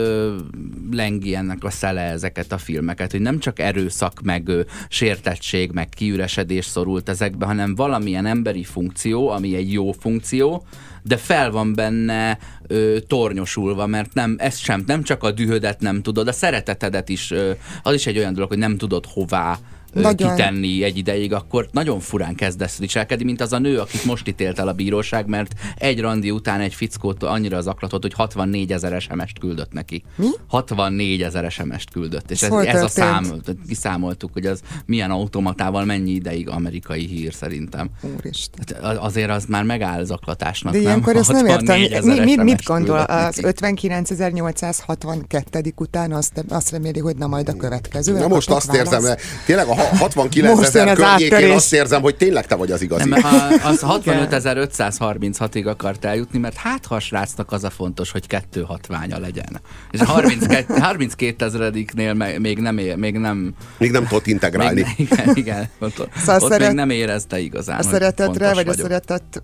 lengi 0.90 1.34
ennek 1.34 1.64
a 1.64 1.70
szele 1.70 2.00
ezeket 2.00 2.52
a 2.52 2.58
filmeket, 2.58 3.10
hogy 3.10 3.20
nem 3.20 3.38
csak 3.38 3.58
erőszak, 3.58 4.20
meg 4.22 4.50
sértettség, 4.88 5.70
meg 5.70 5.88
kiüresedés 5.88 6.64
szorult 6.64 7.08
ezekbe, 7.08 7.46
hanem 7.46 7.74
valamilyen 7.74 8.26
emberi 8.26 8.64
funkció, 8.64 9.28
ami 9.28 9.54
egy 9.54 9.72
jó 9.72 9.92
funkció, 9.92 10.66
de 11.02 11.16
fel 11.16 11.50
van 11.50 11.74
benne 11.74 12.38
ö, 12.66 12.98
tornyosulva, 13.06 13.86
mert 13.86 14.14
nem, 14.14 14.36
ez 14.38 14.58
sem, 14.58 14.82
nem 14.86 15.02
csak 15.02 15.22
a 15.22 15.30
dühödet 15.30 15.80
nem 15.80 16.02
tudod, 16.02 16.28
a 16.28 16.32
szeretetedet 16.32 17.08
is, 17.08 17.30
ö, 17.30 17.50
az 17.82 17.94
is 17.94 18.06
egy 18.06 18.18
olyan 18.18 18.34
dolog, 18.34 18.48
hogy 18.48 18.58
nem 18.58 18.76
tudod 18.76 19.06
hová 19.06 19.58
nagyon... 19.92 20.36
kitenni 20.36 20.82
egy 20.82 20.96
ideig, 20.96 21.32
akkor 21.32 21.68
nagyon 21.70 22.00
furán 22.00 22.34
kezdesz 22.34 22.78
viselkedni, 22.78 23.24
mint 23.24 23.40
az 23.40 23.52
a 23.52 23.58
nő, 23.58 23.78
akit 23.78 24.04
most 24.04 24.28
ítélt 24.28 24.58
el 24.58 24.68
a 24.68 24.72
bíróság, 24.72 25.26
mert 25.26 25.52
egy 25.76 26.00
randi 26.00 26.30
után 26.30 26.60
egy 26.60 26.74
fickót 26.74 27.22
annyira 27.22 27.60
zaklatott, 27.60 28.02
hogy 28.02 28.14
64 28.14 28.72
ezer 28.72 29.00
SMS-t 29.00 29.38
küldött 29.38 29.72
neki. 29.72 30.02
Mi? 30.16 30.28
64 30.46 31.22
ezer 31.22 31.50
SMS-t 31.50 31.90
küldött. 31.90 32.30
És 32.30 32.42
ez, 32.42 32.52
ez 32.52 32.82
a 32.82 32.88
szám, 32.88 33.40
kiszámoltuk, 33.68 34.32
hogy 34.32 34.46
az 34.46 34.60
milyen 34.86 35.10
automatával 35.10 35.84
mennyi 35.84 36.10
ideig 36.10 36.48
amerikai 36.48 37.06
hír 37.06 37.34
szerintem. 37.34 37.90
Úristen. 38.16 38.64
Hát 38.82 38.96
azért 38.96 39.30
az 39.30 39.44
már 39.44 39.64
megáll 39.64 40.04
zaklatásnak, 40.04 40.72
De 40.72 40.78
ilyenkor 40.78 41.16
ezt 41.16 41.32
nem 41.32 41.46
értem. 41.46 41.80
Mi, 42.04 42.20
mit, 42.20 42.42
mit 42.42 42.64
gondol 42.64 42.98
az 42.98 43.40
59.862. 43.42 45.72
után 45.76 46.12
azt, 46.12 46.44
azt 46.48 46.70
reméli, 46.70 46.98
hogy 46.98 47.16
na 47.16 47.26
majd 47.26 47.48
a 47.48 47.56
következő? 47.56 48.18
Na 48.18 48.28
most 48.28 48.50
azt 48.50 48.66
válasz? 48.66 48.92
érzem, 48.92 49.16
tényleg 49.46 49.66
a 49.66 49.74
69 49.82 50.62
ezer 50.62 50.94
környékén 50.94 51.50
azt 51.50 51.72
érzem, 51.72 52.02
hogy 52.02 52.16
tényleg 52.16 52.46
te 52.46 52.54
vagy 52.54 52.70
az 52.70 52.82
igazi. 52.82 53.08
Nem, 53.08 53.24
az 53.64 53.80
65.536-ig 54.04 55.66
akart 55.66 56.04
eljutni, 56.04 56.38
mert 56.38 56.56
hát 56.56 56.86
ha 56.86 56.94
a 56.94 57.00
srácnak 57.00 57.52
az 57.52 57.64
a 57.64 57.70
fontos, 57.70 58.10
hogy 58.10 58.26
kettő 58.26 58.60
hatványa 58.60 59.18
legyen. 59.18 59.60
És 59.90 60.00
a 60.00 60.04
32, 60.04 60.74
32 60.78 61.44
ezrediknél 61.44 62.38
még 62.38 62.58
nem, 62.58 62.74
még 62.74 63.18
nem... 63.18 63.54
Még 63.78 63.90
nem 63.90 64.06
tudott 64.06 64.26
integrálni. 64.26 64.82
Még, 64.96 65.10
igen, 65.10 65.36
igen. 65.36 65.68
Ott, 65.78 66.08
szóval 66.16 66.42
ott 66.42 66.50
szeret, 66.50 66.66
még 66.66 66.76
nem 66.76 66.90
érezte 66.90 67.38
igazán, 67.38 67.78
A 67.78 67.82
szeretetre, 67.82 68.54
vagy 68.54 68.54
vagyok. 68.54 68.74
a 68.74 68.82
szeretet 68.82 69.40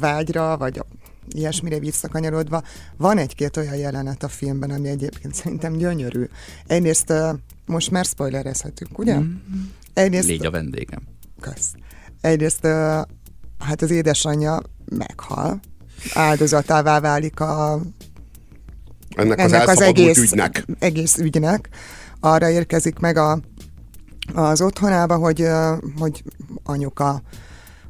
vágyra, 0.00 0.56
vagy 0.56 0.78
a 0.78 0.84
ilyesmire 1.34 1.78
visszakanyarodva, 1.78 2.62
van 2.96 3.18
egy-két 3.18 3.56
olyan 3.56 3.76
jelenet 3.76 4.22
a 4.22 4.28
filmben, 4.28 4.70
ami 4.70 4.88
egyébként 4.88 5.34
szerintem 5.34 5.76
gyönyörű. 5.76 6.28
Egyrészt 6.66 7.12
most 7.68 7.90
már 7.90 8.04
spoilerezhetünk, 8.04 8.98
ugye? 8.98 9.18
Mm. 9.18 9.34
Egyrészt, 9.92 10.28
Légy 10.28 10.46
a 10.46 10.50
vendégem. 10.50 11.00
Kösz. 11.40 11.72
Egyrészt 12.20 12.66
hát 13.58 13.82
az 13.82 13.90
édesanyja 13.90 14.60
meghal, 14.84 15.60
áldozatává 16.14 17.00
válik 17.00 17.40
a 17.40 17.80
ennek, 19.16 19.38
ennek 19.38 19.68
az, 19.68 19.76
az 19.76 19.80
egész 19.80 20.18
ügynek. 20.18 20.64
egész 20.78 21.16
ügynek. 21.18 21.68
Arra 22.20 22.48
érkezik 22.48 22.98
meg 22.98 23.16
a, 23.16 23.40
az 24.34 24.60
otthonába, 24.60 25.16
hogy, 25.16 25.46
hogy 25.98 26.22
anyuka 26.64 27.22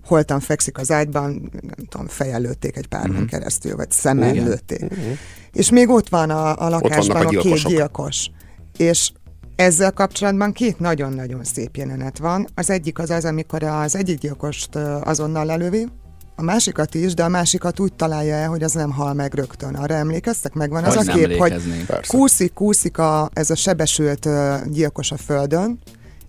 holtan 0.05 0.41
fekszik 0.41 0.79
az 0.79 0.91
ágyban, 0.91 1.51
nem 1.61 1.87
tudom, 1.89 2.07
fejel 2.07 2.41
lőtték 2.41 2.76
egy 2.76 2.87
pár 2.87 3.09
uh-huh. 3.09 3.26
keresztül, 3.26 3.76
vagy 3.76 3.91
szemmel 3.91 4.33
lőtték. 4.33 4.83
Uh-huh. 4.83 5.18
És 5.53 5.70
még 5.70 5.89
ott 5.89 6.09
van 6.09 6.31
a, 6.31 6.64
a 6.64 6.68
lakásban 6.68 7.26
a, 7.26 7.39
a 7.39 7.41
két 7.41 7.66
gyilkos. 7.66 8.31
És 8.76 9.12
ezzel 9.59 9.92
kapcsolatban 9.92 10.52
két 10.52 10.78
nagyon-nagyon 10.78 11.44
szép 11.44 11.76
jelenet 11.76 12.18
van. 12.18 12.46
Az 12.54 12.70
egyik 12.70 12.98
az 12.98 13.11
az, 13.11 13.24
amikor 13.24 13.62
az 13.62 13.96
egyik 13.96 14.18
gyilkost 14.18 14.76
azonnal 15.02 15.44
lelövi, 15.44 15.88
a 16.36 16.42
másikat 16.42 16.94
is, 16.94 17.14
de 17.14 17.24
a 17.24 17.28
másikat 17.28 17.80
úgy 17.80 17.92
találja 17.92 18.34
el, 18.34 18.48
hogy 18.48 18.62
az 18.62 18.72
nem 18.72 18.90
hal 18.90 19.14
meg 19.14 19.34
rögtön. 19.34 19.74
Arra 19.74 19.94
emlékeztek? 19.94 20.52
Megvan 20.52 20.84
az 20.84 20.94
hogy 20.94 21.09
a 21.09 21.12
kép, 21.12 21.38
hogy 21.38 21.62
kúszik, 22.06 22.52
kúszik 22.52 22.98
a, 22.98 23.30
ez 23.32 23.50
a 23.50 23.54
sebesült 23.54 24.28
gyilkos 24.70 25.11
a 25.11 25.16
földön, 25.16 25.78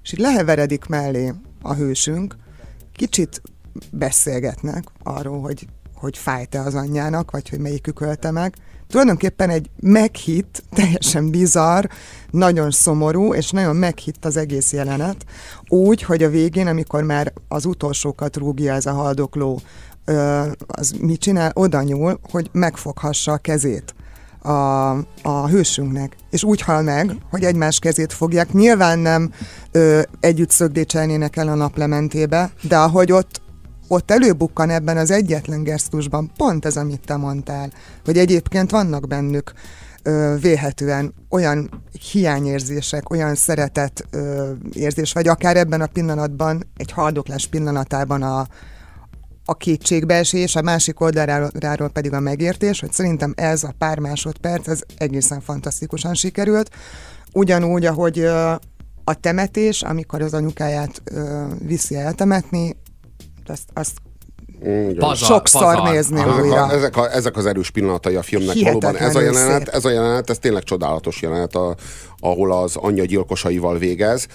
és 0.03 0.11
így 0.11 0.19
leheveredik 0.19 0.85
mellé 0.85 1.33
a 1.61 1.73
hősünk, 1.73 2.35
kicsit 2.93 3.41
beszélgetnek 3.91 4.83
arról, 5.03 5.41
hogy, 5.41 5.67
hogy 5.93 6.17
fájt-e 6.17 6.61
az 6.61 6.75
anyjának, 6.75 7.31
vagy 7.31 7.49
hogy 7.49 7.59
melyikük 7.59 8.01
ölte 8.01 8.31
meg, 8.31 8.53
tulajdonképpen 8.89 9.49
egy 9.49 9.69
meghitt, 9.79 10.63
teljesen 10.73 11.29
bizarr, 11.29 11.85
nagyon 12.31 12.71
szomorú, 12.71 13.33
és 13.33 13.49
nagyon 13.49 13.75
meghitt 13.75 14.25
az 14.25 14.37
egész 14.37 14.73
jelenet, 14.73 15.25
úgy, 15.67 16.03
hogy 16.03 16.23
a 16.23 16.29
végén, 16.29 16.67
amikor 16.67 17.03
már 17.03 17.33
az 17.47 17.65
utolsókat 17.65 18.37
rúgja 18.37 18.73
ez 18.73 18.85
a 18.85 18.91
haldokló, 18.93 19.61
az 20.67 20.95
mit 20.99 21.19
csinál? 21.19 21.51
Oda 21.53 21.81
nyúl, 21.81 22.19
hogy 22.31 22.49
megfoghassa 22.51 23.31
a 23.31 23.37
kezét 23.37 23.93
a, 24.41 24.89
a 25.21 25.47
hősünknek. 25.47 26.15
És 26.29 26.43
úgy 26.43 26.61
hal 26.61 26.81
meg, 26.81 27.15
hogy 27.29 27.43
egymás 27.43 27.79
kezét 27.79 28.13
fogják. 28.13 28.53
Nyilván 28.53 28.99
nem 28.99 29.31
ö, 29.71 30.01
együtt 30.19 30.49
szögdécselnének 30.49 31.35
el 31.35 31.47
a 31.47 31.55
naplementébe, 31.55 32.51
de 32.61 32.77
ahogy 32.77 33.11
ott 33.11 33.41
ott 33.91 34.11
előbukkan 34.11 34.69
ebben 34.69 34.97
az 34.97 35.11
egyetlen 35.11 35.63
gesztusban 35.63 36.31
pont 36.37 36.65
ez, 36.65 36.77
amit 36.77 37.05
te 37.05 37.15
mondtál, 37.15 37.71
hogy 38.05 38.17
egyébként 38.17 38.71
vannak 38.71 39.07
bennük 39.07 39.53
ö, 40.03 40.35
véhetően 40.41 41.13
olyan 41.29 41.83
hiányérzések, 42.11 43.09
olyan 43.09 43.35
szeretet 43.35 44.05
ö, 44.11 44.51
érzés, 44.73 45.13
vagy 45.13 45.27
akár 45.27 45.57
ebben 45.57 45.81
a 45.81 45.87
pillanatban, 45.87 46.63
egy 46.77 46.91
haldoklás 46.91 47.47
pillanatában 47.47 48.21
a, 48.21 48.47
a 49.45 49.57
kétségbeesés, 49.57 50.55
a 50.55 50.61
másik 50.61 50.99
oldaláról 50.99 51.89
pedig 51.89 52.13
a 52.13 52.19
megértés, 52.19 52.79
hogy 52.79 52.91
szerintem 52.91 53.33
ez 53.35 53.63
a 53.63 53.73
pár 53.77 53.99
másodperc, 53.99 54.67
ez 54.67 54.81
egészen 54.97 55.41
fantasztikusan 55.41 56.13
sikerült. 56.13 56.69
Ugyanúgy, 57.33 57.85
ahogy 57.85 58.19
a 59.03 59.13
temetés, 59.19 59.81
amikor 59.81 60.21
az 60.21 60.33
anyukáját 60.33 61.01
viszi 61.65 61.95
eltemetni, 61.95 62.75
azt, 63.49 63.69
azt 63.73 63.91
Paza, 64.97 65.25
sokszor 65.25 65.75
paza. 65.75 65.91
nézni 65.91 66.19
ezek 66.19 66.43
újra. 66.43 66.63
A, 66.63 66.71
ezek, 66.71 66.97
a, 66.97 67.13
ezek 67.13 67.37
az 67.37 67.45
erős 67.45 67.69
pillanatai 67.69 68.15
a 68.15 68.21
filmnek 68.21 68.55
valóban. 68.61 68.97
Ez 68.97 69.15
a 69.15 69.21
jelenet, 69.21 69.67
ez 69.67 69.85
a 69.85 69.89
jelenet, 69.89 70.29
ez 70.29 70.37
tényleg 70.37 70.63
csodálatos 70.63 71.21
jelenet, 71.21 71.55
a, 71.55 71.75
ahol 72.19 72.51
az 72.53 72.75
anyja 72.75 73.05
gyilkosaival 73.05 73.77
végez. 73.77 74.27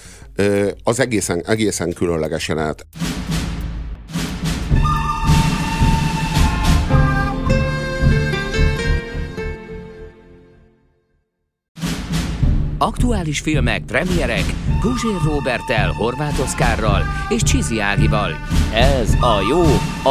Az 0.83 0.99
egészen, 0.99 1.43
egészen 1.45 1.93
különleges 1.93 2.47
jelenet. 2.47 2.85
Aktuális 12.85 13.39
filmek, 13.39 13.83
premierek 13.85 14.43
Guzsér 14.81 15.21
Robertel, 15.23 15.91
Horváth 15.91 16.41
Oszkárral 16.41 17.01
és 17.29 17.43
Csizi 17.43 17.79
Ágival. 17.79 18.31
Ez 18.73 19.13
a 19.13 19.39
jó, 19.49 19.63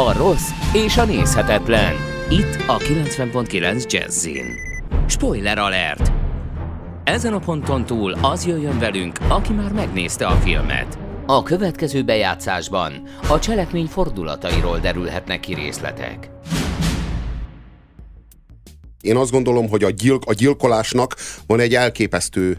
a 0.03 0.17
rossz 0.17 0.49
és 0.73 0.97
a 0.97 1.05
nézhetetlen. 1.05 1.93
Itt 2.29 2.63
a 2.67 2.77
90.9 2.77 3.91
Jazzin. 3.91 4.45
Spoiler 5.07 5.57
alert! 5.57 6.11
Ezen 7.03 7.33
a 7.33 7.39
ponton 7.39 7.85
túl 7.85 8.13
az 8.21 8.45
jöjjön 8.45 8.79
velünk, 8.79 9.17
aki 9.27 9.53
már 9.53 9.71
megnézte 9.71 10.27
a 10.27 10.35
filmet. 10.35 10.99
A 11.25 11.43
következő 11.43 12.03
bejátszásban 12.03 12.93
a 13.29 13.39
cselekmény 13.39 13.87
fordulatairól 13.87 14.79
derülhetnek 14.79 15.39
ki 15.39 15.53
részletek. 15.53 16.29
Én 19.05 19.15
azt 19.15 19.31
gondolom, 19.31 19.67
hogy 19.67 19.83
a, 19.83 19.89
gyilk, 19.89 20.25
a 20.25 20.33
gyilkolásnak 20.33 21.15
van 21.47 21.59
egy 21.59 21.75
elképesztő 21.75 22.57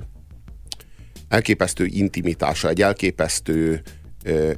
elképesztő 1.28 1.86
intimitása, 1.86 2.68
egy 2.68 2.82
elképesztő 2.82 3.82
ö, 4.24 4.52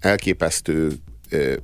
elképesztő 0.00 0.92
ö, 1.30 1.56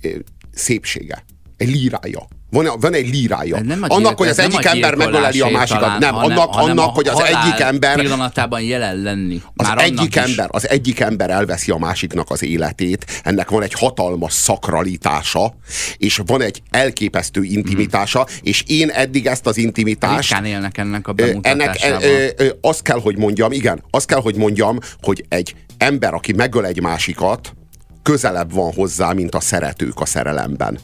ö, 0.00 0.18
szépsége, 0.52 1.24
egy 1.56 1.68
lírája. 1.68 2.26
Van, 2.50 2.68
van 2.80 2.94
egy 2.94 3.08
lírája. 3.08 3.60
Nem 3.60 3.84
annak, 3.86 4.18
hogy 4.18 4.28
az 4.28 4.38
egyik 4.38 4.64
ember 4.64 4.94
megöleli 4.94 5.40
a 5.40 5.48
másikat. 5.48 5.80
Talán, 5.80 5.98
nem, 5.98 6.14
hanem, 6.14 6.38
annak, 6.38 6.54
hanem 6.54 6.78
annak 6.78 6.94
hogy 6.94 7.08
az 7.08 7.20
egyik 7.20 7.60
ember... 7.60 8.00
pillanatában 8.00 8.60
jelen 8.60 8.96
lenni. 8.96 9.42
Az 9.56 9.68
egyik, 9.76 10.16
ember, 10.16 10.48
az 10.50 10.68
egyik 10.68 11.00
ember 11.00 11.30
elveszi 11.30 11.70
a 11.70 11.76
másiknak 11.76 12.30
az 12.30 12.42
életét, 12.42 13.20
ennek 13.22 13.50
van 13.50 13.62
egy 13.62 13.72
hatalmas 13.72 14.32
szakralitása, 14.32 15.54
és 15.96 16.20
van 16.26 16.42
egy 16.42 16.62
elképesztő 16.70 17.42
intimitása, 17.42 18.22
hmm. 18.22 18.36
és 18.42 18.64
én 18.66 18.90
eddig 18.90 19.26
ezt 19.26 19.46
az 19.46 19.56
intimitást... 19.56 20.28
Ritkán 20.28 20.44
élnek 20.44 20.78
ennek 20.78 21.08
a 21.08 21.12
bemutatásában. 21.12 21.74
Ennek, 21.82 22.02
ö, 22.36 22.44
ö, 22.44 22.48
azt 22.60 22.82
kell, 22.82 23.00
hogy 23.00 23.16
mondjam, 23.16 23.52
igen, 23.52 23.82
azt 23.90 24.06
kell, 24.06 24.20
hogy 24.20 24.36
mondjam, 24.36 24.78
hogy 25.02 25.24
egy 25.28 25.54
ember, 25.78 26.14
aki 26.14 26.32
megöl 26.32 26.66
egy 26.66 26.80
másikat, 26.80 27.54
közelebb 28.02 28.52
van 28.52 28.72
hozzá, 28.72 29.12
mint 29.12 29.34
a 29.34 29.40
szeretők 29.40 30.00
a 30.00 30.06
szerelemben 30.06 30.78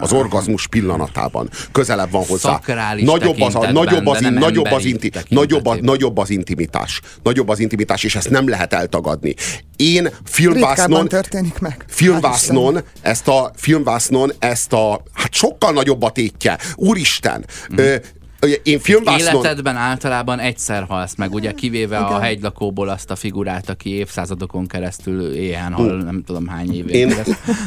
az 0.00 0.12
orgazmus 0.12 0.66
pillanatában. 0.66 1.50
Közelebb 1.72 2.10
van 2.10 2.24
hozzá. 2.24 2.60
Nagyobb 3.04 3.40
az, 3.40 3.54
a, 3.54 3.70
nagyobb, 3.70 4.06
az, 4.06 4.20
in, 4.20 4.32
nagyobb, 4.32 4.72
az 4.72 4.84
inti, 4.84 5.12
nagyobb, 5.28 5.66
a, 5.66 5.76
nagyobb 5.80 6.18
az 6.18 6.30
intimitás. 6.30 7.00
Nagyobb 7.22 7.48
az 7.48 7.58
intimitás, 7.58 8.04
és 8.04 8.16
ezt 8.16 8.30
nem 8.30 8.48
lehet 8.48 8.72
eltagadni. 8.72 9.34
Én 9.76 10.08
filmvásznon, 10.24 11.08
történik 11.08 11.58
meg. 11.58 11.84
Filmvásznon, 11.88 12.82
ezt 13.00 13.28
a, 13.28 13.50
filmvásznon 13.56 14.32
ezt 14.38 14.72
a, 14.72 15.02
hát 15.12 15.34
sokkal 15.34 15.72
nagyobb 15.72 16.02
a 16.02 16.10
tétje. 16.10 16.58
Úristen, 16.74 17.44
mm. 17.72 17.76
ö, 17.76 17.96
én 18.62 18.78
filmvásznon... 18.78 19.34
Életedben 19.34 19.76
általában 19.76 20.38
egyszer 20.38 20.84
halsz 20.88 21.14
meg, 21.14 21.34
ugye 21.34 21.52
kivéve 21.52 21.96
Igen. 21.96 22.08
a 22.08 22.18
hegylakóból 22.18 22.88
azt 22.88 23.10
a 23.10 23.16
figurát, 23.16 23.68
aki 23.68 23.90
évszázadokon 23.90 24.66
keresztül 24.66 25.32
éhen 25.32 25.72
hal, 25.72 25.96
nem 25.96 26.22
tudom 26.24 26.46
hány 26.46 26.74
évig. 26.74 26.94
Én... 26.94 27.14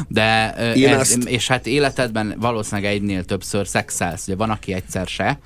De 0.08 0.54
én 0.74 0.88
ez, 0.88 1.00
ezt... 1.00 1.28
és 1.28 1.46
hát 1.46 1.66
életedben 1.66 2.34
valószínűleg 2.40 2.92
egynél 2.92 3.24
többször 3.24 3.66
szexelsz. 3.66 4.26
Ugye 4.26 4.36
van, 4.36 4.50
aki 4.50 4.72
egyszer 4.72 5.06
se, 5.06 5.38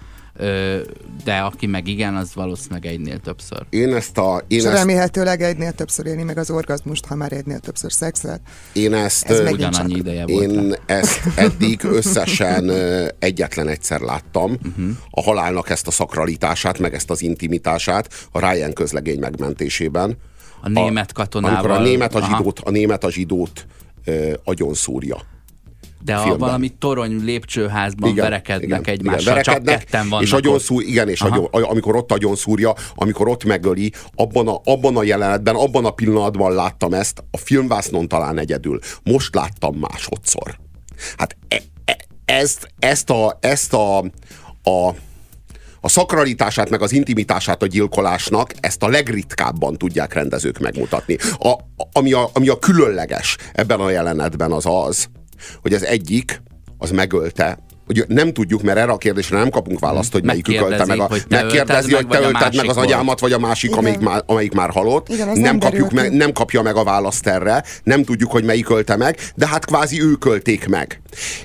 de 1.24 1.38
aki 1.38 1.66
meg 1.66 1.86
igen, 1.86 2.16
az 2.16 2.34
valószínűleg 2.34 2.86
egynél 2.86 3.18
többször. 3.18 3.66
Én 3.70 3.94
ezt 3.94 4.18
a... 4.18 4.42
Én 4.48 4.58
És 4.58 4.64
ezt... 4.64 4.74
remélhetőleg 4.74 5.42
egynél 5.42 5.72
többször 5.72 6.06
élni 6.06 6.22
meg 6.22 6.38
az 6.38 6.50
orgazmust, 6.50 7.06
ha 7.06 7.14
már 7.14 7.32
egynél 7.32 7.58
többször 7.58 7.92
szexel. 7.92 8.40
Én 8.72 8.94
ezt... 8.94 9.24
Ez 9.24 9.52
ugyanannyi 9.52 9.96
ideje 9.96 10.26
volt. 10.26 10.42
Én 10.42 10.74
ezt 10.86 11.20
eddig 11.36 11.84
összesen 11.84 12.70
egyetlen 13.18 13.68
egyszer 13.68 14.00
láttam. 14.00 14.50
Uh-huh. 14.50 14.96
A 15.10 15.22
halálnak 15.22 15.70
ezt 15.70 15.86
a 15.86 15.90
szakralitását, 15.90 16.78
meg 16.78 16.94
ezt 16.94 17.10
az 17.10 17.22
intimitását 17.22 18.28
a 18.32 18.50
Ryan 18.50 18.72
közlegény 18.72 19.18
megmentésében. 19.18 20.16
A 20.60 20.68
német 20.68 21.12
katonával. 21.12 21.58
Amikor 21.58 21.76
a 21.76 21.82
német 21.82 22.14
a 22.14 22.26
zsidót, 22.26 22.58
a 22.58 22.70
német 22.70 23.04
a 23.04 23.10
zsidót 23.10 23.66
ö, 24.04 24.32
agyon 24.44 24.74
szúrja. 24.74 25.16
De 26.06 26.14
a 26.14 26.36
valami 26.36 26.68
torony 26.68 27.24
lépcsőházban 27.24 28.10
igen, 28.10 28.24
verekednek 28.24 28.80
igen, 28.80 28.94
egymással, 28.94 29.20
igen, 29.20 29.34
verekednek, 29.34 29.78
csak 29.78 29.84
ketten 29.84 30.08
vannak 30.08 30.24
és 30.24 30.32
agyon 30.32 30.58
szúr, 30.58 30.82
Igen, 30.82 31.08
és 31.08 31.20
agyon, 31.20 31.44
amikor 31.44 31.96
ott 31.96 32.12
agyon 32.12 32.36
szúrja, 32.36 32.74
amikor 32.94 33.28
ott 33.28 33.44
megöli, 33.44 33.92
abban 34.14 34.48
a, 34.48 34.60
abban 34.64 34.96
a 34.96 35.02
jelenetben, 35.02 35.54
abban 35.54 35.84
a 35.84 35.90
pillanatban 35.90 36.54
láttam 36.54 36.92
ezt, 36.92 37.24
a 37.30 37.36
filmvásznon 37.36 38.08
talán 38.08 38.38
egyedül. 38.38 38.78
Most 39.02 39.34
láttam 39.34 39.74
másodszor. 39.74 40.58
Hát 41.16 41.36
e, 41.48 41.62
e, 41.84 41.96
ezt, 42.24 42.68
ezt 42.78 43.10
a, 43.10 43.38
ezt 43.40 43.72
a, 43.72 43.98
a 44.62 44.94
a 45.80 45.88
szakralitását, 45.88 46.70
meg 46.70 46.82
az 46.82 46.92
intimitását 46.92 47.62
a 47.62 47.66
gyilkolásnak 47.66 48.52
ezt 48.60 48.82
a 48.82 48.88
legritkábban 48.88 49.76
tudják 49.76 50.12
rendezők 50.12 50.58
megmutatni. 50.58 51.16
A, 51.38 51.54
ami, 51.92 52.12
a, 52.12 52.30
ami 52.32 52.48
a 52.48 52.58
különleges 52.58 53.36
ebben 53.52 53.80
a 53.80 53.90
jelenetben 53.90 54.52
az 54.52 54.66
az, 54.66 55.08
hogy 55.62 55.72
az 55.72 55.84
egyik, 55.84 56.42
az 56.78 56.90
megölte 56.90 57.58
Ugye 57.88 58.04
nem 58.08 58.32
tudjuk, 58.32 58.62
mert 58.62 58.78
erre 58.78 58.92
a 58.92 58.96
kérdésre 58.96 59.38
nem 59.38 59.50
kapunk 59.50 59.78
választ, 59.78 60.12
hogy 60.12 60.24
melyik 60.24 60.48
ölte 60.48 60.84
meg. 60.84 61.00
A, 61.00 61.08
megkérdezi, 61.28 61.94
hogy 61.94 62.06
te 62.06 62.20
ölted 62.20 62.56
meg 62.56 62.68
az 62.68 62.76
agyámat, 62.76 63.20
vagy 63.20 63.32
a 63.32 63.38
másik, 63.38 63.76
amelyik 63.76 63.98
már, 63.98 64.22
amelyik 64.26 64.52
már 64.52 64.70
halott. 64.70 65.08
Igen, 65.08 65.26
nem, 65.26 65.40
nem, 65.40 65.58
kapjuk 65.58 65.90
meg, 65.90 66.12
nem 66.12 66.32
kapja 66.32 66.62
meg 66.62 66.76
a 66.76 66.84
választ 66.84 67.26
erre, 67.26 67.64
nem 67.82 68.04
tudjuk, 68.04 68.30
hogy 68.30 68.44
melyik 68.44 68.70
ölte 68.70 68.96
meg, 68.96 69.18
de 69.34 69.46
hát 69.46 69.64
kvázi 69.64 70.02
ők 70.02 70.24
ölték 70.24 70.68
meg. 70.68 71.00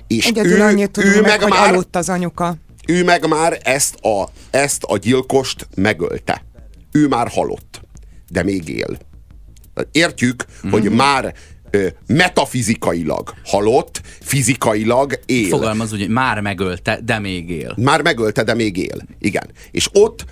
És 0.07 0.25
Egyedül 0.25 0.57
ő, 0.57 0.61
annyit 0.61 0.91
tudunk 0.91 1.15
ő 1.15 1.21
meg, 1.21 1.39
meg 1.39 1.49
már, 1.49 1.69
aludt 1.69 1.95
az 1.95 2.09
anyuka. 2.09 2.55
Ő 2.87 3.03
meg 3.03 3.27
már 3.27 3.59
ezt 3.63 3.95
a, 3.95 4.29
ezt 4.51 4.83
a 4.83 4.97
gyilkost 4.97 5.67
megölte. 5.75 6.45
Ő 6.91 7.07
már 7.07 7.27
halott, 7.27 7.81
de 8.29 8.43
még 8.43 8.69
él. 8.69 8.97
Értjük, 9.91 10.45
mm-hmm. 10.45 10.71
hogy 10.71 10.91
már 10.91 11.33
metafizikailag 12.07 13.33
halott, 13.45 14.01
fizikailag 14.21 15.19
él. 15.25 15.47
Fogalmaz 15.47 15.93
úgy, 15.93 15.99
hogy 15.99 16.09
már 16.09 16.39
megölte, 16.39 16.99
de 17.03 17.19
még 17.19 17.49
él. 17.49 17.73
Már 17.77 18.01
megölte, 18.01 18.43
de 18.43 18.53
még 18.53 18.77
él. 18.77 19.01
Igen. 19.19 19.49
És 19.71 19.89
ott 19.93 20.25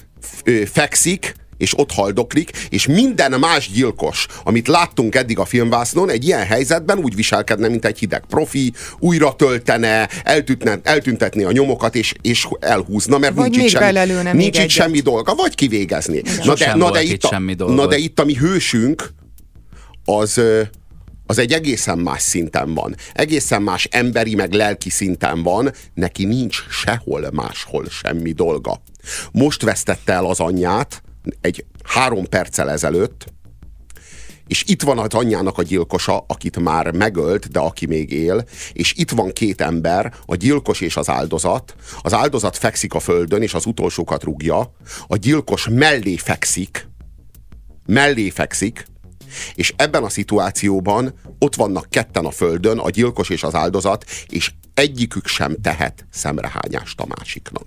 fekszik, 0.72 1.34
és 1.60 1.78
ott 1.78 1.92
haldoklik, 1.92 2.52
és 2.70 2.88
minden 2.88 3.40
más 3.40 3.72
gyilkos, 3.72 4.26
amit 4.44 4.68
láttunk 4.68 5.16
eddig 5.16 5.40
a 5.40 5.46
filmvásznon, 5.46 6.10
egy 6.10 6.26
ilyen 6.26 6.46
helyzetben 6.46 6.98
úgy 6.98 7.16
viselkedne, 7.16 7.68
mint 7.68 7.86
egy 7.86 8.00
hideg 8.00 8.24
profi, 8.30 8.74
újra 9.00 9.36
töltene, 9.36 10.10
eltűntne, 10.24 10.80
eltüntetné 10.84 11.44
a 11.44 11.52
nyomokat, 11.52 11.96
és, 11.96 12.14
és 12.22 12.48
elhúzna, 12.60 13.18
mert 13.18 13.36
vagy 13.36 13.50
nincs 13.50 13.74
itt, 13.74 13.80
semmi, 13.80 14.32
nincs 14.32 14.60
itt 14.60 14.70
semmi 14.70 15.00
dolga, 15.00 15.36
vagy 15.36 15.56
kivégezni. 15.56 16.22
Na 16.44 16.54
de, 16.54 16.76
na, 16.76 16.92
de 16.92 17.02
itt 17.02 17.24
a, 17.24 17.40
na 17.68 17.88
de 17.88 17.98
itt 17.98 18.20
a 18.20 18.26
mi 18.26 18.36
hősünk, 18.36 19.10
az, 20.06 20.42
az 21.30 21.38
egy 21.38 21.54
egészen 21.54 21.98
más 21.98 22.22
szinten 22.22 22.74
van. 22.74 22.96
Egészen 23.14 23.62
más 23.62 23.88
emberi 23.92 24.36
meg 24.36 24.54
lelki 24.54 24.90
szinten 24.90 25.44
van, 25.44 25.72
neki 25.94 26.26
nincs 26.26 26.68
sehol 26.70 27.30
máshol 27.32 27.86
semmi 27.90 28.32
dolga. 28.32 28.82
Most 29.32 29.62
vesztette 29.62 30.14
el 30.14 30.26
az 30.26 30.40
anyját, 30.40 31.04
egy 31.42 31.66
három 31.84 32.30
perccel 32.30 32.70
ezelőtt, 32.70 33.26
és 34.48 34.64
itt 34.68 34.82
van 34.82 35.00
az 35.00 35.14
anyjának 35.14 35.58
a 35.58 35.64
gyilkosa, 35.64 36.26
akit 36.28 36.60
már 36.60 36.92
megölt, 36.92 37.52
de 37.52 37.60
aki 37.60 37.86
még 37.86 38.12
él, 38.12 38.46
és 38.74 38.94
itt 38.98 39.12
van 39.12 39.32
két 39.32 39.62
ember, 39.62 40.14
a 40.26 40.36
gyilkos 40.36 40.82
és 40.82 40.98
az 40.98 41.10
áldozat. 41.10 41.76
Az 42.02 42.14
áldozat 42.14 42.58
fekszik 42.58 42.94
a 42.94 43.00
földön, 43.00 43.42
és 43.42 43.54
az 43.54 43.66
utolsókat 43.66 44.24
rúgja. 44.24 44.74
A 45.08 45.16
gyilkos 45.16 45.68
mellé 45.72 46.16
fekszik, 46.16 46.88
mellé 47.86 48.30
fekszik, 48.30 48.86
és 49.56 49.74
ebben 49.76 50.04
a 50.04 50.10
szituációban 50.10 51.14
ott 51.40 51.56
vannak 51.56 51.90
ketten 51.90 52.26
a 52.26 52.32
földön, 52.32 52.78
a 52.78 52.90
gyilkos 52.90 53.30
és 53.30 53.44
az 53.44 53.56
áldozat, 53.56 54.06
és 54.28 54.52
egyikük 54.74 55.28
sem 55.28 55.56
tehet 55.62 56.06
szemrehányást 56.12 57.00
a 57.00 57.06
másiknak. 57.18 57.64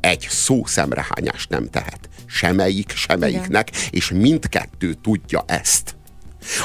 Egy 0.00 0.26
szó 0.30 0.64
szemrehányást 0.64 1.50
nem 1.50 1.70
tehet. 1.70 2.08
Semelyik, 2.26 2.92
semelyiknek, 2.94 3.68
Igen. 3.68 3.82
és 3.90 4.10
mindkettő 4.10 4.94
tudja 5.02 5.44
ezt. 5.46 5.96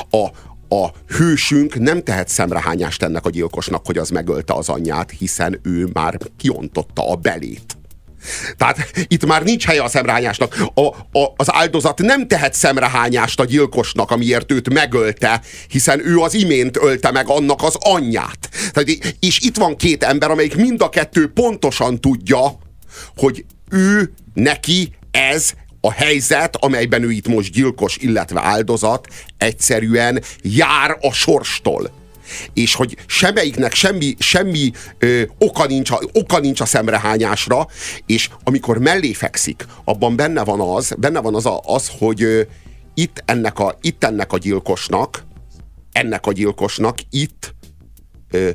A, 0.10 0.28
a 0.76 0.92
hősünk 1.08 1.80
nem 1.80 2.04
tehet 2.04 2.28
szemrehányást 2.28 3.04
ennek 3.04 3.26
a 3.26 3.30
gyilkosnak, 3.30 3.86
hogy 3.86 3.98
az 3.98 4.10
megölte 4.10 4.54
az 4.54 4.70
anyját, 4.70 5.12
hiszen 5.12 5.60
ő 5.64 5.90
már 5.94 6.18
kiontotta 6.38 7.12
a 7.12 7.16
belét. 7.16 7.79
Tehát 8.58 8.92
itt 9.08 9.26
már 9.26 9.44
nincs 9.44 9.66
helye 9.66 9.84
a 9.84 9.88
szemrehányásnak. 9.88 10.56
A, 10.74 10.82
a, 11.20 11.34
az 11.36 11.54
áldozat 11.54 12.00
nem 12.00 12.28
tehet 12.28 12.54
szemrehányást 12.54 13.40
a 13.40 13.46
gyilkosnak, 13.46 14.12
amiért 14.12 14.52
őt 14.52 14.74
megölte, 14.74 15.42
hiszen 15.68 16.08
ő 16.08 16.18
az 16.18 16.34
imént 16.34 16.78
ölte 16.78 17.12
meg 17.12 17.28
annak 17.28 17.64
az 17.64 17.76
anyját. 17.80 18.50
Tehát, 18.72 19.16
és 19.20 19.40
itt 19.40 19.58
van 19.58 19.76
két 19.76 20.04
ember, 20.04 20.32
amelyik 20.32 20.56
mind 20.56 20.82
a 20.82 20.90
kettő 20.90 21.32
pontosan 21.32 22.02
tudja, 22.02 22.60
hogy 23.16 23.46
ő, 23.70 24.14
neki 24.34 24.92
ez 25.12 25.52
a 25.82 25.92
helyzet, 25.92 26.56
amelyben 26.56 27.04
ő 27.04 27.12
itt 27.12 27.28
most 27.28 27.52
gyilkos, 27.52 27.98
illetve 27.98 28.42
áldozat, 28.44 29.08
egyszerűen 29.38 30.24
jár 30.42 30.98
a 31.02 31.14
sorstól 31.14 31.99
és 32.54 32.76
hogy 32.76 32.98
semmelyiknek 33.06 33.74
semmi, 33.74 34.16
semmi 34.20 34.72
ö, 34.98 35.22
oka, 35.38 35.66
nincs 35.66 35.92
a, 35.92 36.00
oka 36.14 36.40
nincs 36.40 36.62
a 36.62 36.66
szemrehányásra, 36.66 37.68
és 38.06 38.30
amikor 38.44 38.78
mellé 38.78 39.14
fekszik, 39.14 39.66
abban 39.84 40.16
benne 40.16 40.44
van 40.44 40.60
az, 40.60 40.96
benne 40.98 41.20
van 41.20 41.36
az, 41.36 41.46
a, 41.46 41.62
az 41.64 41.92
hogy 41.98 42.24
ö, 42.24 42.42
itt, 42.94 43.24
ennek 43.26 43.60
a, 43.60 43.78
itt 43.82 44.04
ennek 44.04 44.34
a 44.34 44.38
gyilkosnak, 44.38 45.24
ennek 45.92 46.26
a 46.26 46.32
gyilkosnak 46.32 46.98
itt 47.10 47.56
ö, 48.32 48.50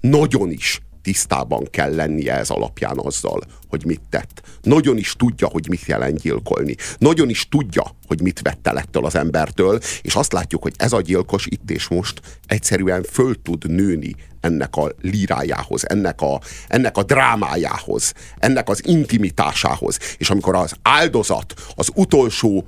nagyon 0.00 0.50
is 0.50 0.80
tisztában 1.06 1.64
kell 1.70 1.94
lennie 1.94 2.34
ez 2.38 2.50
alapján 2.50 2.98
azzal, 2.98 3.42
hogy 3.68 3.84
mit 3.84 4.00
tett. 4.10 4.42
Nagyon 4.62 4.96
is 4.96 5.12
tudja, 5.12 5.48
hogy 5.48 5.68
mit 5.68 5.84
jelent 5.84 6.20
gyilkolni. 6.20 6.74
Nagyon 6.98 7.28
is 7.28 7.48
tudja, 7.48 7.84
hogy 8.06 8.20
mit 8.20 8.40
vett 8.40 8.66
el 8.66 8.78
ettől 8.78 9.04
az 9.04 9.14
embertől, 9.14 9.80
és 10.02 10.14
azt 10.14 10.32
látjuk, 10.32 10.62
hogy 10.62 10.74
ez 10.76 10.92
a 10.92 11.00
gyilkos 11.00 11.46
itt 11.46 11.70
és 11.70 11.88
most 11.88 12.20
egyszerűen 12.46 13.02
föl 13.02 13.42
tud 13.42 13.70
nőni 13.70 14.14
ennek 14.40 14.76
a 14.76 14.92
lírájához, 15.00 15.88
ennek 15.88 16.20
a, 16.20 16.40
ennek 16.68 16.96
a 16.96 17.02
drámájához, 17.02 18.12
ennek 18.38 18.68
az 18.68 18.86
intimitásához. 18.86 19.98
És 20.18 20.30
amikor 20.30 20.54
az 20.54 20.74
áldozat 20.82 21.54
az 21.74 21.90
utolsó 21.94 22.66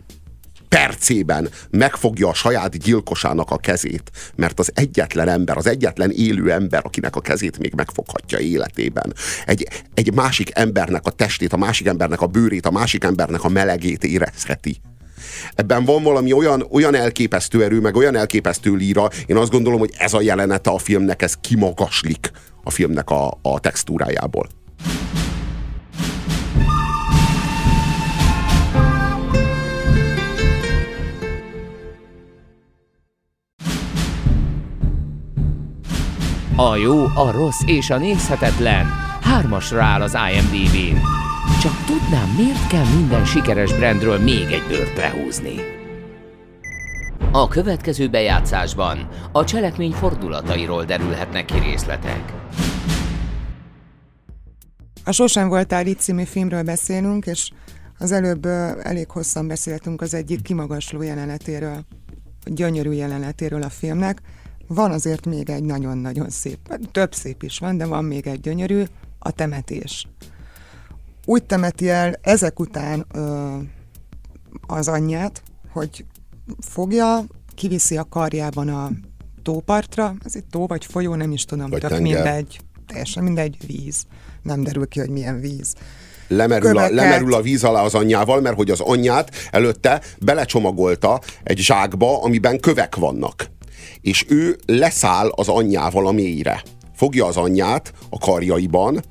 percében 0.68 1.48
megfogja 1.70 2.28
a 2.28 2.34
saját 2.34 2.78
gyilkosának 2.78 3.50
a 3.50 3.56
kezét, 3.56 4.10
mert 4.34 4.58
az 4.58 4.70
egyetlen 4.74 5.28
ember, 5.28 5.56
az 5.56 5.66
egyetlen 5.66 6.10
élő 6.10 6.52
ember, 6.52 6.80
akinek 6.84 7.16
a 7.16 7.20
kezét 7.20 7.58
még 7.58 7.72
megfoghatja 7.74 8.38
életében. 8.38 9.14
Egy, 9.46 9.68
egy 9.94 10.14
másik 10.14 10.50
embernek 10.52 11.06
a 11.06 11.10
testét, 11.10 11.52
a 11.52 11.56
másik 11.56 11.86
embernek 11.86 12.20
a 12.20 12.26
bőrét, 12.26 12.66
a 12.66 12.70
másik 12.70 13.04
embernek 13.04 13.44
a 13.44 13.48
melegét 13.48 14.04
érezheti. 14.04 14.80
Ebben 15.54 15.84
van 15.84 16.02
valami 16.02 16.32
olyan, 16.32 16.66
olyan 16.70 16.94
elképesztő 16.94 17.64
erő, 17.64 17.80
meg 17.80 17.96
olyan 17.96 18.16
elképesztő 18.16 18.74
líra, 18.74 19.08
én 19.26 19.36
azt 19.36 19.50
gondolom, 19.50 19.78
hogy 19.78 19.92
ez 19.98 20.14
a 20.14 20.20
jelenete 20.20 20.70
a 20.70 20.78
filmnek, 20.78 21.22
ez 21.22 21.34
kimagaslik 21.40 22.30
a 22.62 22.70
filmnek 22.70 23.10
a, 23.10 23.38
a 23.42 23.60
textúrájából. 23.60 24.48
A 36.60 36.76
jó, 36.76 37.04
a 37.04 37.30
rossz 37.30 37.62
és 37.66 37.90
a 37.90 37.98
nézhetetlen 37.98 38.86
hármasra 39.20 39.82
áll 39.82 40.02
az 40.02 40.16
IMDb-n. 40.32 41.00
Csak 41.62 41.84
tudnám, 41.86 42.28
miért 42.36 42.66
kell 42.66 42.84
minden 42.96 43.24
sikeres 43.24 43.72
brandről 43.72 44.18
még 44.18 44.44
egy 44.50 44.62
bőrt 44.68 44.96
lehúzni. 44.96 45.54
A 47.32 47.48
következő 47.48 48.08
bejátszásban 48.08 49.08
a 49.32 49.44
cselekmény 49.44 49.92
fordulatairól 49.92 50.84
derülhetnek 50.84 51.44
ki 51.44 51.58
részletek. 51.58 52.32
A 55.04 55.12
Sosem 55.12 55.48
voltál 55.48 55.86
itt 55.86 55.98
című 55.98 56.24
filmről 56.24 56.62
beszélünk, 56.62 57.26
és 57.26 57.50
az 57.98 58.12
előbb 58.12 58.46
elég 58.82 59.10
hosszan 59.10 59.46
beszéltünk 59.46 60.00
az 60.00 60.14
egyik 60.14 60.42
kimagasló 60.42 61.02
jelenetéről, 61.02 61.84
gyönyörű 62.44 62.92
jelenetéről 62.92 63.62
a 63.62 63.68
filmnek. 63.68 64.22
Van 64.68 64.90
azért 64.90 65.26
még 65.26 65.50
egy 65.50 65.62
nagyon-nagyon 65.62 66.30
szép, 66.30 66.58
több 66.92 67.14
szép 67.14 67.42
is 67.42 67.58
van, 67.58 67.76
de 67.76 67.86
van 67.86 68.04
még 68.04 68.26
egy 68.26 68.40
gyönyörű, 68.40 68.82
a 69.18 69.30
temetés. 69.30 70.06
Úgy 71.24 71.44
temeti 71.44 71.88
el 71.88 72.18
ezek 72.20 72.60
után 72.60 73.06
ö, 73.14 73.56
az 74.66 74.88
anyját, 74.88 75.42
hogy 75.72 76.04
fogja, 76.60 77.24
kiviszi 77.54 77.96
a 77.96 78.04
karjában 78.08 78.68
a 78.68 78.90
tópartra, 79.42 80.14
ez 80.24 80.36
egy 80.36 80.44
tó 80.50 80.66
vagy 80.66 80.84
folyó, 80.84 81.14
nem 81.14 81.32
is 81.32 81.44
tudom, 81.44 81.70
vagy 81.70 81.80
tök 81.80 82.00
mindegy, 82.00 82.60
teljesen 82.86 83.22
mindegy, 83.22 83.56
víz. 83.66 84.04
Nem 84.42 84.62
derül 84.62 84.88
ki, 84.88 84.98
hogy 84.98 85.10
milyen 85.10 85.40
víz. 85.40 85.74
Lemerül 86.28 86.78
a, 86.78 86.88
lemerül 86.88 87.34
a 87.34 87.42
víz 87.42 87.64
alá 87.64 87.82
az 87.82 87.94
anyjával, 87.94 88.40
mert 88.40 88.56
hogy 88.56 88.70
az 88.70 88.80
anyját 88.80 89.30
előtte 89.50 90.02
belecsomagolta 90.18 91.20
egy 91.42 91.58
zsákba, 91.58 92.22
amiben 92.22 92.60
kövek 92.60 92.96
vannak 92.96 93.50
és 94.00 94.24
ő 94.28 94.56
leszáll 94.66 95.28
az 95.34 95.48
anyjával 95.48 96.06
a 96.06 96.12
mélyre. 96.12 96.62
Fogja 96.94 97.26
az 97.26 97.36
anyját 97.36 97.92
a 98.10 98.18
karjaiban, 98.18 99.02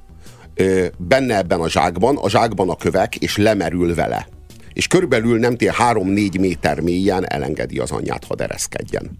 benne 0.97 1.37
ebben 1.37 1.59
a 1.59 1.69
zsákban, 1.69 2.17
a 2.17 2.29
zsákban 2.29 2.69
a 2.69 2.75
kövek, 2.75 3.15
és 3.15 3.37
lemerül 3.37 3.95
vele. 3.95 4.27
És 4.73 4.87
körülbelül 4.87 5.39
nem 5.39 5.55
tél 5.55 5.73
3-4 5.91 6.39
méter 6.39 6.79
mélyen 6.79 7.29
elengedi 7.29 7.79
az 7.79 7.91
anyját, 7.91 8.25
ha 8.25 8.35
dereszkedjen. 8.35 9.19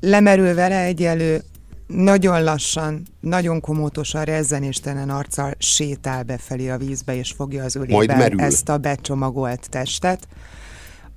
Lemerül 0.00 0.54
vele 0.54 0.84
egyelő, 0.84 1.42
nagyon 1.86 2.42
lassan, 2.42 3.02
nagyon 3.20 3.60
komótosan, 3.60 4.24
rezzenéstelen 4.24 5.10
arccal 5.10 5.54
sétál 5.58 6.22
befelé 6.22 6.68
a 6.68 6.76
vízbe, 6.76 7.16
és 7.16 7.32
fogja 7.36 7.64
az 7.64 7.76
ölében 7.76 8.40
ezt 8.40 8.68
a 8.68 8.78
becsomagolt 8.78 9.68
testet 9.70 10.28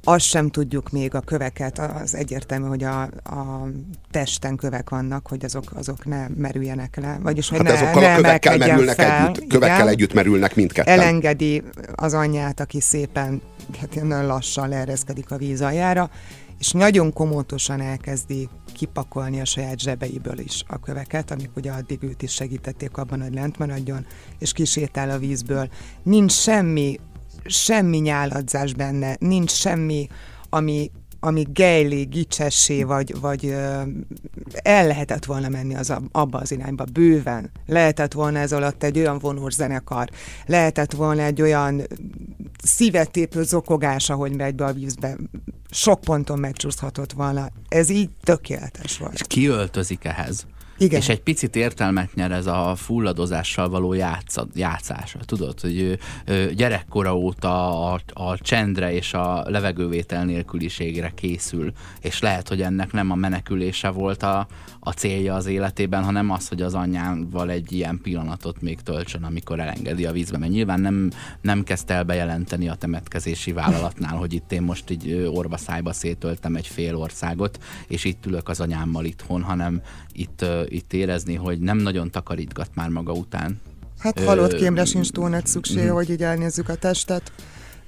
azt 0.04 0.26
sem 0.26 0.50
tudjuk 0.50 0.90
még 0.90 1.16
a 1.16 1.20
köveket, 1.20 1.80
az 1.80 2.16
egyértelmű, 2.16 2.68
hogy 2.68 2.84
a, 2.84 3.02
a 3.24 3.68
testen 4.12 4.56
kövek 4.56 4.90
vannak, 4.90 5.28
hogy 5.28 5.46
azok, 5.46 5.64
azok 5.76 6.06
ne 6.06 6.28
merüljenek 6.28 6.96
le. 6.96 7.18
Vagyis, 7.22 7.50
hogy 7.50 7.58
hát 7.58 7.68
ne, 7.68 7.74
azokkal 7.74 8.02
ne 8.02 8.14
a 8.14 8.16
kövekkel 8.16 8.58
merülnek 8.58 8.96
fel, 8.96 9.28
együtt, 9.28 9.48
kövekkel 9.48 9.76
igen, 9.76 9.88
együtt 9.88 10.14
merülnek 10.14 10.56
mindketten. 10.56 11.00
Elengedi 11.00 11.64
az 11.96 12.14
anyját, 12.14 12.60
aki 12.60 12.82
szépen, 12.82 13.42
hát 13.80 13.96
nagyon 13.96 14.26
lassan 14.26 14.70
leereszkedik 14.70 15.32
a 15.32 15.38
víz 15.38 15.62
aljára, 15.62 16.10
és 16.60 16.72
nagyon 16.72 17.14
komótosan 17.14 17.82
elkezdi 17.82 18.50
kipakolni 18.74 19.40
a 19.40 19.46
saját 19.46 19.80
zsebeiből 19.80 20.40
is 20.40 20.64
a 20.68 20.80
köveket, 20.80 21.32
amik 21.32 21.50
ugye 21.56 21.72
addig 21.72 22.04
őt 22.04 22.22
is 22.22 22.32
segítették 22.32 22.98
abban, 22.98 23.22
hogy 23.22 23.34
lent 23.34 23.58
maradjon, 23.58 24.06
és 24.40 24.52
kisétál 24.52 25.10
a 25.10 25.18
vízből. 25.18 25.70
Nincs 26.04 26.32
semmi 26.32 27.00
semmi 27.46 27.98
nyáladzás 27.98 28.74
benne, 28.74 29.16
nincs 29.20 29.52
semmi, 29.52 30.08
ami, 30.50 30.92
ami 31.20 31.48
gejlé, 31.54 32.04
gicsessé, 32.04 32.84
vagy, 32.84 33.20
vagy 33.20 33.56
el 34.52 34.88
lehetett 34.88 35.26
volna 35.26 35.50
menni 35.50 35.76
az 35.76 35.94
abba 36.12 36.38
az 36.38 36.52
irányba, 36.52 36.84
bőven. 36.94 37.52
Lehetett 37.66 38.14
volna 38.14 38.40
ez 38.40 38.52
alatt 38.52 38.84
egy 38.84 38.98
olyan 38.98 39.20
vonós 39.20 39.54
zenekar, 39.54 40.10
lehetett 40.46 40.92
volna 40.92 41.22
egy 41.22 41.42
olyan 41.42 41.82
szívetépő 42.64 43.44
zokogás, 43.44 44.10
ahogy 44.10 44.36
megy 44.36 44.56
be 44.56 44.66
a 44.66 44.74
vízbe. 44.74 45.16
Sok 45.70 46.02
ponton 46.02 46.40
megcsúszhatott 46.40 47.12
volna. 47.12 47.50
Ez 47.68 47.90
így 47.90 48.10
tökéletes 48.24 48.98
volt. 48.98 49.14
És 49.14 49.22
ki 49.28 49.50
ehhez? 50.02 50.46
Igen. 50.80 51.00
És 51.00 51.10
egy 51.10 51.22
picit 51.22 51.56
értelmet 51.56 52.14
nyer 52.14 52.32
ez 52.32 52.46
a 52.46 52.76
fulladozással 52.76 53.70
való 53.70 53.94
játsza, 53.94 54.48
játszása. 54.54 55.20
Tudod, 55.20 55.60
hogy 55.60 56.00
gyerekkora 56.56 57.18
óta 57.18 57.84
a, 57.92 58.00
a 58.14 58.38
csendre 58.38 58.94
és 58.94 59.14
a 59.14 59.44
levegővétel 59.48 60.26
nélküliségre 60.26 61.12
készül, 61.16 61.72
és 62.02 62.20
lehet, 62.20 62.48
hogy 62.48 62.62
ennek 62.62 62.92
nem 62.92 63.12
a 63.12 63.16
menekülése 63.16 63.90
volt 63.90 64.24
a, 64.24 64.48
a 64.80 64.92
célja 64.92 65.36
az 65.36 65.46
életében, 65.46 66.04
hanem 66.04 66.30
az, 66.32 66.48
hogy 66.48 66.62
az 66.62 66.74
anyjával 66.74 67.50
egy 67.50 67.72
ilyen 67.72 68.00
pillanatot 68.02 68.62
még 68.62 68.82
töltsön, 68.82 69.24
amikor 69.24 69.60
elengedi 69.60 70.06
a 70.06 70.12
vízbe. 70.12 70.38
Mert 70.38 70.52
nyilván 70.52 70.80
nem, 70.80 71.10
nem 71.42 71.64
kezdte 71.64 71.94
el 71.94 72.04
bejelenteni 72.04 72.70
a 72.70 72.76
temetkezési 72.76 73.52
vállalatnál, 73.52 74.18
hogy 74.18 74.34
itt 74.34 74.52
én 74.52 74.62
most 74.62 74.90
így 74.90 75.30
orvaszájba 75.34 75.94
szétöltem 75.94 76.56
egy 76.56 76.68
fél 76.68 76.96
országot, 76.96 77.60
és 77.88 78.04
itt 78.04 78.26
ülök 78.26 78.50
az 78.50 78.60
anyámmal 78.60 79.06
itthon, 79.06 79.42
hanem 79.42 79.82
itt, 80.20 80.46
itt 80.68 80.94
érezni, 80.94 81.36
hogy 81.36 81.60
nem 81.60 81.78
nagyon 81.78 82.12
takarítgat 82.12 82.70
már 82.74 82.90
maga 82.90 83.12
után. 83.12 83.62
Hát 84.00 84.20
halott 84.20 84.56
kémre 84.56 84.86
sincs 84.86 85.10
túl 85.10 85.30
nagy 85.30 85.46
szükség, 85.46 85.84
mm. 85.84 85.90
hogy 85.90 86.10
így 86.10 86.24
elnézzük 86.24 86.70
a 86.70 86.76
testet. 86.76 87.32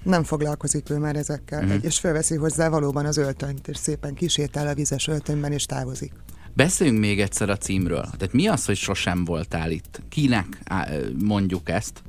Nem 0.04 0.24
foglalkozik 0.24 0.90
ő 0.90 0.98
már 0.98 1.16
ezekkel, 1.16 1.66
mm. 1.66 1.76
és 1.82 2.00
felveszi 2.00 2.36
hozzá 2.36 2.70
valóban 2.70 3.06
az 3.06 3.18
öltönyt, 3.18 3.68
és 3.68 3.78
szépen 3.78 4.14
kisétál 4.14 4.68
a 4.68 4.74
vizes 4.74 5.08
öltönyben, 5.08 5.52
és 5.52 5.66
távozik. 5.66 6.14
Beszéljünk 6.54 7.00
még 7.00 7.20
egyszer 7.22 7.50
a 7.50 7.58
címről. 7.58 8.02
Tehát 8.02 8.34
mi 8.34 8.48
az, 8.48 8.66
hogy 8.66 8.76
sosem 8.78 9.26
voltál 9.26 9.72
itt? 9.72 10.02
Kinek 10.10 10.46
mondjuk 11.20 11.70
ezt? 11.70 12.04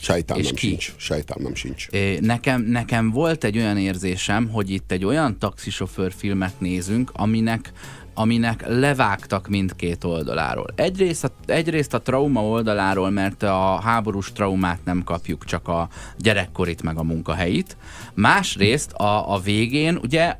Sejtelmem 0.00 0.54
ki? 0.54 0.56
sincs. 0.56 0.94
Sejtelmem 0.96 1.54
sincs. 1.54 1.86
Nekem, 2.20 2.62
nekem 2.62 3.10
volt 3.10 3.44
egy 3.44 3.56
olyan 3.56 3.78
érzésem, 3.78 4.48
hogy 4.48 4.70
itt 4.70 4.92
egy 4.92 5.04
olyan 5.04 5.38
taxisofőr 5.38 6.12
filmet 6.12 6.60
nézünk, 6.60 7.10
aminek 7.14 7.72
aminek 8.18 8.64
levágtak 8.66 9.48
mindkét 9.48 10.04
oldaláról. 10.04 10.66
Egyrészt 10.74 11.24
a, 11.24 11.30
egyrészt 11.46 11.94
a 11.94 12.02
trauma 12.02 12.44
oldaláról, 12.44 13.10
mert 13.10 13.42
a 13.42 13.80
háborús 13.80 14.32
traumát 14.32 14.84
nem 14.84 15.02
kapjuk, 15.04 15.44
csak 15.44 15.68
a 15.68 15.88
gyerekkorit 16.16 16.82
meg 16.82 16.96
a 16.96 17.02
munkahelyit. 17.02 17.76
Másrészt 18.14 18.92
a, 18.92 19.32
a 19.34 19.38
végén, 19.38 19.96
ugye 20.02 20.36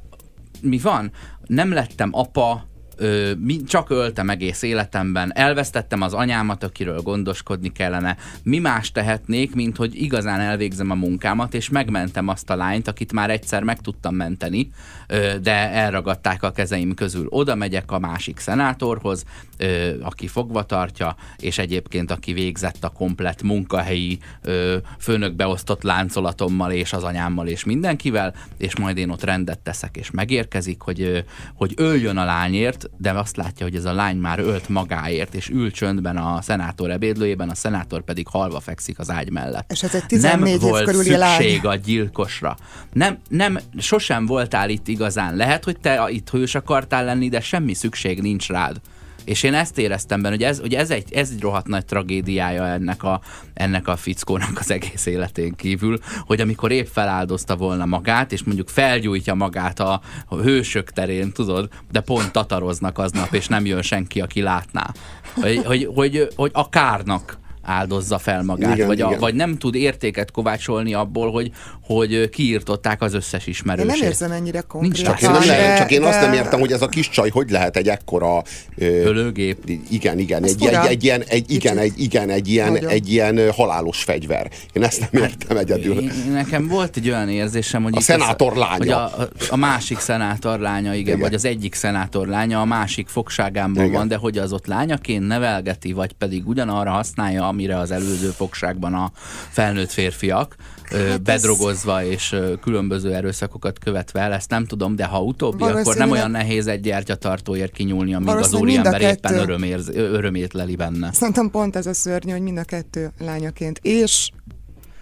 mi 0.61 0.79
van? 0.79 1.11
Nem 1.47 1.73
lettem 1.73 2.11
apa, 2.13 2.67
ö, 2.99 3.33
csak 3.67 3.91
öltem 3.91 4.31
egész 4.31 4.63
életemben, 4.63 5.33
elvesztettem 5.35 6.03
az 6.03 6.13
anyámat, 6.13 6.65
akiről 6.65 7.01
gondoskodni 7.01 7.73
kellene. 7.73 8.17
Mi 8.43 8.59
más 8.59 8.93
tehetnék, 8.93 9.55
mint 9.55 9.77
hogy 9.77 10.03
igazán 10.03 10.41
elvégzem 10.41 10.91
a 10.91 10.95
munkámat, 10.95 11.55
és 11.55 11.69
megmentem 11.69 12.29
azt 12.29 12.51
a 12.51 12.57
lányt, 12.57 12.89
akit 12.89 13.13
már 13.13 13.31
egyszer 13.31 13.63
meg 13.63 13.81
tudtam 13.81 14.15
menteni, 14.15 14.71
ö, 15.07 15.39
de 15.43 15.71
elragadták 15.71 16.43
a 16.43 16.53
kezeim 16.53 16.95
közül. 16.95 17.27
Oda 17.29 17.55
megyek 17.55 17.91
a 17.91 17.99
másik 17.99 18.39
szenátorhoz, 18.39 19.25
ö, 19.57 20.01
aki 20.03 20.27
fogva 20.27 20.63
tartja, 20.63 21.17
és 21.39 21.59
egyébként 21.59 22.11
aki 22.11 22.33
végzett 22.33 22.85
a 22.85 22.89
komplet 22.89 23.43
munkahelyi 23.43 24.19
ö, 24.43 24.77
főnökbeosztott 24.99 25.83
láncolatommal, 25.83 26.73
és 26.73 26.93
az 26.93 27.03
anyámmal, 27.03 27.47
és 27.47 27.65
mindenkivel, 27.65 28.35
és 28.57 28.77
majd 28.77 28.97
én 28.97 29.11
ott 29.11 29.25
rendet 29.25 29.59
teszek, 29.59 29.97
és 29.97 30.11
megérkezik, 30.11 30.81
hogy, 30.81 31.01
ö, 31.01 31.19
hogy 31.55 31.73
öljön 31.77 32.17
a 32.17 32.25
lányért, 32.25 32.88
de 32.97 33.13
azt 33.13 33.37
látja, 33.37 33.67
hogy 33.67 33.75
ez 33.75 33.85
a 33.85 33.93
lány 33.93 34.17
már 34.17 34.39
ölt 34.39 34.69
magáért, 34.69 35.35
és 35.35 35.49
ül 35.49 35.71
csöndben 35.71 36.17
a 36.17 36.43
szenátor 36.43 36.91
ebédlőjében, 36.91 37.49
a 37.49 37.55
szenátor 37.55 38.03
pedig 38.03 38.27
halva 38.27 38.61
fekszik 38.61 38.99
az 38.99 39.11
ágy 39.11 39.31
mellett. 39.31 39.73
És 39.73 39.83
ez 39.83 39.95
egy 39.95 40.07
14 40.07 40.39
nem 40.39 40.47
év 40.47 40.61
volt 40.61 40.89
szükség 40.89 41.17
lány. 41.17 41.59
a 41.63 41.75
gyilkosra. 41.75 42.57
Nem, 42.93 43.19
nem, 43.29 43.59
sosem 43.79 44.27
voltál 44.27 44.71
itt 44.71 44.89
igazán. 44.89 45.37
Lehet, 45.37 45.65
hogy 45.65 45.79
te 45.81 46.07
itt 46.09 46.31
hős 46.31 46.55
akartál 46.55 47.05
lenni, 47.05 47.29
de 47.29 47.41
semmi 47.41 47.75
szükség 47.75 48.21
nincs 48.21 48.49
rád. 48.49 48.81
És 49.29 49.43
én 49.43 49.55
ezt 49.55 49.79
éreztem 49.79 50.23
benne, 50.23 50.35
hogy 50.35 50.45
ez, 50.45 50.61
hogy 50.61 50.75
ez, 50.75 50.91
egy, 50.91 51.13
ez 51.13 51.31
egy 51.31 51.41
rohadt 51.41 51.67
nagy 51.67 51.85
tragédiája 51.85 52.67
ennek 52.67 53.03
a, 53.03 53.21
ennek 53.55 53.89
a 53.89 53.97
fickónak 53.97 54.59
az 54.59 54.71
egész 54.71 55.07
életén 55.07 55.55
kívül, 55.55 55.99
hogy 56.21 56.41
amikor 56.41 56.71
épp 56.71 56.87
feláldozta 56.87 57.57
volna 57.57 57.85
magát, 57.85 58.33
és 58.33 58.43
mondjuk 58.43 58.69
felgyújtja 58.69 59.35
magát 59.35 59.81
a, 59.81 60.01
a 60.27 60.37
hősök 60.37 60.91
terén, 60.91 61.33
tudod, 61.33 61.69
de 61.91 62.01
pont 62.01 62.33
tataroznak 62.33 62.99
aznap, 62.99 63.33
és 63.33 63.47
nem 63.47 63.67
jön 63.67 63.83
senki, 63.83 64.21
aki 64.21 64.41
látná. 64.41 64.93
Hogy, 65.35 65.65
hogy, 65.65 65.89
hogy, 65.95 66.29
hogy 66.37 66.51
a 66.55 66.69
kárnak 66.69 67.39
áldozza 67.69 68.19
fel 68.19 68.43
magát, 68.43 68.75
igen, 68.75 68.87
vagy, 68.87 69.01
a, 69.01 69.07
igen. 69.07 69.19
vagy 69.19 69.35
nem 69.35 69.57
tud 69.57 69.75
értéket 69.75 70.31
kovácsolni 70.31 70.95
abból, 70.95 71.31
hogy, 71.31 71.51
hogy 71.83 72.29
kiírtották 72.29 73.03
az 73.03 73.15
összes 73.15 73.47
ismerősét. 73.47 73.91
Én 73.91 73.99
nem 73.99 74.09
érzem 74.09 74.31
ennyire 74.31 74.61
konkrét. 74.61 75.05
Csak, 75.05 75.23
én, 75.23 75.31
nem 75.31 75.41
de, 75.47 75.77
csak 75.79 75.91
én 75.91 76.01
de... 76.01 76.07
azt 76.07 76.21
nem 76.21 76.33
értem, 76.33 76.61
hogy 76.61 76.73
ez 76.73 76.83
a 76.83 76.89
kis 76.89 77.09
csaj 77.09 77.29
hogy 77.31 77.51
lehet 77.51 77.77
egy 77.77 77.89
ekkora... 77.89 78.43
Ölőgép. 78.77 79.59
Igen, 79.91 80.19
igen, 80.19 80.45
egy, 80.45 80.67
egy, 80.67 80.75
egy, 80.87 81.05
ilyen, 81.05 81.23
egy, 81.27 81.51
igen, 81.51 81.79
egy, 81.79 81.93
igen, 81.97 82.31
egy 82.31 82.49
ilyen, 82.49 82.77
egy 82.77 83.13
ilyen 83.13 83.53
halálos 83.53 84.03
fegyver. 84.03 84.51
Én 84.73 84.83
ezt 84.83 85.09
nem 85.11 85.23
értem 85.23 85.57
egyedül. 85.57 85.99
Én, 85.99 86.13
nekem 86.33 86.69
volt 86.69 86.97
egy 86.97 87.09
olyan 87.09 87.29
érzésem, 87.29 87.83
hogy... 87.83 87.93
A 87.97 88.01
szenátor 88.01 88.57
lánya. 88.57 88.77
Hogy 88.77 88.91
a, 88.91 89.29
a, 89.51 89.57
másik 89.57 89.99
szenátor 89.99 90.59
lánya, 90.59 90.95
igen, 90.95 91.07
igen, 91.07 91.19
vagy 91.19 91.35
az 91.35 91.45
egyik 91.45 91.75
szenátor 91.75 92.27
lánya 92.27 92.61
a 92.61 92.65
másik 92.65 93.09
fogságámból 93.09 93.83
igen. 93.83 93.95
van, 93.95 94.09
de 94.09 94.17
hogy 94.17 94.39
az 94.39 94.53
ott 94.53 94.67
lányaként 94.67 95.27
nevelgeti, 95.27 95.93
vagy 95.93 96.13
pedig 96.13 96.49
ugyanarra 96.49 96.91
használja, 96.91 97.47
amire 97.59 97.79
az 97.79 97.91
előző 97.91 98.29
fogságban 98.29 98.95
a 98.95 99.11
felnőtt 99.51 99.91
férfiak, 99.91 100.57
hát 100.83 101.23
bedrogozva 101.23 102.01
ez... 102.01 102.07
és 102.07 102.37
különböző 102.61 103.15
erőszakokat 103.15 103.79
követve 103.79 104.21
el, 104.21 104.33
ezt 104.33 104.51
nem 104.51 104.65
tudom, 104.65 104.97
de 104.97 105.05
ha 105.05 105.23
utóbbi, 105.23 105.63
akkor 105.63 105.97
nem 105.97 106.11
olyan 106.11 106.31
nehéz 106.31 106.67
egy 106.67 106.81
gyertyatartóért 106.81 107.73
kinyúlni, 107.73 108.15
amíg 108.15 108.29
az 108.29 108.55
úriember 108.55 109.01
éppen 109.01 109.35
örömérz, 109.35 109.89
örömét 109.89 110.53
leli 110.53 110.77
benne. 110.77 111.13
Szerintem 111.13 111.51
pont 111.51 111.77
ez 111.77 111.87
a 111.87 111.95
szörnyű, 111.95 112.33
hogy 112.33 112.41
mind 112.41 112.59
a 112.59 112.65
kettő 112.65 113.13
lányaként 113.19 113.79
és 113.83 114.31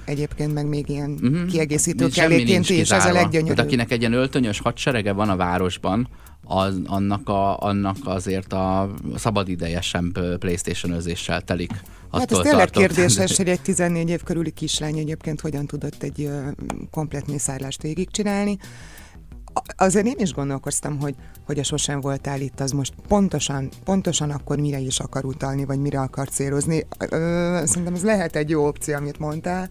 egyébként 0.04 0.54
meg 0.54 0.66
még 0.66 0.88
ilyen 0.88 1.10
uh-huh. 1.22 1.46
kiegészítő 1.46 2.08
kelléként 2.08 2.70
is, 2.70 2.90
ez 2.90 3.04
a 3.04 3.12
leggyönyörűbb. 3.12 3.54
Tehát 3.54 3.70
akinek 3.70 3.90
egy 3.90 4.00
ilyen 4.00 4.12
öltönyös 4.12 4.60
hadserege 4.60 5.12
van 5.12 5.28
a 5.28 5.36
városban, 5.36 6.08
az, 6.46 6.80
annak, 6.86 7.28
a, 7.28 7.58
annak 7.58 7.96
azért 8.04 8.52
a 8.52 8.94
szabadideje 9.16 9.80
sem 9.80 10.12
Playstation-özéssel 10.38 11.40
telik. 11.40 11.72
Hát 12.12 12.32
ez 12.32 12.38
tényleg 12.38 12.70
kérdéses, 12.70 13.36
hogy 13.36 13.48
egy 13.48 13.60
14 13.60 14.08
év 14.08 14.22
körüli 14.22 14.50
kislány 14.50 14.98
egyébként 14.98 15.40
hogyan 15.40 15.66
tudott 15.66 16.02
egy 16.02 16.30
komplet 16.90 17.26
mészárlást 17.26 17.82
végigcsinálni. 17.82 18.58
Azért 19.76 20.06
én 20.06 20.18
is 20.18 20.32
gondolkoztam, 20.32 21.00
hogy, 21.00 21.14
hogy 21.46 21.58
a 21.58 21.62
sosem 21.62 22.00
voltál 22.00 22.40
itt, 22.40 22.60
az 22.60 22.70
most 22.70 22.94
pontosan, 23.08 23.68
pontosan 23.84 24.30
akkor 24.30 24.58
mire 24.58 24.78
is 24.78 24.98
akar 24.98 25.24
utalni, 25.24 25.64
vagy 25.64 25.80
mire 25.80 26.00
akar 26.00 26.28
célozni. 26.28 26.86
Ö, 26.98 27.60
szerintem 27.64 27.94
ez 27.94 28.04
lehet 28.04 28.36
egy 28.36 28.50
jó 28.50 28.66
opció, 28.66 28.94
amit 28.94 29.18
mondtál. 29.18 29.68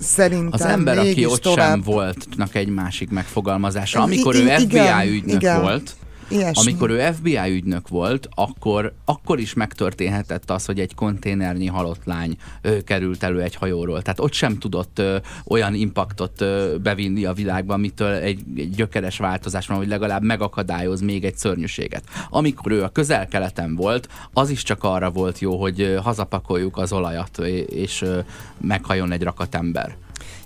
Szerintem 0.00 0.48
Az 0.52 0.60
ember, 0.60 0.98
aki 0.98 1.26
ott 1.26 1.40
tovább... 1.40 1.68
sem 1.68 1.80
voltnak 1.80 2.54
egy 2.54 2.68
másik 2.68 3.10
megfogalmazása. 3.10 4.00
Amikor 4.02 4.34
I- 4.34 4.38
ő 4.38 4.48
FBI 4.48 4.62
igen, 4.64 5.06
ügynök 5.08 5.42
igen. 5.42 5.60
volt, 5.60 5.96
Ilyesmi. 6.28 6.62
Amikor 6.70 6.90
ő 6.90 7.12
FBI 7.12 7.50
ügynök 7.50 7.88
volt, 7.88 8.28
akkor, 8.34 8.92
akkor 9.04 9.38
is 9.38 9.54
megtörténhetett 9.54 10.50
az, 10.50 10.64
hogy 10.64 10.80
egy 10.80 10.94
konténernyi 10.94 11.66
halott 11.66 12.04
lány 12.04 12.36
ö, 12.62 12.82
került 12.82 13.22
elő 13.22 13.42
egy 13.42 13.54
hajóról. 13.54 14.02
Tehát 14.02 14.20
ott 14.20 14.32
sem 14.32 14.58
tudott 14.58 14.98
ö, 14.98 15.16
olyan 15.46 15.74
impaktot 15.74 16.40
ö, 16.40 16.76
bevinni 16.82 17.24
a 17.24 17.32
világban, 17.32 17.80
mitől 17.80 18.12
egy, 18.12 18.40
egy 18.56 18.70
gyökeres 18.70 19.18
változás 19.18 19.66
van, 19.66 19.76
hogy 19.76 19.88
legalább 19.88 20.22
megakadályoz 20.22 21.00
még 21.00 21.24
egy 21.24 21.36
szörnyűséget. 21.36 22.04
Amikor 22.30 22.72
ő 22.72 22.82
a 22.82 22.88
közel-keleten 22.88 23.74
volt, 23.74 24.08
az 24.32 24.50
is 24.50 24.62
csak 24.62 24.84
arra 24.84 25.10
volt 25.10 25.38
jó, 25.38 25.60
hogy 25.60 25.80
ö, 25.80 25.96
hazapakoljuk 25.96 26.76
az 26.76 26.92
olajat, 26.92 27.38
és 27.66 28.02
ö, 28.02 28.18
meghajon 28.60 29.12
egy 29.12 29.22
rakat 29.22 29.54
ember. 29.54 29.96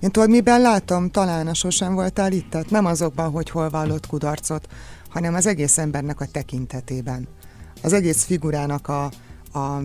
Én 0.01 0.11
tudod, 0.11 0.28
miben 0.28 0.61
látom? 0.61 1.11
Talán 1.11 1.47
a 1.47 1.55
sosem 1.55 1.95
voltál 1.95 2.33
itt, 2.33 2.51
tehát 2.51 2.70
nem 2.70 2.85
azokban, 2.85 3.30
hogy 3.30 3.51
hol 3.51 3.70
vallott 3.70 4.07
kudarcot, 4.07 4.68
hanem 5.13 5.35
az 5.35 5.47
egész 5.47 5.79
embernek 5.79 6.21
a 6.21 6.27
tekintetében, 6.27 7.29
az 7.83 7.93
egész 7.93 8.25
figurának 8.25 8.89
a, 8.89 9.05
a, 9.53 9.77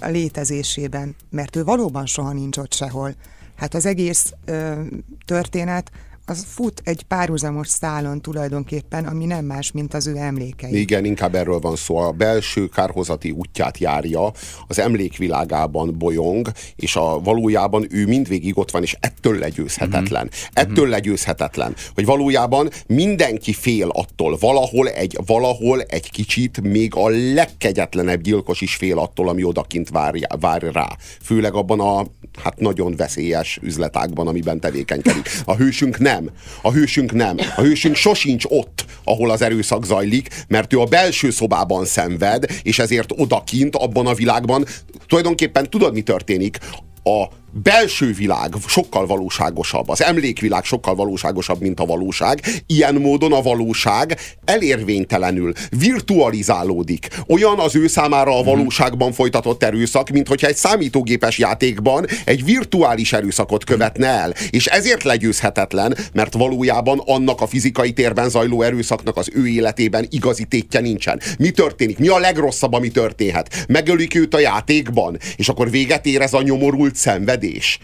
a 0.00 0.08
létezésében, 0.08 1.16
mert 1.30 1.56
ő 1.56 1.64
valóban 1.64 2.06
soha 2.06 2.32
nincs 2.32 2.56
ott 2.56 2.72
sehol. 2.72 3.14
Hát 3.56 3.74
az 3.74 3.86
egész 3.86 4.32
ö, 4.44 4.82
történet 5.24 5.90
az 6.30 6.44
fut 6.48 6.82
egy 6.84 7.02
párhuzamos 7.02 7.68
szálon 7.68 8.20
tulajdonképpen, 8.20 9.04
ami 9.04 9.24
nem 9.24 9.44
más, 9.44 9.72
mint 9.72 9.94
az 9.94 10.06
ő 10.06 10.16
emlékei. 10.16 10.80
Igen, 10.80 11.04
inkább 11.04 11.34
erről 11.34 11.58
van 11.58 11.76
szó. 11.76 11.96
A 11.96 12.10
belső 12.10 12.66
kárhozati 12.66 13.30
útját 13.30 13.78
járja, 13.78 14.32
az 14.66 14.78
emlékvilágában 14.78 15.98
bolyong, 15.98 16.50
és 16.76 16.96
a 16.96 17.20
valójában 17.20 17.86
ő 17.90 18.06
mindvégig 18.06 18.58
ott 18.58 18.70
van, 18.70 18.82
és 18.82 18.96
ettől 19.00 19.38
legyőzhetetlen. 19.38 20.24
Mm-hmm. 20.24 20.52
Ettől 20.52 20.84
mm-hmm. 20.84 20.90
legyőzhetetlen, 20.90 21.74
hogy 21.94 22.04
valójában 22.04 22.70
mindenki 22.86 23.52
fél 23.52 23.88
attól, 23.88 24.36
valahol 24.40 24.88
egy, 24.88 25.18
valahol 25.26 25.80
egy 25.80 26.10
kicsit, 26.10 26.60
még 26.60 26.94
a 26.94 27.08
legkegyetlenebb 27.08 28.20
gyilkos 28.20 28.60
is 28.60 28.74
fél 28.74 28.98
attól, 28.98 29.28
ami 29.28 29.44
odakint 29.44 29.88
vár, 29.88 30.14
vár 30.40 30.62
rá. 30.62 30.96
Főleg 31.22 31.54
abban 31.54 31.80
a 31.80 32.06
hát 32.42 32.60
nagyon 32.60 32.96
veszélyes 32.96 33.58
üzletákban, 33.62 34.28
amiben 34.28 34.60
tevékenykedik. 34.60 35.28
A 35.44 35.54
hősünk 35.54 35.98
nem 35.98 36.19
nem. 36.20 36.32
A 36.62 36.72
hősünk 36.72 37.12
nem. 37.12 37.36
A 37.56 37.60
hősünk 37.60 37.94
sosincs 37.94 38.44
ott, 38.48 38.84
ahol 39.04 39.30
az 39.30 39.42
erőszak 39.42 39.84
zajlik, 39.84 40.44
mert 40.48 40.72
ő 40.72 40.80
a 40.80 40.84
belső 40.84 41.30
szobában 41.30 41.84
szenved, 41.84 42.44
és 42.62 42.78
ezért 42.78 43.12
odakint, 43.16 43.76
abban 43.76 44.06
a 44.06 44.14
világban 44.14 44.64
tulajdonképpen 45.06 45.70
tudod, 45.70 45.92
mi 45.92 46.02
történik? 46.02 46.58
A 47.02 47.26
belső 47.52 48.12
világ 48.12 48.54
sokkal 48.66 49.06
valóságosabb, 49.06 49.88
az 49.88 50.02
emlékvilág 50.02 50.64
sokkal 50.64 50.94
valóságosabb, 50.94 51.60
mint 51.60 51.80
a 51.80 51.86
valóság. 51.86 52.40
Ilyen 52.66 52.94
módon 52.94 53.32
a 53.32 53.42
valóság 53.42 54.18
elérvénytelenül, 54.44 55.52
virtualizálódik. 55.78 57.08
Olyan 57.26 57.58
az 57.58 57.76
ő 57.76 57.86
számára 57.86 58.38
a 58.38 58.42
valóságban 58.42 59.12
folytatott 59.12 59.62
erőszak, 59.62 60.08
mint 60.08 60.28
hogyha 60.28 60.46
egy 60.46 60.56
számítógépes 60.56 61.38
játékban 61.38 62.06
egy 62.24 62.44
virtuális 62.44 63.12
erőszakot 63.12 63.64
követne 63.64 64.06
el. 64.06 64.34
És 64.50 64.66
ezért 64.66 65.02
legyőzhetetlen, 65.02 65.96
mert 66.12 66.34
valójában 66.34 67.02
annak 67.06 67.40
a 67.40 67.46
fizikai 67.46 67.92
térben 67.92 68.28
zajló 68.28 68.62
erőszaknak 68.62 69.16
az 69.16 69.30
ő 69.32 69.46
életében 69.46 70.06
igazi 70.10 70.44
tétje 70.44 70.80
nincsen. 70.80 71.20
Mi 71.38 71.50
történik? 71.50 71.98
Mi 71.98 72.08
a 72.08 72.18
legrosszabb, 72.18 72.72
ami 72.72 72.88
történhet? 72.88 73.64
Megölik 73.68 74.14
őt 74.14 74.34
a 74.34 74.38
játékban, 74.38 75.18
és 75.36 75.48
akkor 75.48 75.70
véget 75.70 76.06
ér 76.06 76.20
ez 76.20 76.32
a 76.32 76.42
nyomorult 76.42 76.94
szenved 76.94 77.39
szenvedés. 77.40 77.78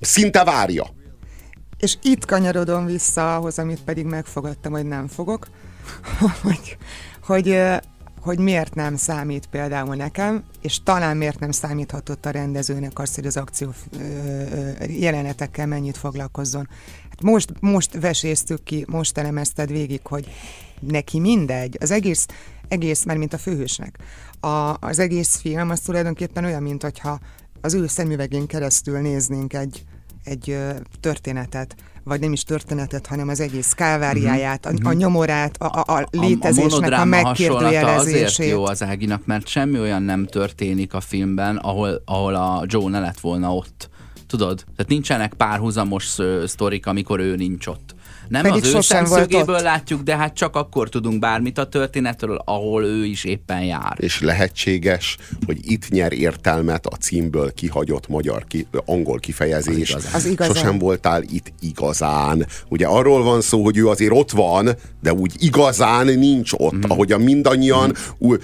Szinte 0.00 0.44
várja. 0.44 0.86
És 1.78 1.96
itt 2.02 2.24
kanyarodom 2.24 2.86
vissza 2.86 3.36
ahhoz, 3.36 3.58
amit 3.58 3.82
pedig 3.84 4.04
megfogadtam, 4.04 4.72
hogy 4.72 4.86
nem 4.86 5.06
fogok, 5.06 5.48
hogy, 6.42 6.76
hogy, 7.22 7.60
hogy 8.20 8.38
miért 8.38 8.74
nem 8.74 8.96
számít 8.96 9.46
például 9.46 9.94
nekem, 9.94 10.44
és 10.60 10.82
talán 10.82 11.16
miért 11.16 11.38
nem 11.38 11.50
számíthatott 11.50 12.26
a 12.26 12.30
rendezőnek 12.30 12.98
azt, 12.98 13.14
hogy 13.14 13.26
az 13.26 13.36
akció 13.36 13.74
jelenetekkel 14.88 15.66
mennyit 15.66 15.96
foglalkozzon. 15.96 16.68
Hát 17.10 17.22
most, 17.22 17.52
most 17.60 18.00
veséztük 18.00 18.64
ki, 18.64 18.84
most 18.88 19.18
elemezted 19.18 19.70
végig, 19.70 20.00
hogy 20.06 20.28
neki 20.80 21.20
mindegy, 21.20 21.76
az 21.80 21.90
egész, 21.90 22.26
egész, 22.68 23.04
mert 23.04 23.18
mint 23.18 23.32
a 23.32 23.38
főhősnek. 23.38 23.98
A, 24.40 24.76
az 24.80 24.98
egész 24.98 25.36
film 25.36 25.70
az 25.70 25.80
tulajdonképpen 25.80 26.44
olyan, 26.44 26.62
mint 26.62 26.82
hogyha 26.82 27.20
az 27.64 27.74
ő 27.74 27.86
szemüvegén 27.86 28.46
keresztül 28.46 29.00
néznénk 29.00 29.54
egy, 29.54 29.84
egy 30.24 30.56
történetet, 31.00 31.74
vagy 32.02 32.20
nem 32.20 32.32
is 32.32 32.42
történetet, 32.42 33.06
hanem 33.06 33.28
az 33.28 33.40
egész 33.40 33.72
káváriáját, 33.72 34.66
a, 34.66 34.68
a 34.68 34.72
mhm. 34.72 34.96
nyomorát, 34.96 35.56
a, 35.56 35.82
a, 35.86 35.98
a 35.98 36.06
létezésnek 36.10 36.92
a, 36.92 36.96
a, 36.96 37.00
a 37.00 37.04
megkérdőjelezését. 37.04 38.24
azért 38.24 38.50
jó 38.50 38.64
az 38.64 38.82
Áginak, 38.82 39.26
mert 39.26 39.46
semmi 39.46 39.78
olyan 39.78 40.02
nem 40.02 40.26
történik 40.26 40.94
a 40.94 41.00
filmben, 41.00 41.56
ahol, 41.56 42.02
ahol 42.04 42.34
a 42.34 42.64
Joe 42.66 42.90
ne 42.90 43.00
lett 43.00 43.20
volna 43.20 43.54
ott. 43.54 43.88
Tudod? 44.26 44.64
Tehát 44.76 44.90
nincsenek 44.90 45.34
párhuzamos 45.34 46.18
sztorik, 46.46 46.86
amikor 46.86 47.20
ő 47.20 47.36
nincs 47.36 47.66
ott. 47.66 47.93
Nem 48.28 48.42
Pedig 48.42 48.64
az 48.64 48.74
ő 48.74 48.80
szemszögéből 48.80 49.60
látjuk, 49.60 50.02
de 50.02 50.16
hát 50.16 50.34
csak 50.34 50.56
akkor 50.56 50.88
tudunk 50.88 51.18
bármit 51.18 51.58
a 51.58 51.68
történetről, 51.68 52.42
ahol 52.44 52.84
ő 52.84 53.04
is 53.04 53.24
éppen 53.24 53.62
jár. 53.62 53.96
És 53.96 54.20
lehetséges, 54.20 55.16
hogy 55.46 55.58
itt 55.62 55.88
nyer 55.88 56.12
értelmet 56.12 56.86
a 56.86 56.96
címből 56.96 57.52
kihagyott 57.52 58.08
magyar, 58.08 58.44
ki, 58.48 58.66
angol 58.84 59.18
kifejezés. 59.18 59.94
Az 59.94 60.02
igazán. 60.02 60.14
Az 60.14 60.26
igazán. 60.26 60.54
Sosem 60.54 60.78
voltál 60.78 61.22
itt 61.22 61.52
igazán. 61.60 62.46
Ugye 62.68 62.86
arról 62.86 63.22
van 63.22 63.40
szó, 63.40 63.62
hogy 63.64 63.76
ő 63.76 63.88
azért 63.88 64.12
ott 64.12 64.30
van, 64.30 64.70
de 65.02 65.12
úgy 65.12 65.32
igazán 65.38 66.06
nincs 66.06 66.52
ott, 66.52 66.86
mm. 66.86 66.90
ahogyan 66.90 67.20
mindannyian 67.20 67.88
mm. 67.88 68.28
Ú, 68.28 68.34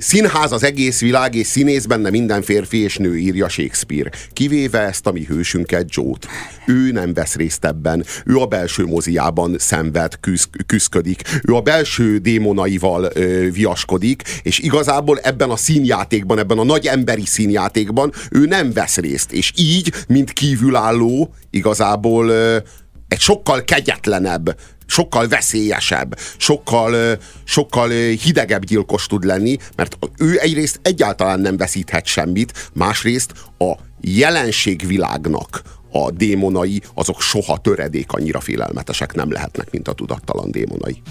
Színház 0.00 0.52
az 0.52 0.62
egész 0.62 1.00
világ, 1.00 1.34
és 1.34 1.46
színész 1.46 1.84
benne 1.84 2.10
minden 2.10 2.42
férfi 2.42 2.78
és 2.78 2.96
nő, 2.96 3.16
írja 3.16 3.48
Shakespeare. 3.48 4.10
Kivéve 4.32 4.78
ezt 4.78 5.06
a 5.06 5.12
mi 5.12 5.24
hősünket, 5.24 5.94
Joe-t. 5.94 6.26
Ő 6.66 6.90
nem 6.90 7.14
vesz 7.14 7.34
részt 7.34 7.64
ebben. 7.64 8.04
Ő 8.24 8.36
a 8.36 8.46
belső 8.46 8.86
moziában 8.86 9.56
szenved, 9.58 10.20
küzd, 10.20 10.48
küzdködik. 10.66 11.22
Ő 11.48 11.54
a 11.54 11.60
belső 11.60 12.18
démonaival 12.18 13.10
ö, 13.14 13.50
viaskodik, 13.50 14.22
és 14.42 14.58
igazából 14.58 15.18
ebben 15.18 15.50
a 15.50 15.56
színjátékban, 15.56 16.38
ebben 16.38 16.58
a 16.58 16.64
nagy 16.64 16.86
emberi 16.86 17.26
színjátékban 17.26 18.12
ő 18.30 18.46
nem 18.46 18.72
vesz 18.72 18.96
részt. 18.96 19.32
És 19.32 19.52
így, 19.56 19.92
mint 20.08 20.32
kívülálló, 20.32 21.34
igazából 21.50 22.28
ö, 22.28 22.56
egy 23.08 23.20
sokkal 23.20 23.64
kegyetlenebb 23.64 24.56
sokkal 24.86 25.28
veszélyesebb, 25.28 26.18
sokkal, 26.36 27.18
sokkal 27.44 27.88
hidegebb 28.10 28.64
gyilkos 28.64 29.06
tud 29.06 29.24
lenni, 29.24 29.56
mert 29.76 29.98
ő 30.18 30.38
egyrészt 30.40 30.80
egyáltalán 30.82 31.40
nem 31.40 31.56
veszíthet 31.56 32.06
semmit, 32.06 32.70
másrészt 32.72 33.32
a 33.58 33.72
jelenségvilágnak 34.00 35.62
a 35.92 36.10
démonai, 36.10 36.82
azok 36.94 37.20
soha 37.20 37.58
töredék 37.58 38.12
annyira 38.12 38.40
félelmetesek 38.40 39.14
nem 39.14 39.32
lehetnek, 39.32 39.70
mint 39.70 39.88
a 39.88 39.92
tudattalan 39.92 40.50
démonai. 40.50 41.02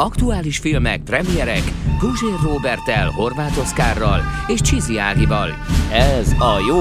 Aktuális 0.00 0.58
filmek, 0.58 1.02
premierek, 1.02 1.62
Guzsér 2.00 2.38
Robertel, 2.42 3.10
Horváth 3.10 3.58
Oszkárral 3.58 4.20
és 4.46 4.60
Csizi 4.60 4.98
Ágival. 4.98 5.48
Ez 5.92 6.32
a 6.32 6.58
jó, 6.68 6.80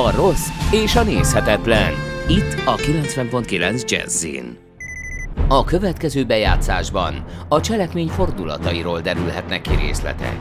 a 0.00 0.10
rossz 0.16 0.48
és 0.70 0.96
a 0.96 1.02
nézhetetlen. 1.02 1.92
Itt 2.28 2.56
a 2.66 2.74
90.9 2.74 3.90
Jazzin. 3.90 4.58
A 5.48 5.64
következő 5.64 6.24
bejátszásban 6.24 7.24
a 7.48 7.60
cselekmény 7.60 8.08
fordulatairól 8.08 9.00
derülhetnek 9.00 9.60
ki 9.60 9.74
részletek. 9.74 10.38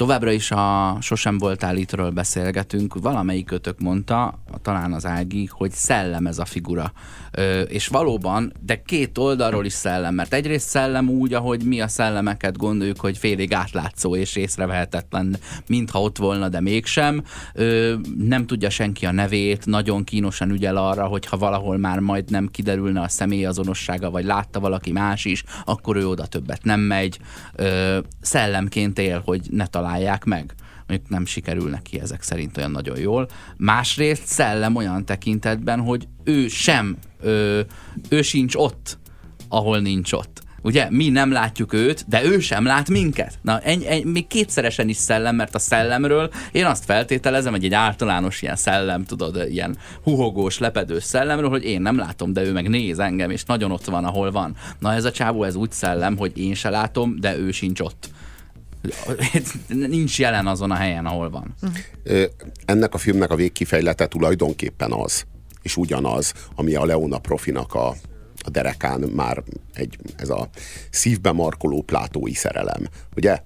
Továbbra 0.00 0.30
is 0.30 0.50
a 0.50 0.96
Sosem 1.00 1.38
voltál 1.38 1.76
ittről 1.76 2.10
beszélgetünk. 2.10 2.94
Valamelyik 3.00 3.46
kötök 3.46 3.78
mondta, 3.78 4.38
talán 4.62 4.92
az 4.92 5.06
Ági, 5.06 5.48
hogy 5.52 5.70
szellem 5.70 6.26
ez 6.26 6.38
a 6.38 6.44
figura. 6.44 6.92
Ö, 7.30 7.60
és 7.60 7.88
valóban, 7.88 8.52
de 8.60 8.82
két 8.82 9.18
oldalról 9.18 9.64
is 9.64 9.72
szellem, 9.72 10.14
mert 10.14 10.34
egyrészt 10.34 10.68
szellem 10.68 11.08
úgy, 11.08 11.34
ahogy 11.34 11.64
mi 11.64 11.80
a 11.80 11.88
szellemeket 11.88 12.56
gondoljuk, 12.56 13.00
hogy 13.00 13.18
félig 13.18 13.54
átlátszó 13.54 14.16
és 14.16 14.36
észrevehetetlen, 14.36 15.36
mintha 15.66 16.00
ott 16.00 16.16
volna, 16.16 16.48
de 16.48 16.60
mégsem. 16.60 17.22
Ö, 17.54 17.94
nem 18.18 18.46
tudja 18.46 18.70
senki 18.70 19.06
a 19.06 19.12
nevét, 19.12 19.66
nagyon 19.66 20.04
kínosan 20.04 20.50
ügyel 20.50 20.76
arra, 20.76 21.06
hogyha 21.06 21.36
valahol 21.36 21.76
már 21.76 21.98
majd 21.98 22.30
nem 22.30 22.48
kiderülne 22.48 23.00
a 23.00 23.08
személyazonossága, 23.08 24.10
vagy 24.10 24.24
látta 24.24 24.60
valaki 24.60 24.92
más 24.92 25.24
is, 25.24 25.44
akkor 25.64 25.96
ő 25.96 26.08
oda 26.08 26.26
többet 26.26 26.64
nem 26.64 26.80
megy. 26.80 27.18
Ö, 27.54 27.98
szellemként 28.20 28.98
él, 28.98 29.22
hogy 29.24 29.40
ne 29.50 29.66
találják 29.90 30.24
meg 30.24 30.54
mondjuk 30.86 31.10
nem 31.10 31.26
sikerül 31.26 31.70
neki 31.70 32.00
ezek 32.00 32.22
szerint 32.22 32.56
olyan 32.56 32.70
nagyon 32.70 32.98
jól. 32.98 33.28
Másrészt 33.56 34.26
szellem 34.26 34.76
olyan 34.76 35.04
tekintetben, 35.04 35.80
hogy 35.80 36.08
ő 36.24 36.48
sem, 36.48 36.96
ő, 37.22 37.66
ő 38.08 38.22
sincs 38.22 38.54
ott, 38.54 38.98
ahol 39.48 39.78
nincs 39.78 40.12
ott. 40.12 40.42
Ugye, 40.62 40.86
mi 40.90 41.08
nem 41.08 41.32
látjuk 41.32 41.72
őt, 41.72 42.04
de 42.08 42.24
ő 42.24 42.38
sem 42.40 42.64
lát 42.64 42.88
minket. 42.88 43.38
Na, 43.42 43.58
eny, 43.58 43.84
eny, 43.86 44.06
még 44.06 44.26
kétszeresen 44.26 44.88
is 44.88 44.96
szellem, 44.96 45.36
mert 45.36 45.54
a 45.54 45.58
szellemről 45.58 46.30
én 46.52 46.66
azt 46.66 46.84
feltételezem, 46.84 47.52
hogy 47.52 47.64
egy 47.64 47.74
általános 47.74 48.42
ilyen 48.42 48.56
szellem, 48.56 49.04
tudod, 49.04 49.46
ilyen 49.50 49.76
huhogós, 50.02 50.58
lepedős 50.58 51.04
szellemről, 51.04 51.50
hogy 51.50 51.64
én 51.64 51.82
nem 51.82 51.98
látom, 51.98 52.32
de 52.32 52.42
ő 52.42 52.52
meg 52.52 52.68
néz 52.68 52.98
engem, 52.98 53.30
és 53.30 53.44
nagyon 53.44 53.70
ott 53.70 53.84
van, 53.84 54.04
ahol 54.04 54.30
van. 54.30 54.56
Na, 54.78 54.92
ez 54.92 55.04
a 55.04 55.10
csávó, 55.10 55.44
ez 55.44 55.54
úgy 55.54 55.72
szellem, 55.72 56.16
hogy 56.16 56.38
én 56.38 56.54
se 56.54 56.70
látom, 56.70 57.16
de 57.20 57.36
ő 57.38 57.50
sincs 57.50 57.80
ott. 57.80 58.10
nincs 59.68 60.18
jelen 60.18 60.46
azon 60.46 60.70
a 60.70 60.74
helyen, 60.74 61.06
ahol 61.06 61.30
van. 61.30 61.54
Ennek 62.64 62.94
a 62.94 62.98
filmnek 62.98 63.30
a 63.30 63.36
végkifejlete 63.36 64.06
tulajdonképpen 64.06 64.92
az, 64.92 65.24
és 65.62 65.76
ugyanaz, 65.76 66.32
ami 66.54 66.74
a 66.74 66.84
Leona 66.84 67.18
Profinak 67.18 67.74
a, 67.74 67.88
a 68.44 68.50
derekán 68.50 69.00
már 69.00 69.42
egy, 69.74 69.98
ez 70.16 70.28
a 70.28 70.48
szívbe 70.90 71.32
markoló 71.32 71.82
plátói 71.82 72.34
szerelem. 72.34 72.88
Ugye 73.16 73.42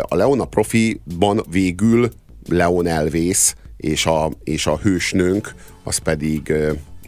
a 0.00 0.14
Leona 0.14 0.44
Profiban 0.44 1.44
végül 1.50 2.10
Leon 2.48 2.86
elvész, 2.86 3.54
és 3.76 4.06
a, 4.06 4.30
és 4.44 4.66
a 4.66 4.76
hősnőnk 4.76 5.54
az 5.82 5.98
pedig 5.98 6.52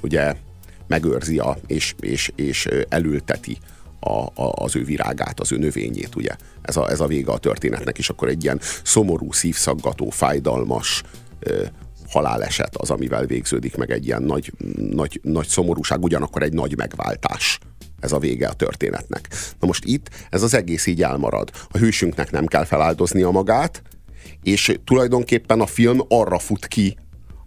ugye 0.03 0.35
megőrzi 0.87 1.39
a, 1.39 1.57
és, 1.67 1.95
és, 2.01 2.33
és 2.35 2.69
elülteti 2.89 3.59
a, 4.01 4.43
a, 4.43 4.53
az 4.55 4.77
ő 4.77 4.85
virágát, 4.85 5.41
az 5.41 5.53
ő 5.53 5.57
növényét, 5.57 6.17
ugye. 6.17 6.37
Ez 6.63 6.77
a, 6.77 6.91
ez 6.91 7.01
a 7.01 7.07
vége 7.07 7.33
a 7.33 7.39
történetnek, 7.39 7.99
és 7.99 8.09
akkor 8.09 8.29
egy 8.29 8.45
ilyen 8.45 8.61
szomorú, 8.83 9.33
szívszaggató, 9.33 10.11
fájdalmas 10.11 11.03
ö, 11.39 11.65
haláleset 12.09 12.77
az, 12.77 12.91
amivel 12.91 13.27
végződik 13.27 13.77
meg 13.77 13.91
egy 13.91 14.07
ilyen 14.07 14.23
nagy, 14.23 14.53
nagy, 14.91 15.21
nagy 15.23 15.47
szomorúság, 15.47 16.03
ugyanakkor 16.03 16.43
egy 16.43 16.53
nagy 16.53 16.77
megváltás 16.77 17.59
ez 18.01 18.13
a 18.13 18.19
vége 18.19 18.49
a 18.49 18.53
történetnek. 18.53 19.29
Na 19.61 19.67
most 19.67 19.85
itt 19.85 20.11
ez 20.31 20.43
az 20.43 20.55
egész 20.55 20.87
így 20.87 21.03
elmarad. 21.03 21.51
A 21.71 21.79
hősünknek 21.79 22.31
nem 22.31 22.47
kell 22.47 22.65
feláldoznia 22.65 23.31
magát, 23.31 23.83
és 24.43 24.79
tulajdonképpen 24.85 25.61
a 25.61 25.67
film 25.67 26.01
arra 26.09 26.39
fut 26.39 26.67
ki, 26.67 26.97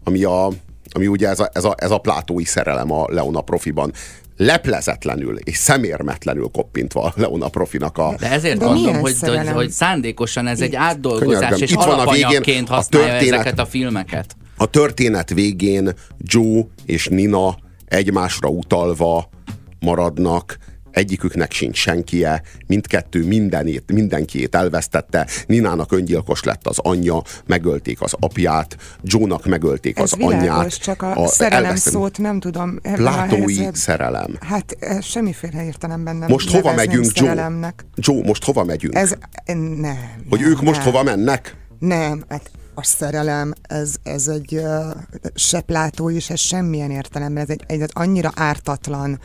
ami, 0.03 0.23
a, 0.23 0.51
ami 0.91 1.07
ugye 1.07 1.27
ez 1.27 1.39
a, 1.39 1.49
ez 1.53 1.63
a, 1.63 1.75
ez 1.77 1.91
a 1.91 1.97
plátói 1.97 2.43
szerelem 2.43 2.91
a 2.91 3.05
Leona 3.09 3.41
profiban 3.41 3.93
leplezetlenül 4.39 5.37
és 5.37 5.57
szemérmetlenül 5.57 6.49
koppintva 6.51 7.13
Leona 7.15 7.47
Profinak 7.47 7.97
a... 7.97 8.15
De 8.19 8.31
ezért 8.31 8.57
De 8.57 8.65
mondom, 8.65 8.99
hogy, 8.99 9.15
hogy, 9.19 9.49
hogy 9.49 9.69
szándékosan 9.69 10.47
ez 10.47 10.59
Itt. 10.59 10.65
egy 10.65 10.75
átdolgozás, 10.75 11.33
Könyörgöm. 11.33 11.61
és 11.61 11.71
Itt 11.71 11.83
van 11.83 11.99
a 11.99 12.11
végén 12.11 12.65
használja 12.65 13.07
a 13.07 13.09
történet, 13.09 13.39
ezeket 13.39 13.59
a 13.59 13.65
filmeket. 13.65 14.35
A 14.57 14.65
történet 14.65 15.29
végén 15.33 15.93
Joe 16.17 16.61
és 16.85 17.07
Nina 17.07 17.57
egymásra 17.85 18.49
utalva 18.49 19.29
maradnak, 19.79 20.57
egyiküknek 20.91 21.51
sincs 21.51 21.77
senkie, 21.77 22.41
mindkettő 22.67 23.25
mindenét, 23.25 23.91
mindenkiét 23.91 24.55
elvesztette, 24.55 25.27
Ninának 25.47 25.91
öngyilkos 25.91 26.43
lett 26.43 26.67
az 26.67 26.77
anyja, 26.79 27.21
megölték 27.45 28.01
az 28.01 28.13
apját, 28.19 28.77
Jónak 29.03 29.45
megölték 29.45 29.97
Ez 29.97 30.03
az 30.03 30.15
világos, 30.17 30.47
anyját. 30.47 30.77
csak 30.77 31.01
a, 31.01 31.23
a 31.23 31.27
szerelem 31.27 31.65
elvesztem. 31.65 31.93
szót 31.93 32.17
nem 32.17 32.39
tudom. 32.39 32.79
Plátói 32.81 33.55
helyzet... 33.55 33.75
szerelem. 33.75 34.37
Hát 34.39 34.77
semmiféle 35.01 35.65
értelemben 35.65 36.15
nem 36.15 36.29
Most 36.29 36.51
hova 36.51 36.73
megyünk, 36.73 37.17
Joe? 37.17 37.73
Joe, 37.95 38.23
most 38.23 38.43
hova 38.43 38.63
megyünk? 38.63 38.95
Ez 38.95 39.13
nem. 39.45 39.97
Hogy 40.29 40.39
nem, 40.39 40.49
ők 40.49 40.61
most 40.61 40.83
nem. 40.83 40.85
hova 40.85 41.03
mennek? 41.03 41.55
Nem, 41.79 42.23
hát 42.29 42.51
a 42.73 42.83
szerelem, 42.83 43.53
ez, 43.61 43.95
ez 44.03 44.27
egy 44.27 44.53
uh, 44.55 44.95
se 45.35 45.61
plátó 45.61 46.09
is, 46.09 46.29
ez 46.29 46.39
semmilyen 46.39 46.91
értelemben, 46.91 47.43
ez 47.43 47.49
egy, 47.49 47.63
egy 47.67 47.89
annyira 47.93 48.31
ártatlan 48.35 49.19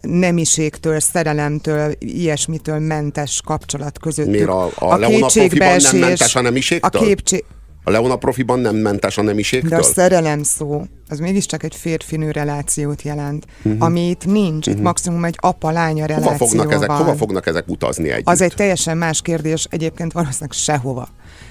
nemiségtől, 0.00 1.00
szerelemtől, 1.00 1.92
ilyesmitől 1.98 2.78
mentes 2.78 3.40
kapcsolat 3.44 3.98
között. 3.98 4.26
Miért 4.26 4.48
a, 4.48 4.64
a, 4.64 4.72
a 4.78 4.96
Leona 4.96 5.26
profiban 5.26 5.76
nem 5.80 5.96
mentes 5.96 6.34
a 6.36 6.40
nemiségtől? 6.40 7.00
A 7.00 7.04
képcsé... 7.04 7.44
A 7.84 7.90
Leona 7.90 8.16
profiban 8.16 8.58
nem 8.58 8.76
mentes 8.76 9.18
a 9.18 9.22
nemiségtől? 9.22 9.70
De 9.70 9.76
a 9.76 9.82
szerelem 9.82 10.42
szó, 10.42 10.84
az 11.08 11.18
mégiscsak 11.18 11.62
egy 11.62 11.74
férfinő 11.74 12.30
relációt 12.30 13.02
jelent, 13.02 13.46
uh-huh. 13.62 13.82
ami 13.82 14.08
itt 14.08 14.26
nincs, 14.26 14.66
uh-huh. 14.66 14.74
itt 14.74 14.82
maximum 14.82 15.24
egy 15.24 15.36
apa-lánya 15.38 16.06
reláció 16.06 16.30
hova 16.30 16.46
fognak, 16.46 16.72
ezek, 16.72 16.90
hova 16.90 17.14
fognak 17.14 17.46
ezek 17.46 17.68
utazni 17.68 18.10
együtt? 18.10 18.28
Az 18.28 18.40
egy 18.40 18.54
teljesen 18.54 18.96
más 18.96 19.22
kérdés, 19.22 19.66
egyébként 19.70 20.12
valószínűleg 20.12 20.52
sehova. 20.52 21.08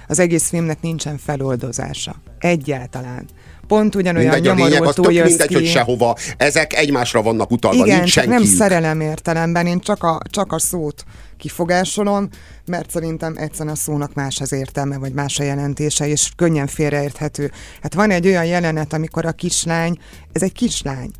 Az 0.07 0.19
egész 0.19 0.49
filmnek 0.49 0.81
nincsen 0.81 1.17
feloldozása. 1.17 2.15
Egyáltalán 2.39 3.25
pont 3.69 3.95
ugyanolyan 3.95 4.33
mindegy, 4.33 4.57
nyomorultól 4.57 5.05
a 5.05 5.07
lényeg, 5.07 5.23
az 5.23 5.29
mindegy, 5.29 5.47
ki. 5.47 5.53
hogy 5.53 5.65
sehova. 5.65 6.15
Ezek 6.37 6.73
egymásra 6.73 7.21
vannak 7.21 7.51
utalva, 7.51 7.85
Igen, 7.85 7.97
nincs 7.97 8.13
csak 8.13 8.25
nem 8.25 8.43
szerelem 8.43 9.01
értelemben, 9.01 9.65
én 9.65 9.79
csak 9.79 10.03
a, 10.03 10.19
csak 10.29 10.51
a 10.51 10.59
szót 10.59 11.03
kifogásolom, 11.37 12.29
mert 12.65 12.89
szerintem 12.89 13.33
egyszerűen 13.37 13.75
a 13.75 13.77
szónak 13.77 14.13
más 14.13 14.41
az 14.41 14.51
értelme, 14.51 14.97
vagy 14.97 15.13
más 15.13 15.39
a 15.39 15.43
jelentése, 15.43 16.07
és 16.07 16.31
könnyen 16.35 16.67
félreérthető. 16.67 17.51
Hát 17.81 17.93
van 17.93 18.11
egy 18.11 18.27
olyan 18.27 18.45
jelenet, 18.45 18.93
amikor 18.93 19.25
a 19.25 19.31
kislány, 19.31 19.97
ez 20.31 20.41
egy 20.41 20.53
kislány, 20.53 21.11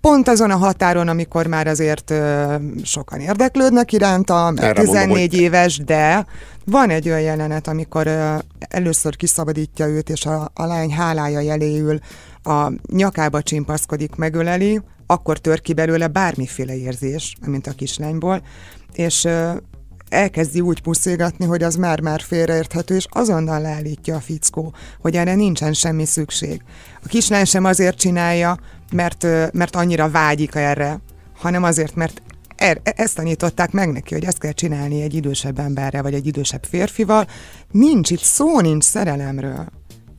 pont 0.00 0.28
azon 0.28 0.50
a 0.50 0.56
határon, 0.56 1.08
amikor 1.08 1.46
már 1.46 1.66
azért 1.66 2.10
ö, 2.10 2.54
sokan 2.82 3.20
érdeklődnek 3.20 3.92
iránta, 3.92 4.52
Erre 4.56 4.72
14 4.72 4.94
mondom, 4.94 5.18
hogy... 5.18 5.34
éves, 5.34 5.78
de 5.78 6.26
van 6.64 6.90
egy 6.90 7.08
olyan 7.08 7.20
jelenet, 7.20 7.68
amikor 7.68 8.06
ö, 8.06 8.34
először 8.58 9.16
kiszabadítja 9.16 9.86
őt, 9.86 10.08
és 10.08 10.26
a, 10.26 10.50
a 10.54 10.64
lány 10.64 10.92
hálája 10.92 11.40
jeléül 11.40 11.98
a 12.42 12.72
nyakába 12.86 13.42
csimpaszkodik, 13.42 14.14
megöleli, 14.14 14.80
akkor 15.06 15.38
tör 15.38 15.60
ki 15.60 15.72
belőle 15.72 16.06
bármiféle 16.06 16.76
érzés, 16.76 17.36
mint 17.46 17.66
a 17.66 17.72
kislányból, 17.72 18.42
és 18.94 19.24
ö, 19.24 19.50
elkezdi 20.08 20.60
úgy 20.60 20.82
puszilgatni, 20.82 21.44
hogy 21.44 21.62
az 21.62 21.74
már-már 21.74 22.20
félreérthető, 22.20 22.94
és 22.94 23.06
azonnal 23.10 23.60
leállítja 23.60 24.16
a 24.16 24.20
fickó, 24.20 24.74
hogy 25.00 25.16
erre 25.16 25.34
nincsen 25.34 25.72
semmi 25.72 26.04
szükség. 26.04 26.62
A 27.04 27.08
kislány 27.08 27.44
sem 27.44 27.64
azért 27.64 27.98
csinálja, 27.98 28.56
mert, 28.92 29.26
mert 29.52 29.76
annyira 29.76 30.10
vágyik 30.10 30.54
erre, 30.54 31.00
hanem 31.34 31.62
azért, 31.62 31.94
mert 31.94 32.22
er, 32.56 32.80
e, 32.82 32.92
ezt 32.96 33.14
tanították 33.14 33.72
meg 33.72 33.92
neki, 33.92 34.14
hogy 34.14 34.24
ezt 34.24 34.38
kell 34.38 34.52
csinálni 34.52 35.02
egy 35.02 35.14
idősebb 35.14 35.58
emberrel, 35.58 36.02
vagy 36.02 36.14
egy 36.14 36.26
idősebb 36.26 36.64
férfival. 36.64 37.26
Nincs 37.70 38.10
itt 38.10 38.22
szó, 38.22 38.60
nincs 38.60 38.84
szerelemről. 38.84 39.66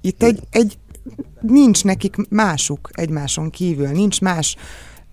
Itt 0.01 0.23
egy, 0.23 0.39
egy 0.49 0.77
nincs 1.41 1.83
nekik 1.83 2.15
másuk 2.29 2.89
egymáson 2.91 3.49
kívül, 3.49 3.87
nincs 3.87 4.21
más 4.21 4.55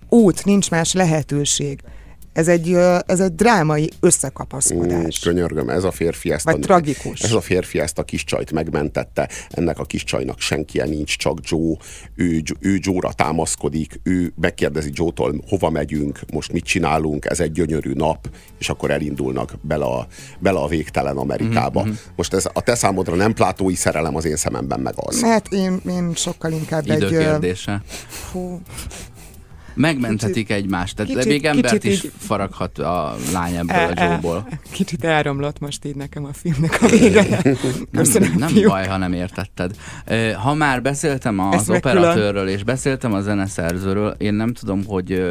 út, 0.09 0.45
nincs 0.45 0.69
más 0.69 0.93
lehetőség. 0.93 1.81
Ez 2.35 2.47
egy, 2.47 2.73
ez 3.05 3.19
egy 3.19 3.35
drámai 3.35 3.89
összekapaszkodás. 3.99 5.19
Mm, 5.19 5.29
könyörgöm, 5.29 5.69
ez 5.69 5.83
a 5.83 5.91
férfi 5.91 6.31
ezt 6.31 6.45
Vagy 6.45 6.55
a, 6.55 6.59
tragikus. 6.59 7.21
Ez 7.21 7.31
a 7.31 7.41
férfi 7.41 7.79
ezt 7.79 7.97
a 7.97 8.03
kis 8.03 8.23
csajt 8.23 8.51
megmentette, 8.51 9.29
ennek 9.49 9.79
a 9.79 9.83
kis 9.83 10.03
csajnak 10.03 10.39
senkie 10.39 10.85
nincs, 10.85 11.17
csak 11.17 11.39
Joe, 11.43 11.75
ő, 12.15 12.41
ő 12.59 12.77
Joe-ra 12.79 13.13
támaszkodik, 13.13 13.99
ő 14.03 14.33
megkérdezi 14.41 14.89
Joe-tól, 14.93 15.43
hova 15.47 15.69
megyünk, 15.69 16.19
most 16.33 16.51
mit 16.51 16.63
csinálunk, 16.63 17.25
ez 17.25 17.39
egy 17.39 17.51
gyönyörű 17.51 17.93
nap, 17.93 18.29
és 18.59 18.69
akkor 18.69 18.91
elindulnak 18.91 19.53
bele 19.61 19.85
a, 19.85 20.07
bele 20.39 20.59
a 20.59 20.67
végtelen 20.67 21.17
Amerikába. 21.17 21.83
Mm-hmm. 21.83 21.93
Most 22.15 22.33
ez 22.33 22.45
a 22.53 22.61
te 22.61 22.75
számodra 22.75 23.15
nem 23.15 23.33
plátói 23.33 23.75
szerelem 23.75 24.15
az 24.15 24.25
én 24.25 24.35
szememben 24.35 24.79
meg 24.79 24.93
az. 24.95 25.21
Hát 25.21 25.47
én, 25.51 25.81
én 25.89 26.13
sokkal 26.15 26.51
inkább 26.51 26.85
Időkérdése. 26.85 27.71
egy... 27.71 27.95
Fú, 28.07 28.61
Megmenthetik 29.75 30.47
kicsit, 30.47 30.63
egymást, 30.63 30.95
tehát 30.95 31.11
kicsit, 31.11 31.27
még 31.27 31.45
embert 31.45 31.83
is 31.83 32.03
így... 32.03 32.11
faraghat 32.17 32.77
a 32.77 33.15
lány 33.33 33.55
ebből 33.55 33.75
e, 33.75 33.85
a 33.85 33.91
e, 33.95 34.11
jóból. 34.11 34.47
Kicsit 34.71 35.03
elromlott 35.03 35.59
most 35.59 35.85
így 35.85 35.95
nekem 35.95 36.25
a 36.25 36.33
filmnek 36.33 36.81
a 36.81 36.87
vége. 36.87 37.41
nem, 37.91 38.33
nem 38.37 38.53
baj, 38.67 38.87
ha 38.87 38.97
nem 38.97 39.13
értetted. 39.13 39.75
Ha 40.43 40.53
már 40.53 40.81
beszéltem 40.81 41.39
az 41.39 41.69
operatőrről, 41.69 42.47
és 42.47 42.63
beszéltem 42.63 43.13
a 43.13 43.21
zeneszerzőről, 43.21 44.15
én 44.17 44.33
nem 44.33 44.53
tudom, 44.53 44.85
hogy 44.85 45.23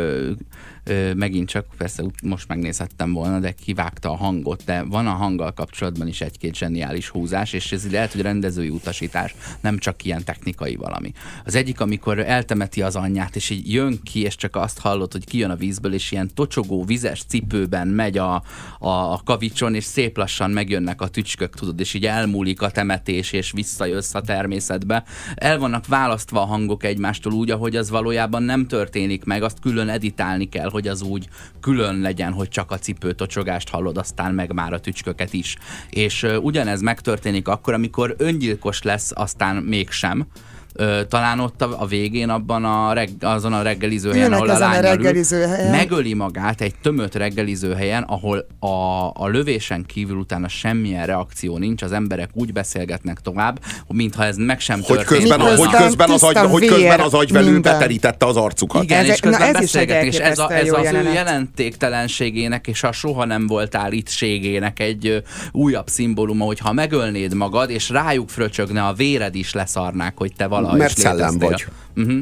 megint 1.14 1.48
csak 1.48 1.66
persze 1.76 2.02
most 2.22 2.48
megnézhettem 2.48 3.12
volna, 3.12 3.38
de 3.38 3.52
kivágta 3.52 4.10
a 4.10 4.16
hangot, 4.16 4.64
de 4.64 4.82
van 4.82 5.06
a 5.06 5.10
hanggal 5.10 5.52
kapcsolatban 5.52 6.08
is 6.08 6.20
egy-két 6.20 6.56
zseniális 6.56 7.08
húzás, 7.08 7.52
és 7.52 7.72
ez 7.72 7.90
lehet, 7.90 8.12
hogy 8.12 8.20
rendezői 8.20 8.68
utasítás, 8.68 9.34
nem 9.60 9.78
csak 9.78 10.04
ilyen 10.04 10.24
technikai 10.24 10.76
valami. 10.76 11.12
Az 11.44 11.54
egyik, 11.54 11.80
amikor 11.80 12.18
eltemeti 12.18 12.82
az 12.82 12.96
anyját, 12.96 13.36
és 13.36 13.50
így 13.50 13.72
jön 13.72 13.98
ki, 14.02 14.20
és 14.20 14.36
csak 14.36 14.56
azt 14.56 14.78
hallod, 14.78 15.12
hogy 15.12 15.24
kijön 15.24 15.50
a 15.50 15.56
vízből, 15.56 15.94
és 15.94 16.12
ilyen 16.12 16.30
tocsogó, 16.34 16.84
vizes 16.84 17.24
cipőben 17.28 17.88
megy 17.88 18.18
a, 18.18 18.34
a, 18.78 18.88
a 18.88 19.20
kavicson, 19.24 19.74
és 19.74 19.84
szép 19.84 20.16
lassan 20.16 20.50
megjönnek 20.50 21.00
a 21.00 21.08
tücskök, 21.08 21.54
tudod, 21.54 21.80
és 21.80 21.94
így 21.94 22.06
elmúlik 22.06 22.62
a 22.62 22.70
temetés, 22.70 23.32
és 23.32 23.50
visszajössz 23.50 24.14
a 24.14 24.20
természetbe. 24.20 25.04
El 25.34 25.58
vannak 25.58 25.86
választva 25.86 26.42
a 26.42 26.46
hangok 26.46 26.84
egymástól 26.84 27.32
úgy, 27.32 27.50
ahogy 27.50 27.76
az 27.76 27.90
valójában 27.90 28.42
nem 28.42 28.66
történik 28.66 29.24
meg, 29.24 29.42
azt 29.42 29.60
külön 29.60 29.88
editálni 29.88 30.48
kell, 30.48 30.70
hogy 30.74 30.88
az 30.88 31.02
úgy 31.02 31.28
külön 31.60 32.00
legyen, 32.00 32.32
hogy 32.32 32.48
csak 32.48 32.70
a 32.70 32.78
cipőtocsogást 32.78 33.68
hallod, 33.68 33.96
aztán 33.96 34.34
meg 34.34 34.52
már 34.52 34.72
a 34.72 34.80
tücsköket 34.80 35.32
is. 35.32 35.56
És 35.90 36.26
ugyanez 36.40 36.80
megtörténik 36.80 37.48
akkor, 37.48 37.74
amikor 37.74 38.14
öngyilkos 38.18 38.82
lesz, 38.82 39.10
aztán 39.14 39.56
mégsem, 39.56 40.26
ö, 40.74 41.00
talán 41.08 41.40
ott 41.40 41.62
a, 41.62 41.80
a 41.80 41.86
végén 41.86 42.28
abban 42.28 42.64
a 42.64 42.92
reg, 42.92 43.10
azon 43.20 43.52
a 43.52 43.62
reggeliző 43.62 44.10
helyen, 44.12 44.32
ahol 44.32 44.48
a 44.48 44.58
lány 44.58 44.76
a 44.76 44.80
reggeliző 44.80 45.46
helyen. 45.46 45.70
megöli 45.70 46.14
magát 46.14 46.60
egy 46.60 46.74
tömött 46.82 47.14
reggeliző 47.14 47.74
helyen, 47.74 48.02
ahol 48.02 48.46
a, 48.58 48.66
a 49.12 49.28
lövésen 49.28 49.84
kívül 49.86 50.16
utána 50.16 50.48
semmilyen 50.48 51.06
reakció 51.06 51.58
nincs, 51.58 51.82
az 51.82 51.92
emberek 51.92 52.30
úgy 52.32 52.52
beszélgetnek 52.52 53.20
tovább, 53.20 53.60
mintha 53.88 54.24
ez 54.24 54.36
meg 54.36 54.60
sem 54.60 54.82
hogy 54.82 54.96
történt. 54.96 55.20
Közben, 55.20 55.40
hogy 55.40 55.70
közben, 55.70 56.10
az 56.10 56.22
agy, 56.22 56.36
hogy 56.36 56.66
közben 56.66 57.00
az 57.00 57.14
agyvelő 57.14 57.60
beterítette 57.60 58.26
az 58.26 58.36
arcukat. 58.36 58.82
Igen, 58.82 59.00
ez, 59.04 59.08
és 59.08 59.20
közben 59.20 59.40
na, 59.40 59.46
ez 59.46 59.60
beszélgetnek, 59.60 60.06
és 60.06 60.18
ez, 60.18 60.38
a, 60.38 60.52
ez 60.52 60.72
az 60.72 60.82
jelenet. 60.82 61.10
ő 61.10 61.14
jelentéktelenségének 61.14 62.66
és 62.66 62.82
a 62.82 62.92
soha 62.92 63.24
nem 63.24 63.46
voltál 63.46 63.92
ittségének 63.92 64.80
egy 64.80 65.06
ö, 65.06 65.18
újabb 65.52 65.88
szimbóluma, 65.88 66.44
hogy 66.44 66.58
ha 66.58 66.72
megölnéd 66.72 67.34
magad, 67.34 67.70
és 67.70 67.88
rájuk 67.88 68.28
fröcsögne 68.28 68.82
a 68.82 68.92
véred 68.92 69.34
is 69.34 69.52
leszarnák, 69.52 70.18
hogy 70.18 70.32
te 70.36 70.46
valami 70.46 70.63
vala 70.64 70.76
Mert 70.76 70.98
szellem 70.98 71.38
vagy. 71.38 71.66
Uh-huh. 71.96 72.20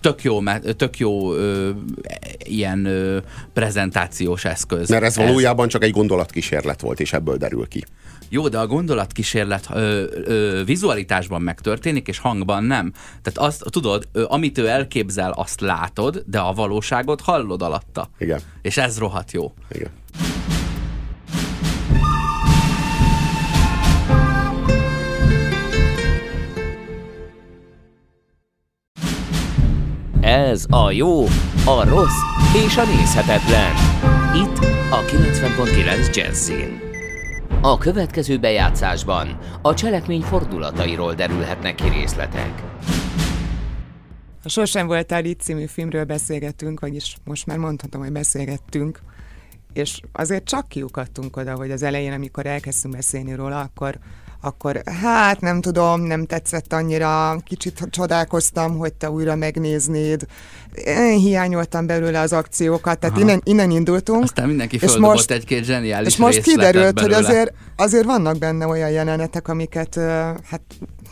Tök 0.00 0.22
jó, 0.22 0.42
tök 0.76 0.98
jó 0.98 1.34
ö, 1.34 1.70
ilyen 2.38 2.84
ö, 2.84 3.18
prezentációs 3.52 4.44
eszköz. 4.44 4.88
Mert 4.88 5.02
ez 5.02 5.16
valójában 5.16 5.66
ez. 5.66 5.72
csak 5.72 5.82
egy 5.82 5.90
gondolatkísérlet 5.90 6.80
volt, 6.80 7.00
és 7.00 7.12
ebből 7.12 7.36
derül 7.36 7.68
ki. 7.68 7.84
Jó, 8.28 8.48
de 8.48 8.58
a 8.58 8.66
gondolatkísérlet 8.66 9.66
ö, 9.72 10.04
ö, 10.24 10.62
vizualitásban 10.64 11.42
megtörténik, 11.42 12.08
és 12.08 12.18
hangban 12.18 12.64
nem. 12.64 12.92
Tehát 13.22 13.50
azt 13.50 13.64
tudod, 13.70 14.08
ö, 14.12 14.24
amit 14.28 14.58
ő 14.58 14.68
elképzel, 14.68 15.30
azt 15.30 15.60
látod, 15.60 16.22
de 16.26 16.38
a 16.38 16.52
valóságot 16.52 17.20
hallod 17.20 17.62
alatta. 17.62 18.10
Igen. 18.18 18.40
És 18.62 18.76
ez 18.76 18.98
rohadt 18.98 19.32
jó. 19.32 19.52
Igen. 19.70 19.90
Ez 30.28 30.64
a 30.70 30.90
jó, 30.90 31.24
a 31.64 31.88
rossz 31.88 32.20
és 32.66 32.76
a 32.76 32.84
nézhetetlen. 32.84 33.72
Itt 34.34 34.58
a 34.90 35.04
90.9 35.04 36.14
Jazzin. 36.14 36.80
A 37.60 37.78
következő 37.78 38.38
bejátszásban 38.38 39.38
a 39.62 39.74
cselekmény 39.74 40.20
fordulatairól 40.20 41.14
derülhetnek 41.14 41.74
ki 41.74 41.88
részletek. 41.88 42.62
A 44.44 44.48
Sosem 44.48 44.86
voltál 44.86 45.24
itt 45.24 45.40
című 45.40 45.66
filmről 45.66 46.04
beszélgettünk, 46.04 46.80
vagyis 46.80 47.16
most 47.24 47.46
már 47.46 47.58
mondhatom, 47.58 48.00
hogy 48.00 48.12
beszélgettünk, 48.12 49.00
és 49.72 50.00
azért 50.12 50.44
csak 50.44 50.68
kiukadtunk 50.68 51.36
oda, 51.36 51.54
hogy 51.54 51.70
az 51.70 51.82
elején, 51.82 52.12
amikor 52.12 52.46
elkezdtünk 52.46 52.94
beszélni 52.94 53.34
róla, 53.34 53.60
akkor 53.60 53.98
akkor 54.40 54.82
hát 55.02 55.40
nem 55.40 55.60
tudom, 55.60 56.00
nem 56.00 56.26
tetszett 56.26 56.72
annyira, 56.72 57.38
kicsit 57.44 57.80
csodálkoztam, 57.90 58.76
hogy 58.76 58.92
te 58.92 59.10
újra 59.10 59.34
megnéznéd. 59.34 60.26
Én 60.84 61.18
hiányoltam 61.18 61.86
belőle 61.86 62.20
az 62.20 62.32
akciókat, 62.32 62.98
tehát 62.98 63.18
innen, 63.18 63.40
innen 63.44 63.70
indultunk. 63.70 64.22
Aztán 64.22 64.48
mindenki 64.48 64.78
és 64.80 64.96
most, 64.96 65.30
egy-két 65.30 65.64
zseniális 65.64 66.12
És 66.12 66.16
most 66.16 66.40
kiderült, 66.40 67.00
hogy 67.00 67.12
azért, 67.12 67.52
azért 67.76 68.04
vannak 68.04 68.38
benne 68.38 68.66
olyan 68.66 68.90
jelenetek, 68.90 69.48
amiket 69.48 69.94
hát 70.44 70.62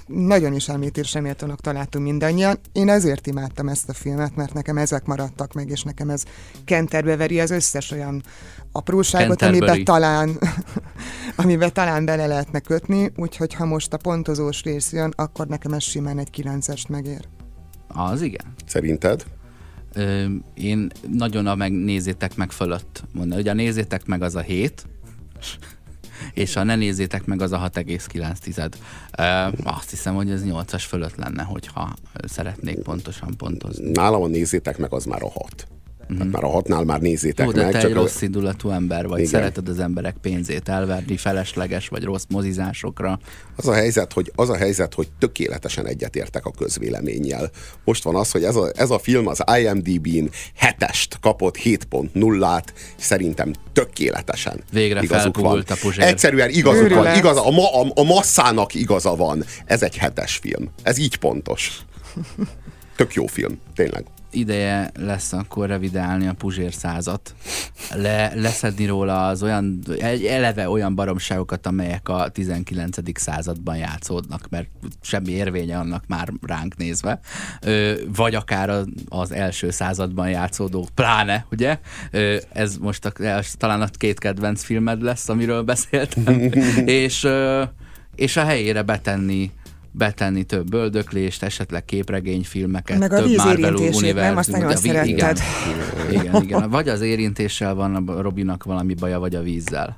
nagyon 0.07 0.55
is 0.55 0.69
említésre 0.69 1.21
méltónak 1.21 1.61
találtunk 1.61 2.05
mindannyian. 2.05 2.59
Én 2.73 2.89
ezért 2.89 3.27
imádtam 3.27 3.69
ezt 3.69 3.89
a 3.89 3.93
filmet, 3.93 4.37
mert 4.37 4.55
nekem 4.55 4.79
ezek 4.79 5.05
maradtak 5.05 5.53
meg, 5.53 5.71
és 5.71 5.83
nekem 5.83 6.11
ez 6.11 6.25
kenterbe 6.65 7.17
veri 7.17 7.41
az 7.41 7.51
összes 7.51 7.91
olyan 7.91 8.23
apróságot, 8.73 9.43
amiben 9.43 9.85
talán, 9.85 10.39
amiben 11.37 11.73
talán 11.73 12.05
bele 12.05 12.27
lehetne 12.27 12.61
kötni, 12.61 13.13
úgyhogy 13.17 13.55
ha 13.55 13.65
most 13.65 13.93
a 13.93 13.97
pontozós 13.97 14.63
rész 14.63 14.93
jön, 14.93 15.13
akkor 15.17 15.47
nekem 15.47 15.73
ez 15.73 15.83
simán 15.83 16.19
egy 16.19 16.31
kilencest 16.31 16.89
megér. 16.89 17.25
Az 17.89 18.23
igen. 18.23 18.55
Szerinted? 18.67 19.25
Ö, 19.95 20.25
én 20.55 20.91
nagyon 21.13 21.47
a 21.47 21.55
megnézzétek 21.55 22.37
meg 22.37 22.51
fölött 22.51 23.05
mondani. 23.13 23.41
Ugye 23.41 23.51
a 23.51 23.55
nézzétek 23.55 24.07
meg 24.07 24.23
az 24.23 24.35
a 24.35 24.41
hét, 24.41 24.87
és 26.37 26.57
a 26.57 26.63
ne 26.63 26.77
nézzétek 26.77 27.25
meg 27.25 27.43
az 27.43 27.53
a 27.53 27.71
6,9. 27.75 28.73
Uh, 29.19 29.77
azt 29.77 29.91
hiszem, 29.91 30.15
hogy 30.15 30.31
ez 30.31 30.43
8-as 30.45 30.85
fölött 30.89 31.17
lenne, 31.17 31.43
hogyha 31.43 31.95
szeretnék 32.25 32.79
pontosan 32.79 33.37
pontozni. 33.37 33.91
Nálam 33.91 34.23
a 34.23 34.27
nézzétek 34.27 34.79
meg 34.79 34.93
az 34.93 35.05
már 35.05 35.23
a 35.23 35.31
6. 35.31 35.67
Mm-hmm. 36.13 36.21
Hát 36.21 36.31
már 36.31 36.45
a 36.45 36.49
hatnál 36.49 36.85
már 36.85 37.01
nézzétek 37.01 37.47
Jó, 37.47 37.53
de 37.53 37.63
meg. 37.63 37.73
te 37.73 37.81
csak 37.81 37.91
egy 37.91 37.97
rossz 37.97 38.23
indulatú 38.23 38.71
ember 38.71 39.07
vagy, 39.07 39.19
Igen. 39.19 39.31
szereted 39.31 39.69
az 39.69 39.79
emberek 39.79 40.17
pénzét 40.21 40.69
elverni 40.69 41.17
felesleges 41.17 41.89
vagy 41.89 42.05
rossz 42.05 42.25
mozizásokra. 42.29 43.19
Az 43.57 43.67
a 43.67 43.73
helyzet, 43.73 44.13
hogy, 44.13 44.33
az 44.35 44.49
a 44.49 44.57
helyzet, 44.57 44.95
hogy 44.95 45.09
tökéletesen 45.19 45.87
egyetértek 45.87 46.45
a 46.47 46.51
közvéleménnyel. 46.51 47.51
Most 47.85 48.03
van 48.03 48.15
az, 48.15 48.31
hogy 48.31 48.45
ez 48.45 48.57
a, 48.57 48.71
ez 48.75 48.91
a 48.91 48.99
film 48.99 49.27
az 49.27 49.43
IMDb-n 49.59 50.31
hetest 50.57 51.19
kapott 51.21 51.57
7.0-át, 51.57 52.73
szerintem 52.97 53.53
tökéletesen 53.73 54.61
Végre 54.73 55.03
igazuk 55.03 55.39
van. 55.39 55.65
a 55.69 55.77
puzsér. 55.81 56.05
Egyszerűen 56.05 56.51
igazuk 56.51 56.95
van, 56.95 57.17
igaz, 57.17 57.37
a, 57.37 57.51
ma, 57.51 57.81
a, 57.81 57.93
a 57.95 58.03
masszának 58.03 58.75
igaza 58.75 59.17
van. 59.17 59.45
Ez 59.65 59.83
egy 59.83 59.97
hetes 59.97 60.37
film. 60.37 60.71
Ez 60.83 60.99
így 60.99 61.17
pontos. 61.17 61.79
Tök 62.97 63.15
jó 63.15 63.27
film, 63.27 63.59
tényleg 63.75 64.05
ideje 64.37 64.91
lesz 64.99 65.33
akkor 65.33 65.69
revidálni 65.69 66.27
a 66.27 66.33
Puzsér 66.33 66.73
százat, 66.73 67.35
le, 67.95 68.35
leszedni 68.35 68.87
róla 68.87 69.27
az 69.27 69.43
olyan, 69.43 69.83
eleve 70.29 70.69
olyan 70.69 70.95
baromságokat, 70.95 71.67
amelyek 71.67 72.09
a 72.09 72.29
19. 72.29 72.99
században 73.21 73.77
játszódnak, 73.77 74.49
mert 74.49 74.69
semmi 75.01 75.31
érvénye 75.31 75.79
annak 75.79 76.05
már 76.07 76.33
ránk 76.47 76.77
nézve, 76.77 77.21
vagy 78.17 78.35
akár 78.35 78.85
az 79.09 79.33
első 79.33 79.71
században 79.71 80.29
játszódó, 80.29 80.89
pláne, 80.95 81.47
ugye? 81.51 81.79
Ez 82.53 82.77
most 82.77 83.05
a, 83.05 83.13
talán 83.57 83.83
a 83.83 83.89
két 83.93 84.19
kedvenc 84.19 84.63
filmed 84.63 85.03
lesz, 85.03 85.29
amiről 85.29 85.63
beszéltem, 85.63 86.41
és, 87.03 87.29
és 88.15 88.37
a 88.37 88.45
helyére 88.45 88.83
betenni 88.83 89.53
betenni 89.97 90.45
több 90.45 90.69
böldöklést, 90.69 91.43
esetleg 91.43 91.85
képregényfilmeket, 91.85 92.99
Meg 92.99 93.13
a 93.13 93.17
több 93.17 93.37
Marvel 93.37 93.75
univerzum. 93.75 94.37
Azt 94.37 94.51
nagyon 94.51 94.77
szeretted. 94.77 95.39
Igen, 96.11 96.25
igen, 96.25 96.43
igen. 96.43 96.71
Vagy 96.71 96.89
az 96.89 97.01
érintéssel 97.01 97.75
van 97.75 97.95
a 97.95 98.21
Robinak 98.21 98.65
valami 98.65 98.95
baja, 98.95 99.19
vagy 99.19 99.35
a 99.35 99.43
vízzel. 99.43 99.97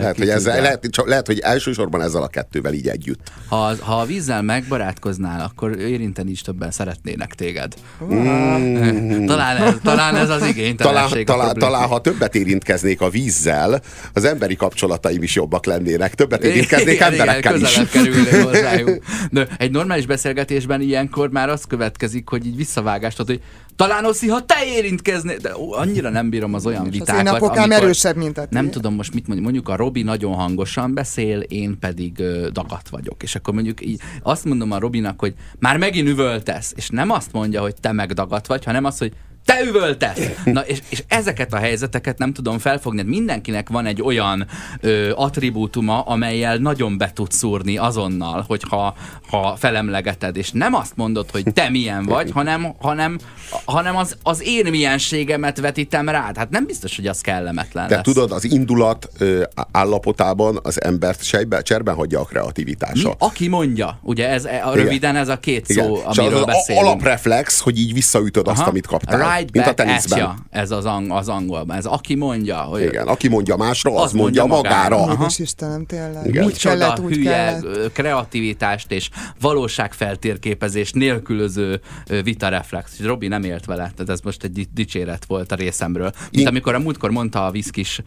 Lehet, 0.00 0.18
hogy 0.18 0.28
ezzel, 0.28 0.60
lehet, 0.60 0.88
lehet, 1.04 1.26
hogy 1.26 1.38
elsősorban 1.38 2.02
ezzel 2.02 2.22
a 2.22 2.26
kettővel 2.26 2.72
így 2.72 2.88
együtt. 2.88 3.30
Ha, 3.48 3.74
ha 3.80 4.00
a 4.00 4.04
vízzel 4.04 4.42
megbarátkoznál, 4.42 5.40
akkor 5.40 5.78
érinteni 5.78 6.30
is 6.30 6.40
többen 6.40 6.70
szeretnének 6.70 7.34
téged. 7.34 7.74
Mm. 8.04 9.26
talán, 9.32 9.56
ez, 9.56 9.74
talán 9.82 10.16
ez 10.16 10.30
az 10.30 10.46
igénytelenség. 10.46 11.26
Talán, 11.26 11.54
talán, 11.54 11.72
talán, 11.72 11.88
ha 11.88 12.00
többet 12.00 12.34
érintkeznék 12.34 13.00
a 13.00 13.08
vízzel, 13.08 13.80
az 14.12 14.24
emberi 14.24 14.56
kapcsolataim 14.56 15.22
is 15.22 15.34
jobbak 15.34 15.66
lennének. 15.66 16.14
Többet 16.14 16.44
érintkeznék 16.44 16.94
igen, 16.94 17.12
emberekkel 17.12 17.56
igen, 17.56 17.68
is. 17.68 18.40
hozzájuk. 18.44 19.04
De 19.30 19.46
egy 19.58 19.70
normális 19.70 20.06
beszélgetésben 20.06 20.80
ilyenkor 20.80 21.30
már 21.30 21.48
az 21.48 21.64
következik, 21.64 22.28
hogy 22.28 22.46
így 22.46 22.56
visszavágást, 22.56 23.16
hogy 23.16 23.40
talán 23.78 24.04
Oszi, 24.04 24.28
ha 24.28 24.44
te 24.44 24.64
érintkeznél, 24.66 25.36
de 25.36 25.56
ó, 25.56 25.72
annyira 25.72 26.10
nem 26.10 26.30
bírom 26.30 26.54
az 26.54 26.66
olyan 26.66 26.90
vitákat. 26.90 27.14
Az 27.14 27.20
én 27.20 27.34
apokám 27.34 27.70
erősebb, 27.70 28.16
mint 28.16 28.38
a 28.38 28.46
Nem 28.50 28.70
tudom 28.70 28.94
most 28.94 29.14
mit 29.14 29.26
mondjuk, 29.26 29.44
mondjuk 29.44 29.68
a 29.68 29.76
Robi 29.76 30.02
nagyon 30.02 30.34
hangosan 30.34 30.94
beszél, 30.94 31.40
én 31.40 31.78
pedig 31.78 32.18
ö, 32.18 32.48
dagat 32.52 32.88
vagyok. 32.88 33.22
És 33.22 33.34
akkor 33.34 33.54
mondjuk 33.54 33.86
így 33.86 34.00
azt 34.22 34.44
mondom 34.44 34.70
a 34.72 34.78
Robinak, 34.78 35.20
hogy 35.20 35.34
már 35.58 35.76
megint 35.76 36.08
üvöltesz, 36.08 36.72
és 36.76 36.88
nem 36.88 37.10
azt 37.10 37.32
mondja, 37.32 37.60
hogy 37.60 37.74
te 37.80 37.92
megdagat 37.92 38.46
vagy, 38.46 38.64
hanem 38.64 38.84
azt, 38.84 38.98
hogy 38.98 39.12
te 39.48 39.64
üvöltesz! 39.64 40.20
Na, 40.44 40.60
és, 40.60 40.78
és 40.88 41.02
ezeket 41.08 41.52
a 41.52 41.56
helyzeteket 41.56 42.18
nem 42.18 42.32
tudom 42.32 42.58
felfogni. 42.58 43.02
Mindenkinek 43.02 43.68
van 43.68 43.86
egy 43.86 44.02
olyan 44.02 44.46
ö, 44.80 45.10
attribútuma, 45.14 46.00
amelyel 46.00 46.56
nagyon 46.56 46.98
be 46.98 47.10
tud 47.14 47.32
szúrni 47.32 47.76
azonnal, 47.76 48.44
hogyha 48.48 48.94
ha 49.30 49.56
felemlegeted, 49.58 50.36
és 50.36 50.50
nem 50.50 50.74
azt 50.74 50.92
mondod, 50.96 51.30
hogy 51.30 51.44
te 51.52 51.68
milyen 51.68 52.04
vagy, 52.04 52.30
hanem, 52.30 52.74
hanem, 52.80 53.18
hanem 53.64 53.96
az, 53.96 54.16
az 54.22 54.42
én 54.44 54.66
mienségemet 54.70 55.60
vetítem 55.60 56.08
rád. 56.08 56.36
Hát 56.36 56.50
nem 56.50 56.64
biztos, 56.66 56.96
hogy 56.96 57.06
az 57.06 57.20
kellemetlen 57.20 57.88
De 57.88 57.94
lesz. 57.94 58.04
tudod, 58.04 58.32
az 58.32 58.44
indulat 58.44 59.08
ö, 59.18 59.42
állapotában 59.72 60.58
az 60.62 60.82
embert 60.82 61.22
sejbe, 61.24 61.62
cserben 61.62 61.94
hagyja 61.94 62.20
a 62.20 62.24
kreativitása. 62.24 63.08
Mi? 63.08 63.14
Aki 63.18 63.48
mondja, 63.48 63.98
ugye 64.02 64.28
ez 64.28 64.44
a, 64.44 64.74
röviden 64.74 65.16
ez 65.16 65.28
a 65.28 65.38
két 65.38 65.66
szó, 65.66 65.96
Igen. 65.96 66.04
amiről 66.04 66.38
az 66.38 66.44
beszélünk. 66.44 66.86
alapreflex, 66.86 67.60
hogy 67.60 67.78
így 67.78 67.92
visszaütöd 67.92 68.46
Aha. 68.48 68.60
azt, 68.60 68.68
amit 68.68 68.86
kaptál. 68.86 69.16
Right 69.18 69.37
mint 69.52 69.66
a 69.66 69.74
teniszben. 69.74 70.20
At 70.20 70.36
ez 70.50 70.70
az, 70.70 70.84
ang 70.84 71.10
az 71.10 71.28
angolban. 71.28 71.76
Ez 71.76 71.84
aki 71.84 72.14
mondja. 72.14 72.56
Hogy 72.56 72.82
Igen, 72.82 73.06
aki 73.06 73.28
mondja 73.28 73.56
másra, 73.56 73.94
az, 73.94 74.02
az 74.02 74.12
mondja, 74.12 74.44
mondja 74.44 74.70
magára. 74.70 74.96
magára. 74.98 75.12
Aha. 75.12 75.30
Istenem, 75.36 75.86
tényleg. 75.86 76.26
Igen. 76.26 76.44
Úgy 76.44 76.58
kellett, 76.58 76.98
úgy 77.00 77.14
hülye 77.14 77.60
kellett. 77.60 77.92
kreativitást 77.92 78.92
és 78.92 79.10
valóságfeltérképezés 79.40 80.92
nélkülöző 80.92 81.80
vitareflex. 82.22 83.00
Robi 83.00 83.28
nem 83.28 83.44
élt 83.44 83.64
vele, 83.64 83.90
tehát 83.96 84.08
ez 84.08 84.20
most 84.20 84.44
egy 84.44 84.68
dicséret 84.74 85.24
volt 85.24 85.52
a 85.52 85.54
részemről. 85.54 86.12
Mint 86.32 86.48
amikor 86.48 86.74
a 86.74 86.78
múltkor 86.78 87.10
mondta 87.10 87.46
a 87.46 87.50
viszkis, 87.50 88.02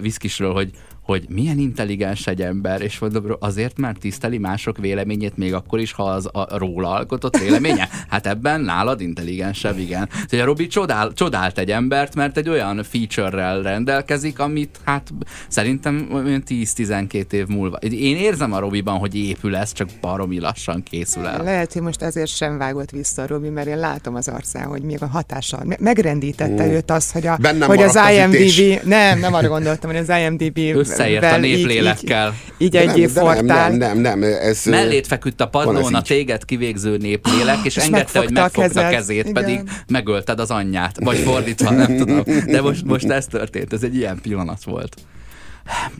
viszkisről, 0.00 0.52
hogy 0.52 0.70
hogy 1.06 1.24
milyen 1.28 1.58
intelligens 1.58 2.26
egy 2.26 2.42
ember, 2.42 2.80
és 2.80 2.98
mondom, 2.98 3.24
azért, 3.38 3.78
mert 3.78 3.98
tiszteli 3.98 4.38
mások 4.38 4.78
véleményét, 4.78 5.36
még 5.36 5.54
akkor 5.54 5.78
is, 5.78 5.92
ha 5.92 6.02
az 6.02 6.28
a 6.32 6.58
róla 6.58 6.90
alkotott 6.90 7.38
véleménye. 7.38 7.88
Hát 8.08 8.26
ebben 8.26 8.60
nálad 8.60 9.00
intelligensebb, 9.00 9.78
igen. 9.78 10.08
Tehát 10.08 10.44
a 10.44 10.48
Robi 10.48 10.66
csodál, 10.66 11.12
csodált 11.12 11.58
egy 11.58 11.70
embert, 11.70 12.14
mert 12.14 12.36
egy 12.36 12.48
olyan 12.48 12.82
feature-rel 12.82 13.62
rendelkezik, 13.62 14.38
amit 14.38 14.78
hát 14.84 15.12
szerintem 15.48 16.08
olyan 16.12 16.42
10-12 16.48 17.32
év 17.32 17.46
múlva. 17.46 17.76
Én 17.76 18.16
érzem 18.16 18.52
a 18.52 18.58
Robiban, 18.58 18.98
hogy 18.98 19.14
épül 19.14 19.56
ez, 19.56 19.72
csak 19.72 19.88
baromi 20.00 20.40
lassan 20.40 20.82
készül 20.82 21.26
el. 21.26 21.42
Lehet, 21.42 21.72
hogy 21.72 21.82
most 21.82 22.02
ezért 22.02 22.30
sem 22.30 22.58
vágott 22.58 22.90
vissza 22.90 23.22
a 23.22 23.26
Robi, 23.26 23.48
mert 23.48 23.66
én 23.66 23.78
látom 23.78 24.14
az 24.14 24.28
arcán, 24.28 24.66
hogy 24.66 24.82
még 24.82 25.02
a 25.02 25.06
hatással 25.06 25.76
megrendítette 25.78 26.66
mm. 26.66 26.70
őt 26.70 26.90
az, 26.90 27.12
hogy, 27.12 27.26
a, 27.26 27.38
hogy 27.60 27.82
az 27.82 27.98
IMDb, 28.12 28.84
nem, 28.84 29.18
nem 29.18 29.34
arra 29.34 29.48
gondoltam, 29.48 29.90
hogy 29.90 29.98
az 29.98 30.12
IMDb 30.20 30.58
összeért 30.98 31.24
a 31.24 31.36
néplélekkel. 31.36 32.34
Így, 32.58 32.74
így, 32.74 32.96
így 32.96 33.02
egy 33.02 33.12
nem, 33.12 33.44
nem, 33.44 33.76
nem, 33.76 33.98
nem, 33.98 34.22
ez... 34.22 34.64
Mellét 34.64 35.06
feküdt 35.06 35.40
a 35.40 35.48
padlón 35.48 35.94
a 35.94 36.02
téged 36.02 36.44
kivégző 36.44 36.96
néplélek, 36.96 37.58
és, 37.64 37.76
és 37.76 37.82
engedte, 37.82 38.18
hogy 38.18 38.30
megfogta 38.32 38.86
a 38.86 38.88
kezét, 38.88 39.20
igen. 39.20 39.32
pedig 39.32 39.60
megölted 39.88 40.40
az 40.40 40.50
anyját. 40.50 40.96
Vagy 41.00 41.18
fordítva, 41.18 41.70
nem 41.70 41.96
tudom. 41.96 42.22
De 42.46 42.60
most, 42.60 42.84
most 42.84 43.08
ez 43.08 43.26
történt, 43.26 43.72
ez 43.72 43.82
egy 43.82 43.96
ilyen 43.96 44.18
pillanat 44.22 44.64
volt. 44.64 44.96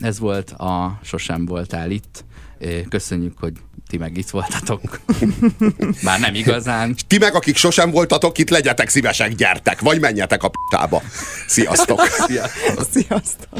Ez 0.01 0.19
volt 0.19 0.51
a 0.51 0.99
Sosem 1.03 1.45
voltál 1.45 1.91
itt. 1.91 2.25
Köszönjük, 2.89 3.33
hogy 3.39 3.53
ti 3.87 3.97
meg 3.97 4.17
itt 4.17 4.29
voltatok. 4.29 4.99
Bár 6.03 6.19
nem 6.19 6.35
igazán. 6.35 6.95
Ti 7.07 7.17
meg, 7.17 7.35
akik 7.35 7.55
sosem 7.55 7.91
voltatok 7.91 8.37
itt, 8.37 8.49
legyetek 8.49 8.89
szívesek, 8.89 9.35
gyertek, 9.35 9.81
vagy 9.81 9.99
menjetek 9.99 10.43
a 10.43 10.49
p***ába. 10.49 11.01
Sziasztok! 11.47 12.01
Sziasztok! 12.27 12.87
Sziasztok. 12.91 13.59